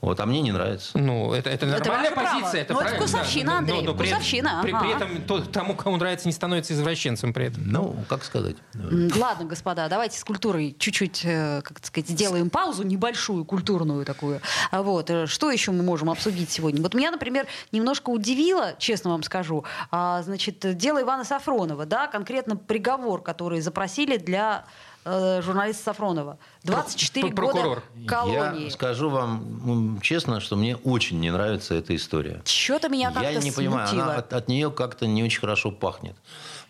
Вот, 0.00 0.20
а 0.20 0.26
мне 0.26 0.40
не 0.42 0.52
нравится. 0.52 0.96
Ну, 0.96 1.32
это, 1.32 1.50
это 1.50 1.66
нормальная 1.66 2.10
это 2.10 2.20
позиция. 2.20 2.60
Это 2.62 2.74
ну, 2.74 2.80
это 2.80 2.94
вкусовщина, 2.94 3.52
да, 3.52 3.58
Андрей, 3.58 3.82
но, 3.82 3.92
но 3.92 3.98
при, 3.98 4.06
вкусовщина. 4.06 4.60
При, 4.62 4.70
ага. 4.70 4.80
при 4.80 4.94
этом 4.94 5.22
то, 5.22 5.40
тому, 5.40 5.74
кому 5.74 5.96
нравится, 5.96 6.28
не 6.28 6.32
становится 6.32 6.72
извращенцем 6.72 7.32
при 7.32 7.46
этом. 7.46 7.64
Ну, 7.66 7.96
как 8.08 8.24
сказать. 8.24 8.56
Ладно, 8.74 9.44
господа, 9.46 9.88
давайте 9.88 10.18
с 10.18 10.24
культурой 10.24 10.76
чуть-чуть, 10.78 11.22
э, 11.24 11.62
как 11.62 11.84
сказать, 11.84 12.08
сделаем 12.08 12.48
паузу 12.48 12.84
небольшую, 12.84 13.44
культурную 13.44 14.04
такую. 14.04 14.40
А 14.70 14.82
вот. 14.82 15.10
Э, 15.10 15.26
что 15.26 15.50
еще 15.50 15.72
мы 15.72 15.82
можем 15.82 16.10
обсудить 16.10 16.50
сегодня? 16.50 16.80
Вот 16.80 16.94
меня, 16.94 17.10
например, 17.10 17.46
немножко 17.72 18.10
удивило, 18.10 18.74
честно 18.78 19.10
вам 19.10 19.24
скажу, 19.24 19.64
а, 19.90 20.22
значит, 20.22 20.76
дело 20.76 21.02
Ивана 21.02 21.24
Сафронова, 21.24 21.86
да, 21.86 22.06
конкретно 22.06 22.56
приговор, 22.56 23.20
который 23.20 23.60
запросили 23.60 24.16
для 24.16 24.64
журналиста 25.04 25.84
Сафронова. 25.84 26.38
24 26.64 27.28
года 27.30 27.82
колонии. 28.06 28.64
Я 28.64 28.70
скажу 28.70 29.08
вам 29.08 30.00
честно, 30.02 30.40
что 30.40 30.56
мне 30.56 30.76
очень 30.76 31.20
не 31.20 31.30
нравится 31.30 31.74
эта 31.74 31.94
история. 31.96 32.42
Что-то 32.44 32.88
меня 32.88 33.10
как-то 33.10 33.30
Я 33.30 33.34
не 33.40 33.50
смутило. 33.50 33.72
понимаю, 33.72 33.90
она 33.90 34.16
от, 34.16 34.32
от 34.32 34.48
нее 34.48 34.70
как-то 34.70 35.06
не 35.06 35.22
очень 35.24 35.40
хорошо 35.40 35.70
пахнет. 35.70 36.16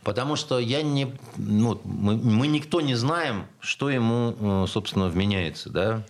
Потому 0.03 0.37
что 0.37 0.59
я 0.59 0.83
не, 0.83 1.13
ну, 1.37 1.81
мы, 1.85 2.17
мы 2.17 2.47
никто 2.47 2.81
не 2.81 2.95
знаем, 2.95 3.47
что 3.61 3.91
ему, 3.91 4.65
э, 4.65 4.67
собственно, 4.69 5.09
вменяется, 5.09 5.71
да. 5.71 6.03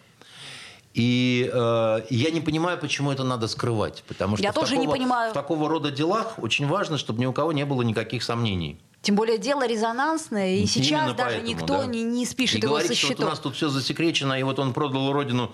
И 0.94 1.50
э, 1.52 2.00
я 2.10 2.30
не 2.30 2.40
понимаю, 2.40 2.78
почему 2.78 3.12
это 3.12 3.24
надо 3.24 3.48
скрывать. 3.48 4.04
Потому 4.06 4.36
что 4.36 4.42
я 4.42 4.52
в 4.52 4.54
тоже 4.54 4.72
такого, 4.74 4.86
не 4.86 4.92
понимаю. 4.92 5.30
В 5.30 5.34
такого 5.34 5.68
рода 5.68 5.90
делах 5.90 6.38
очень 6.38 6.66
важно, 6.66 6.98
чтобы 6.98 7.20
ни 7.20 7.26
у 7.26 7.32
кого 7.32 7.52
не 7.52 7.64
было 7.64 7.82
никаких 7.82 8.22
сомнений. 8.22 8.80
Тем 9.08 9.16
более 9.16 9.38
дело 9.38 9.66
резонансное, 9.66 10.56
и 10.56 10.66
сейчас 10.66 10.90
Именно 10.90 11.14
даже 11.14 11.36
поэтому, 11.36 11.48
никто 11.48 11.78
да. 11.78 11.86
не, 11.86 12.02
не 12.02 12.26
спишет 12.26 12.56
и 12.56 12.58
его 12.58 12.72
говорить, 12.74 12.90
со 12.90 12.94
что 12.94 13.06
вот 13.06 13.12
счетов. 13.14 13.24
у 13.24 13.30
нас 13.30 13.38
тут 13.38 13.56
все 13.56 13.70
засекречено, 13.70 14.38
и 14.38 14.42
вот 14.42 14.58
он 14.58 14.74
продал 14.74 15.10
родину 15.12 15.50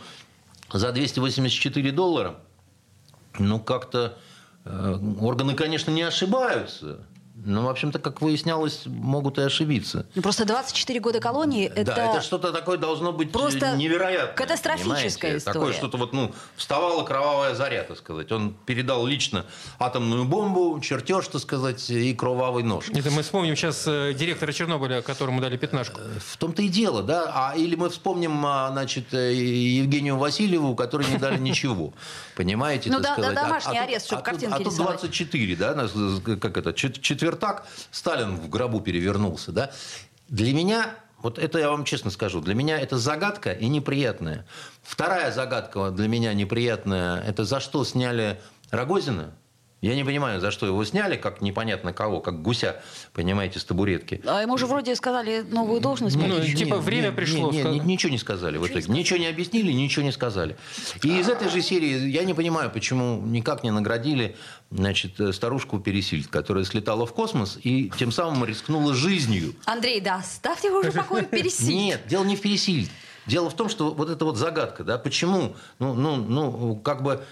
за 0.72 0.90
284 0.90 1.92
доллара. 1.92 2.34
Ну, 3.38 3.60
как-то 3.60 4.18
э, 4.64 4.98
органы, 5.20 5.54
конечно, 5.54 5.92
не 5.92 6.02
ошибаются. 6.02 7.06
Но, 7.36 7.64
в 7.64 7.68
общем-то, 7.68 7.98
как 7.98 8.22
выяснялось, 8.22 8.82
могут 8.86 9.38
и 9.38 9.42
ошибиться. 9.42 10.06
Ну, 10.14 10.22
просто 10.22 10.44
24 10.44 11.00
года 11.00 11.18
колонии 11.18 11.66
это... 11.66 11.92
Да, 11.94 12.12
это 12.12 12.22
что-то 12.22 12.52
такое 12.52 12.78
должно 12.78 13.10
быть 13.12 13.32
просто 13.32 13.76
невероятное. 13.76 14.34
катастрофическая 14.36 14.92
понимаете? 15.32 15.38
история. 15.38 15.52
Такое 15.58 15.72
что-то 15.72 15.96
вот, 15.96 16.12
ну, 16.12 16.32
вставала 16.54 17.02
кровавая 17.02 17.56
заря, 17.56 17.82
так 17.82 17.98
сказать. 17.98 18.30
Он 18.30 18.54
передал 18.66 19.04
лично 19.04 19.46
атомную 19.80 20.24
бомбу, 20.26 20.78
чертеж, 20.80 21.26
так 21.26 21.40
сказать, 21.40 21.90
и 21.90 22.14
кровавый 22.14 22.62
нож. 22.62 22.88
Это 22.90 23.10
мы 23.10 23.22
вспомним 23.22 23.56
сейчас 23.56 23.82
э, 23.88 24.14
директора 24.16 24.52
Чернобыля, 24.52 25.02
которому 25.02 25.40
дали 25.40 25.56
пятнашку. 25.56 26.00
В 26.24 26.36
том-то 26.36 26.62
и 26.62 26.68
дело, 26.68 27.02
да. 27.02 27.32
А, 27.34 27.56
или 27.56 27.74
мы 27.74 27.90
вспомним, 27.90 28.46
а, 28.46 28.70
значит, 28.70 29.12
э, 29.12 29.34
Евгению 29.34 30.18
Васильеву, 30.18 30.76
которой 30.76 31.10
не 31.10 31.16
дали 31.16 31.38
ничего. 31.38 31.92
Понимаете, 32.36 32.90
Ну 32.90 33.00
так 33.00 33.02
да, 33.02 33.08
да, 33.08 33.22
сказать. 33.22 33.34
домашний 33.34 33.78
арест, 33.78 34.06
чтоб 34.06 34.20
а 34.20 34.22
картинки 34.22 34.54
А 34.54 34.58
тут 34.58 34.66
рисовать. 34.68 35.00
24, 35.00 35.56
да, 35.56 35.74
нас, 35.74 35.90
э, 35.96 36.36
как 36.36 36.56
это, 36.56 36.70
чет- 36.72 37.00
четвертак, 37.24 37.66
Сталин 37.90 38.36
в 38.36 38.50
гробу 38.50 38.80
перевернулся, 38.80 39.50
да. 39.50 39.70
Для 40.28 40.52
меня, 40.52 40.94
вот 41.22 41.38
это 41.38 41.58
я 41.58 41.70
вам 41.70 41.84
честно 41.84 42.10
скажу, 42.10 42.42
для 42.42 42.54
меня 42.54 42.78
это 42.78 42.98
загадка 42.98 43.52
и 43.52 43.68
неприятная. 43.68 44.46
Вторая 44.82 45.32
загадка 45.32 45.90
для 45.90 46.06
меня 46.06 46.34
неприятная, 46.34 47.22
это 47.22 47.44
за 47.44 47.60
что 47.60 47.82
сняли 47.84 48.40
Рогозина. 48.70 49.34
Я 49.84 49.94
не 49.96 50.02
понимаю, 50.02 50.40
за 50.40 50.50
что 50.50 50.64
его 50.64 50.82
сняли, 50.86 51.16
как 51.16 51.42
непонятно 51.42 51.92
кого, 51.92 52.20
как 52.20 52.40
гуся, 52.40 52.82
понимаете, 53.12 53.58
с 53.58 53.64
табуретки. 53.64 54.22
А 54.24 54.40
ему 54.40 54.56
же 54.56 54.66
вроде 54.66 54.96
сказали 54.96 55.44
новую 55.46 55.78
должность. 55.78 56.16
Ну, 56.16 56.26
получить. 56.26 56.56
типа, 56.56 56.78
время 56.78 57.08
не, 57.08 57.12
пришло, 57.12 57.50
не, 57.50 57.58
не, 57.58 57.62
сказали. 57.62 57.78
ничего 57.80 58.12
не 58.12 58.18
сказали 58.18 58.56
в 58.56 58.66
итоге. 58.66 58.86
Ничего 58.88 59.18
не 59.18 59.26
объяснили, 59.26 59.72
ничего 59.72 60.02
не 60.02 60.12
сказали. 60.12 60.56
И 61.02 61.18
из 61.18 61.28
этой 61.28 61.50
же 61.50 61.60
серии 61.60 62.08
я 62.08 62.24
не 62.24 62.32
понимаю, 62.32 62.70
почему 62.70 63.20
никак 63.26 63.62
не 63.62 63.70
наградили 63.70 64.36
значит, 64.70 65.20
старушку 65.34 65.78
Пересильд, 65.78 66.28
которая 66.28 66.64
слетала 66.64 67.04
в 67.04 67.12
космос 67.12 67.58
и 67.62 67.92
тем 67.98 68.10
самым 68.10 68.42
рискнула 68.46 68.94
жизнью. 68.94 69.54
Андрей, 69.66 70.00
да, 70.00 70.16
оставьте 70.16 70.68
его 70.68 70.78
уже 70.78 70.92
в 70.92 70.94
покое 70.94 71.24
пересиль. 71.24 71.74
Нет, 71.74 72.06
дело 72.06 72.24
не 72.24 72.36
в 72.36 72.40
Пересильд. 72.40 72.88
Дело 73.26 73.48
в 73.48 73.54
том, 73.54 73.68
что 73.68 73.92
вот 73.92 74.10
эта 74.10 74.24
вот 74.24 74.36
загадка, 74.36 74.84
да, 74.84 74.98
почему, 74.98 75.56
ну, 75.78 75.94
ну, 75.94 76.16
ну, 76.16 76.76
как 76.76 77.02
бы 77.02 77.24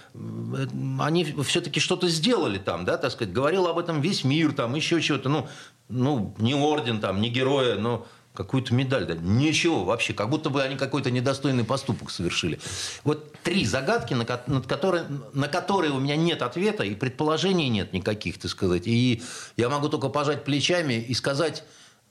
они 1.01 1.24
все-таки 1.45 1.80
что-то 1.80 2.09
сделали 2.09 2.59
там, 2.59 2.84
да, 2.84 2.97
так 2.97 3.12
сказать, 3.12 3.32
говорил 3.32 3.66
об 3.66 3.78
этом 3.78 4.01
весь 4.01 4.24
мир, 4.24 4.53
там, 4.53 4.74
еще 4.74 5.01
чего-то, 5.01 5.28
ну, 5.28 5.49
ну, 5.88 6.34
не 6.38 6.55
орден 6.55 7.01
там, 7.01 7.20
не 7.20 7.28
героя, 7.28 7.76
но 7.76 8.07
какую-то 8.34 8.72
медаль, 8.74 9.05
да, 9.05 9.14
ничего 9.14 9.84
вообще, 9.84 10.14
как 10.14 10.30
будто 10.30 10.49
бы 10.49 10.62
они 10.62 10.76
какой-то 10.76 11.11
недостойный 11.11 11.64
поступок 11.64 12.11
совершили. 12.11 12.59
Вот 13.05 13.32
три 13.43 13.66
загадки, 13.66 14.14
на, 14.14 14.26
над 14.47 14.66
которые, 14.66 15.05
на 15.34 15.49
которые 15.49 15.93
у 15.93 16.01
меня 16.01 16.16
нет 16.16 16.40
ответа 16.40 16.84
и 16.84 16.95
предположений 16.95 17.68
нет 17.68 17.93
никаких, 17.93 18.38
так 18.38 18.51
сказать, 18.51 18.86
и 18.86 19.22
я 19.57 19.68
могу 19.68 19.88
только 19.88 20.09
пожать 20.09 20.45
плечами 20.45 20.95
и 20.95 21.12
сказать, 21.12 21.64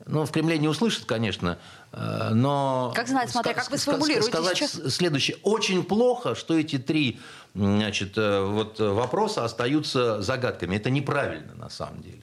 ну, 0.05 0.25
в 0.25 0.31
Кремле 0.31 0.57
не 0.57 0.67
услышат, 0.67 1.05
конечно, 1.05 1.57
э, 1.91 2.29
но... 2.33 2.91
Как 2.95 3.07
знать, 3.07 3.29
смотря 3.29 3.53
как 3.53 3.69
вы 3.69 3.77
сформулируете 3.77 4.29
сказать 4.29 4.57
сейчас. 4.57 4.93
следующее. 4.93 5.37
Очень 5.43 5.83
плохо, 5.83 6.35
что 6.35 6.57
эти 6.57 6.77
три 6.77 7.19
значит, 7.53 8.17
э, 8.17 8.41
вот, 8.41 8.79
э, 8.79 8.87
вопроса 8.87 9.43
остаются 9.43 10.21
загадками. 10.21 10.75
Это 10.75 10.89
неправильно, 10.89 11.53
на 11.55 11.69
самом 11.69 12.01
деле. 12.01 12.21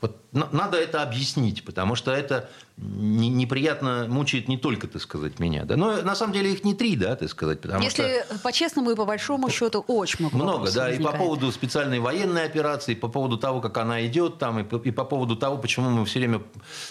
Вот 0.00 0.16
надо 0.52 0.76
это 0.76 1.02
объяснить, 1.02 1.64
потому 1.64 1.94
что 1.94 2.12
это 2.12 2.48
не- 2.76 3.28
неприятно 3.30 4.06
мучает 4.08 4.48
не 4.48 4.58
только, 4.58 4.86
так 4.86 5.00
сказать, 5.00 5.38
меня. 5.38 5.64
Да? 5.64 5.76
Но 5.76 6.02
на 6.02 6.14
самом 6.14 6.34
деле 6.34 6.52
их 6.52 6.62
не 6.64 6.74
три, 6.74 6.96
да, 6.96 7.16
так 7.16 7.30
сказать. 7.30 7.60
Потому 7.60 7.82
Если 7.82 8.24
что... 8.26 8.38
по-честному 8.40 8.90
и 8.90 8.94
по 8.94 9.04
большому 9.06 9.48
счету 9.50 9.84
очень 9.88 10.26
много 10.26 10.36
Много, 10.36 10.72
да, 10.72 10.90
и 10.90 10.96
по 10.98 11.04
возникает. 11.04 11.18
поводу 11.18 11.52
специальной 11.52 12.00
военной 12.00 12.44
операции, 12.44 12.92
и 12.92 12.94
по 12.94 13.08
поводу 13.08 13.38
того, 13.38 13.60
как 13.60 13.76
она 13.78 14.04
идет 14.06 14.38
там, 14.38 14.58
и 14.60 14.62
по, 14.64 14.76
и 14.76 14.90
по 14.90 15.04
поводу 15.04 15.36
того, 15.36 15.56
почему 15.56 15.88
мы 15.90 16.04
все 16.04 16.18
время 16.18 16.42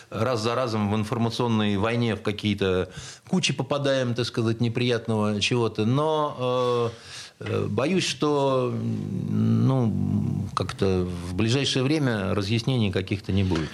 раз 0.10 0.42
за 0.42 0.56
разом 0.56 0.92
в 0.92 0.96
информационной 0.96 1.78
войне 1.78 2.16
в 2.16 2.22
какие-то 2.22 2.90
кучи 3.28 3.54
попадаем, 3.54 4.16
так 4.16 4.26
сказать, 4.26 4.62
неприятного 4.62 5.40
чего-то. 5.40 5.86
Но 5.86 6.92
э, 7.40 7.46
э, 7.48 7.66
боюсь, 7.68 8.06
что 8.08 8.74
ну, 9.30 10.48
как-то 10.56 11.06
в 11.28 11.36
ближайшее 11.36 11.84
время 11.84 12.34
разъяснений 12.34 12.92
каких-то 12.92 13.32
не 13.36 13.44
будет. 13.44 13.70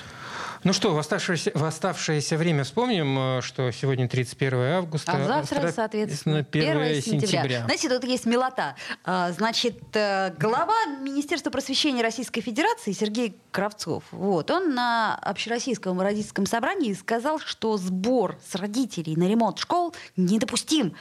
Ну 0.63 0.73
что, 0.73 0.93
в 0.93 0.99
оставшееся, 0.99 1.51
в 1.55 1.63
оставшееся 1.63 2.37
время 2.37 2.63
вспомним, 2.63 3.39
э, 3.39 3.41
что 3.41 3.71
сегодня 3.71 4.07
31 4.07 4.59
августа. 4.59 5.11
А 5.13 5.25
завтра, 5.25 5.67
стра- 5.67 5.71
соответственно, 5.71 6.45
1 6.51 6.77
1 6.77 7.01
сентября. 7.01 7.27
сентября. 7.27 7.63
Знаете, 7.63 7.89
тут 7.89 8.03
есть 8.03 8.25
милота. 8.27 8.75
А, 9.03 9.31
Значит, 9.31 9.79
э, 9.93 10.33
глава 10.37 10.85
Министерства 11.01 11.49
просвещения 11.49 12.03
Российской 12.03 12.41
Федерации 12.41 12.91
Сергей 12.91 13.35
Кравцов, 13.49 14.03
вот, 14.11 14.51
он 14.51 14.75
на 14.75 15.15
общероссийском 15.15 15.99
родительском 15.99 16.45
собрании 16.45 16.93
сказал, 16.93 17.39
что 17.39 17.77
сбор 17.77 18.37
с 18.47 18.53
родителей 18.53 19.15
на 19.15 19.27
ремонт 19.27 19.57
школ 19.57 19.95
недопустим. 20.15 20.93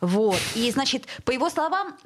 Вот. 0.00 0.38
И, 0.54 0.70
значит, 0.70 1.06
по 1.24 1.32
его 1.32 1.50
словам, 1.50 1.96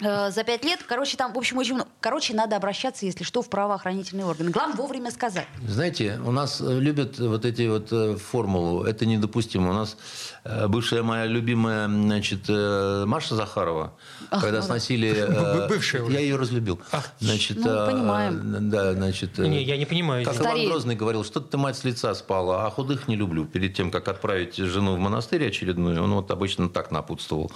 за 0.00 0.44
пять 0.44 0.62
лет, 0.62 0.80
короче, 0.86 1.16
там, 1.16 1.32
в 1.32 1.38
общем, 1.38 1.56
очень 1.56 1.74
много. 1.74 1.88
Короче, 2.00 2.34
надо 2.34 2.56
обращаться, 2.56 3.06
если 3.06 3.24
что, 3.24 3.40
в 3.40 3.48
правоохранительные 3.48 4.26
органы. 4.26 4.50
Главное 4.50 4.76
вовремя 4.76 5.10
сказать. 5.10 5.46
Знаете, 5.66 6.20
у 6.22 6.30
нас 6.32 6.60
э, 6.60 6.78
любят 6.78 7.18
вот 7.18 7.46
эти 7.46 7.66
вот 7.66 7.88
э, 7.92 8.16
формулу. 8.16 8.84
Это 8.84 9.06
недопустимо. 9.06 9.70
У 9.70 9.72
нас 9.72 9.96
э, 10.44 10.68
бывшая 10.68 11.02
моя 11.02 11.24
любимая, 11.24 11.86
значит, 11.88 12.40
э, 12.48 13.04
Маша 13.06 13.36
Захарова, 13.36 13.94
когда 14.30 14.60
сносили... 14.60 15.14
э, 15.16 15.68
Бывшая 15.68 16.02
уже. 16.02 16.12
Я 16.12 16.20
ее 16.20 16.36
разлюбил. 16.36 16.78
Значит, 17.18 17.56
Ну, 17.56 17.70
э, 17.70 17.90
понимаем. 17.90 18.70
Да, 18.70 18.92
значит... 18.92 19.38
э, 19.38 19.46
Не, 19.46 19.62
я 19.62 19.78
не 19.78 19.86
понимаю. 19.86 20.26
Как 20.26 20.34
здесь. 20.34 20.46
Иван. 20.46 20.66
Грозный 20.66 20.94
говорил, 20.94 21.24
что 21.24 21.40
ты 21.40 21.56
мать 21.56 21.78
с 21.78 21.84
лица 21.84 22.14
спала, 22.14 22.66
а 22.66 22.70
худых 22.70 23.08
не 23.08 23.16
люблю. 23.16 23.46
Перед 23.46 23.74
тем, 23.74 23.90
как 23.90 24.08
отправить 24.08 24.56
жену 24.56 24.94
в 24.94 24.98
монастырь 24.98 25.46
очередную, 25.48 26.02
он 26.02 26.12
вот 26.12 26.30
обычно 26.30 26.68
так 26.68 26.90
напутствовал. 26.90 27.50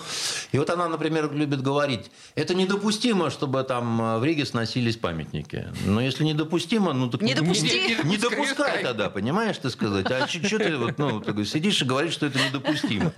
И 0.52 0.58
вот 0.58 0.70
она, 0.70 0.88
например, 0.88 1.30
любит 1.34 1.60
говорить, 1.60 2.10
это 2.40 2.54
недопустимо, 2.54 3.30
чтобы 3.30 3.62
там 3.64 4.00
э, 4.00 4.18
в 4.18 4.24
Риге 4.24 4.44
сносились 4.46 4.96
памятники. 4.96 5.66
Но 5.84 6.00
если 6.00 6.24
недопустимо, 6.24 6.92
ну 6.92 7.08
так 7.10 7.20
Не 7.22 7.34
допусти. 7.34 7.96
не 8.04 8.16
допускай 8.16 8.82
тогда, 8.82 9.10
понимаешь, 9.10 9.56
ты 9.58 9.70
сказать. 9.70 10.06
А 10.10 10.26
что 10.26 10.58
ты 10.58 10.76
вот, 10.76 10.98
ну, 10.98 11.20
ты 11.20 11.44
сидишь 11.44 11.82
и 11.82 11.84
говоришь, 11.84 12.12
что 12.14 12.26
это 12.26 12.38
недопустимо. 12.38 13.12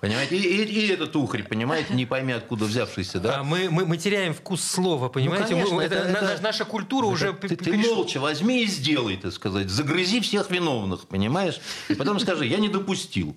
Понимаете? 0.00 0.36
И, 0.36 0.40
и- 0.42 0.86
и 0.86 0.88
этот 0.88 1.14
ухарь, 1.16 1.42
понимаете, 1.44 1.94
не 1.94 2.06
пойми 2.06 2.32
откуда 2.32 2.64
взявшийся, 2.64 3.20
да? 3.20 3.40
А 3.40 3.44
мы, 3.44 3.68
мы, 3.70 3.86
мы 3.86 3.96
теряем 3.96 4.34
вкус 4.34 4.62
слова, 4.62 5.08
понимаете? 5.08 5.54
Мы- 5.54 5.62
конечно, 5.64 5.80
это, 5.80 5.94
это- 5.94 6.08
на- 6.22 6.32
это- 6.32 6.42
наша 6.42 6.64
культура 6.64 7.06
уже 7.06 7.32
ты, 7.32 7.56
ты 7.56 7.72
молча 7.76 8.18
возьми 8.18 8.62
и 8.64 8.66
сделай, 8.66 9.16
так 9.16 9.32
сказать. 9.32 9.70
Загрызи 9.70 10.20
всех 10.20 10.50
виновных, 10.50 11.06
понимаешь? 11.06 11.60
И 11.88 11.94
потом 11.94 12.18
скажи, 12.20 12.46
я 12.46 12.58
не 12.58 12.68
допустил. 12.68 13.36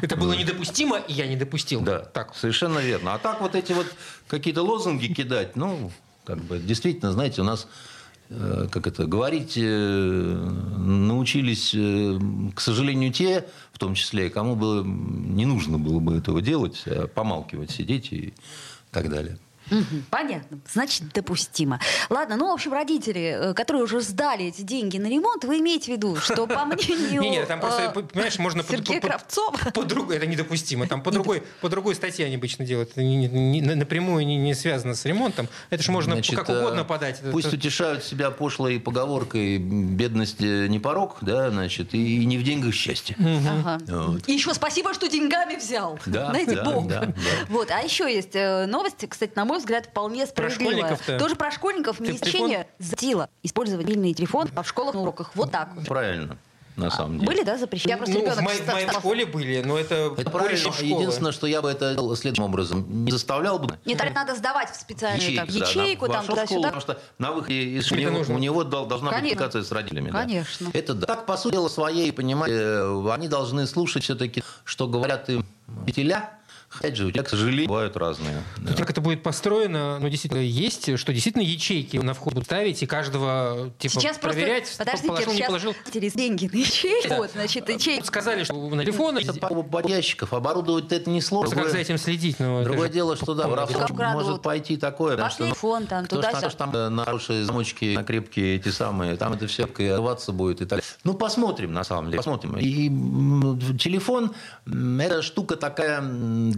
Это 0.00 0.16
было 0.16 0.34
недопустимо, 0.34 0.98
и 0.98 1.12
я 1.12 1.26
не 1.26 1.36
допустил. 1.36 1.80
Да, 1.80 1.98
Так. 2.00 2.34
совершенно 2.36 2.78
верно. 2.78 3.14
А 3.14 3.18
так 3.18 3.40
вот 3.40 3.54
эти 3.54 3.72
вот 3.72 3.86
какие-то 4.52 4.70
лозунги 4.70 5.06
кидать, 5.06 5.56
ну, 5.56 5.90
как 6.24 6.38
бы, 6.44 6.58
действительно, 6.58 7.10
знаете, 7.10 7.40
у 7.40 7.44
нас 7.44 7.66
э, 8.28 8.68
как 8.70 8.86
это, 8.86 9.06
говорить 9.06 9.54
э, 9.56 10.34
научились, 10.76 11.74
э, 11.74 12.18
к 12.54 12.60
сожалению, 12.60 13.12
те, 13.12 13.46
в 13.72 13.78
том 13.78 13.94
числе, 13.94 14.28
кому 14.28 14.54
было 14.54 14.84
не 14.84 15.46
нужно 15.46 15.78
было 15.78 16.00
бы 16.00 16.18
этого 16.18 16.42
делать, 16.42 16.82
а 16.84 17.06
помалкивать, 17.06 17.70
сидеть 17.70 18.12
и 18.12 18.34
так 18.90 19.08
далее. 19.08 19.38
Понятно. 20.10 20.58
Значит, 20.70 21.12
допустимо. 21.12 21.80
Ладно, 22.10 22.36
ну, 22.36 22.50
в 22.50 22.52
общем, 22.52 22.72
родители, 22.72 23.50
э, 23.50 23.54
которые 23.54 23.84
уже 23.84 24.00
сдали 24.00 24.46
эти 24.46 24.62
деньги 24.62 24.98
на 24.98 25.06
ремонт, 25.06 25.44
вы 25.44 25.58
имеете 25.58 25.92
в 25.92 25.96
виду, 25.96 26.16
что 26.16 26.46
по 26.46 26.64
мнению... 26.64 27.22
Не, 27.22 27.30
не, 27.30 27.46
там 27.46 27.60
просто, 27.60 27.92
э, 27.94 28.02
понимаешь, 28.02 28.38
можно... 28.38 28.62
Сергея 28.62 29.00
Кравцова. 29.00 29.56
Это 30.12 30.26
недопустимо. 30.26 30.86
Там 30.86 31.02
по 31.02 31.10
другой, 31.10 31.42
по 31.60 31.68
другой 31.68 31.94
статье 31.94 32.26
они 32.26 32.36
обычно 32.36 32.64
делают. 32.64 32.92
Это 32.96 33.02
напрямую 33.02 34.26
не 34.26 34.54
связано 34.54 34.94
с 34.94 35.04
ремонтом. 35.04 35.48
Это 35.70 35.82
же 35.82 35.92
можно 35.92 36.20
как 36.22 36.48
э, 36.48 36.58
угодно 36.58 36.84
подать. 36.84 37.20
Пусть 37.30 37.52
утешают 37.52 38.04
себя 38.04 38.30
пошлой 38.30 38.80
поговоркой 38.80 39.58
«бедность 39.58 40.40
не 40.40 40.78
порог», 40.78 41.18
да, 41.20 41.50
значит, 41.50 41.94
и 41.94 42.24
не 42.24 42.38
в 42.38 42.42
деньгах 42.42 42.74
счастье. 42.74 43.16
И 44.26 44.32
еще 44.32 44.54
спасибо, 44.54 44.94
что 44.94 45.08
деньгами 45.08 45.56
взял. 45.56 45.98
Да, 46.06 46.30
Знаете, 46.30 46.62
Бог. 46.62 46.90
Вот, 47.48 47.70
а 47.70 47.80
еще 47.80 48.12
есть 48.12 48.34
новости, 48.34 49.06
кстати, 49.06 49.32
на 49.34 49.44
мой 49.44 49.61
взгляд, 49.62 49.86
вполне 49.86 50.26
справедливая. 50.26 50.96
Про 50.96 51.18
Тоже 51.18 51.36
про 51.36 51.50
школьников 51.50 52.00
министрение 52.00 52.66
запретило 52.78 53.28
использовать 53.42 53.84
мобильный 53.84 54.14
телефон 54.14 54.48
в 54.54 54.68
школах 54.68 54.94
на 54.94 55.00
уроках. 55.02 55.30
Вот 55.34 55.50
так 55.50 55.70
вот. 55.74 55.86
Правильно 55.86 56.36
на 56.76 56.90
самом 56.90 57.18
деле. 57.18 57.26
Были, 57.26 57.42
да, 57.44 57.58
запрещены? 57.58 57.90
Я 57.90 57.96
ну, 57.98 58.04
в, 58.04 58.40
моей, 58.40 58.60
в 58.60 58.66
моей 58.66 58.88
школе 58.88 59.26
были, 59.26 59.62
но 59.62 59.78
это, 59.78 60.14
это 60.16 60.30
правильно. 60.30 60.68
Единственное, 60.80 61.32
что 61.32 61.46
я 61.46 61.60
бы 61.62 61.70
это 61.70 61.94
делал 61.94 62.14
следующим 62.16 62.44
образом. 62.44 63.04
Не 63.04 63.10
заставлял 63.10 63.58
бы. 63.58 63.78
Нет, 63.84 63.98
так 63.98 64.14
надо 64.14 64.34
сдавать 64.34 64.70
в 64.70 64.76
специальную 64.80 65.22
ячейку, 65.22 65.46
там, 65.46 65.56
ячейку, 65.56 66.06
да, 66.06 66.12
там, 66.14 66.26
туда-сюда. 66.26 66.68
Потому 66.68 66.80
что 66.80 66.98
на 67.18 67.32
выходе 67.32 67.62
из 67.62 67.90
у 67.92 67.96
него, 67.96 68.34
у 68.34 68.38
него 68.38 68.64
должна 68.64 69.10
Конечно. 69.10 69.10
быть 69.10 69.30
коммуникация 69.32 69.62
с 69.62 69.72
родителями. 69.72 70.10
Конечно. 70.10 70.70
Да. 70.72 70.78
Это 70.78 70.94
да. 70.94 71.06
Так, 71.06 71.26
по 71.26 71.36
сути 71.36 71.52
дела, 71.54 71.68
своей, 71.68 72.12
понимаете, 72.12 73.12
они 73.12 73.28
должны 73.28 73.66
слушать 73.66 74.04
все-таки, 74.04 74.42
что 74.64 74.86
говорят 74.86 75.28
им 75.28 75.44
учителя, 75.84 76.30
Опять 76.78 76.96
же, 76.96 77.06
у 77.06 77.10
тебя, 77.10 77.22
к 77.22 77.28
сожалению, 77.28 77.68
бывают 77.68 77.96
разные. 77.96 78.42
Да. 78.58 78.74
Как 78.74 78.90
это 78.90 79.00
будет 79.00 79.22
построено, 79.22 79.98
ну, 79.98 80.08
действительно, 80.08 80.40
есть, 80.40 80.98
что 80.98 81.12
действительно 81.12 81.42
ячейки 81.42 81.96
на 81.96 82.14
вход 82.14 82.34
будут 82.34 82.46
ставить, 82.46 82.82
и 82.82 82.86
каждого, 82.86 83.72
типа, 83.78 83.94
сейчас 83.94 84.18
проверять, 84.18 84.64
просто, 84.64 84.78
подождите, 84.78 85.08
положил, 85.08 85.32
не 85.32 85.42
положил. 85.42 85.74
Сейчас 85.92 86.12
деньги 86.14 86.50
на 86.52 86.56
ячейку, 86.56 87.08
да. 87.08 87.16
вот, 87.18 87.30
значит, 87.32 87.68
ячейки. 87.68 88.04
Сказали, 88.04 88.44
что 88.44 88.54
на 88.54 88.84
телефон... 88.84 89.18
Это 89.18 89.88
ящиков, 89.88 90.32
оборудовать 90.32 90.92
это 90.92 91.10
не 91.10 91.20
сложно. 91.20 91.56
Как 91.56 91.70
за 91.70 91.78
этим 91.78 91.98
следить? 91.98 92.38
Ну, 92.38 92.62
Другое 92.64 92.88
же... 92.88 92.94
дело, 92.94 93.16
что, 93.16 93.34
да, 93.34 93.48
воровство 93.48 93.86
может 94.12 94.42
пойти 94.42 94.76
такое. 94.76 95.16
Пошли 95.16 95.46
что, 95.46 95.54
фон 95.54 95.86
там, 95.86 96.06
туда 96.06 96.30
что, 96.30 96.50
там 96.56 96.74
э, 96.74 96.88
на 96.88 97.04
хорошие 97.04 97.44
замочки, 97.44 97.94
на 97.94 98.04
крепкие 98.04 98.56
эти 98.56 98.68
самые, 98.68 99.16
там 99.16 99.32
это 99.32 99.46
все 99.46 99.66
рваться 99.66 100.32
будет 100.32 100.60
и 100.62 100.66
так 100.66 100.82
Ну, 101.04 101.14
посмотрим, 101.14 101.72
на 101.72 101.84
самом 101.84 102.06
деле, 102.06 102.18
посмотрим. 102.18 102.56
И 102.58 102.88
телефон, 103.78 104.34
это 104.66 105.22
штука 105.22 105.56
такая 105.56 106.00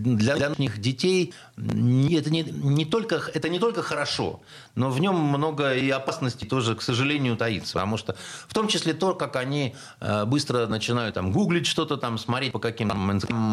для, 0.05 0.37
для 0.37 0.53
них 0.59 0.81
детей 0.81 1.33
это 1.57 2.31
не, 2.31 2.43
не 2.43 2.85
только, 2.85 3.23
это 3.33 3.49
не 3.49 3.59
только 3.59 3.83
хорошо, 3.83 4.41
но 4.75 4.91
в 4.91 5.01
нем 5.01 5.17
много 5.17 5.75
и 5.75 5.89
опасностей 5.91 6.47
тоже, 6.47 6.75
к 6.75 6.83
сожалению, 6.83 7.37
таится. 7.37 7.75
Потому 7.75 7.97
что 7.97 8.17
в 8.47 8.55
том 8.55 8.69
числе 8.69 8.93
то, 8.93 9.15
как 9.15 9.37
они 9.37 9.75
э, 10.01 10.25
быстро 10.25 10.67
начинают 10.67 11.15
там 11.15 11.33
гуглить 11.33 11.67
что-то, 11.67 11.97
там, 11.97 12.19
смотреть 12.19 12.53
по 12.53 12.59
каким-то 12.59 12.97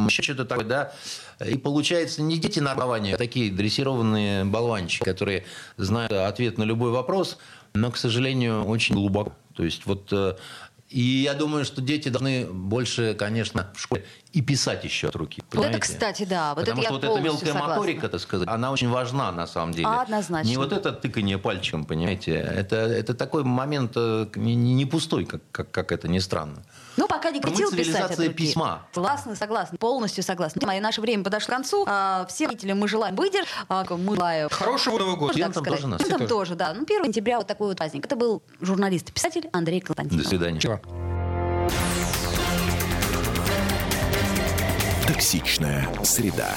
еще 0.08 0.24
что-то 0.24 0.46
такое, 0.46 0.66
да. 0.66 0.94
И 1.46 1.58
получается 1.58 2.22
не 2.22 2.38
дети 2.38 2.60
на 2.60 2.72
а 2.72 3.18
такие 3.18 3.52
дрессированные 3.52 4.44
болванчики, 4.46 5.04
которые 5.04 5.46
знают 5.78 6.12
ответ 6.12 6.58
на 6.58 6.64
любой 6.64 6.92
вопрос, 6.92 7.38
но, 7.74 7.92
к 7.92 7.98
сожалению, 7.98 8.66
очень 8.66 8.96
глубоко. 8.96 9.34
То 9.56 9.64
есть 9.64 9.86
вот 9.86 10.12
э, 10.12 10.36
и 10.92 11.22
я 11.24 11.34
думаю, 11.34 11.64
что 11.64 11.82
дети 11.82 12.10
должны 12.10 12.46
больше, 12.46 13.14
конечно, 13.14 13.72
в 13.74 13.80
школе 13.80 14.06
и 14.34 14.42
писать 14.42 14.84
еще 14.84 15.08
от 15.08 15.16
руки. 15.16 15.42
Понимаете? 15.50 15.78
Вот 15.78 15.84
это, 15.84 15.94
кстати, 15.94 16.26
да. 16.26 16.54
Вот 16.54 16.66
Потому 16.66 16.82
это 16.82 16.90
что 16.90 16.94
вот 17.00 17.04
эта 17.04 17.22
мелкая 17.22 17.54
согласна. 17.54 17.70
моторика, 17.70 18.10
так 18.10 18.20
сказать, 18.20 18.48
она 18.48 18.72
очень 18.72 18.90
важна 18.90 19.32
на 19.32 19.48
самом 19.48 19.74
деле. 19.74 19.88
А, 19.88 20.02
однозначно. 20.02 20.50
Не 20.50 20.58
вот 20.58 20.74
это 20.74 20.92
тыкание 20.92 21.38
пальчиком, 21.38 21.86
понимаете. 21.86 22.34
Это, 22.34 22.76
это 22.76 23.14
такой 23.14 23.44
момент 23.46 23.94
э, 23.96 24.28
не, 24.36 24.56
не 24.56 24.86
пустой, 24.86 25.26
как, 25.26 25.42
как, 25.52 25.72
как 25.72 25.92
это 25.94 26.10
ни 26.10 26.20
странно. 26.20 26.64
Ну, 26.98 27.08
пока 27.08 27.32
не 27.32 27.42
хотел 27.42 27.72
писать 27.72 28.12
от 28.12 28.18
руки. 28.18 28.30
письма. 28.30 28.84
Согласна, 28.94 29.36
согласна, 29.36 29.78
полностью 29.78 30.24
согласна. 30.24 30.60
И 30.72 30.80
наше 30.80 31.02
время 31.02 31.24
подошло 31.24 31.48
к 31.48 31.56
концу. 31.56 31.86
А, 31.88 32.26
всем 32.30 32.50
зрителям 32.52 32.80
мы 32.80 32.88
желаем 32.88 33.16
выдержки. 33.16 33.50
А, 33.70 33.86
мы 33.90 34.16
желаем... 34.16 34.50
Хорошего 34.50 34.98
Нового 34.98 35.16
года. 35.16 35.34
Студентам 35.34 35.66
тоже 35.66 35.88
нас. 35.88 36.02
Студентам 36.02 36.28
тоже, 36.28 36.56
да. 36.56 36.74
Ну, 36.74 36.84
1 36.84 37.06
сентября 37.06 37.38
вот 37.38 37.48
такой 37.48 37.68
вот 37.68 37.78
праздник. 37.78 38.06
Это 38.06 38.16
был 38.16 38.44
журналист 38.60 39.10
и 39.10 39.14
писатель 39.14 39.50
Андрей 39.54 39.82
Константинов. 39.82 40.24
До 40.24 40.30
свидания. 40.30 40.60
Чего? 40.60 40.80
Токсичная 45.08 45.88
среда. 46.04 46.50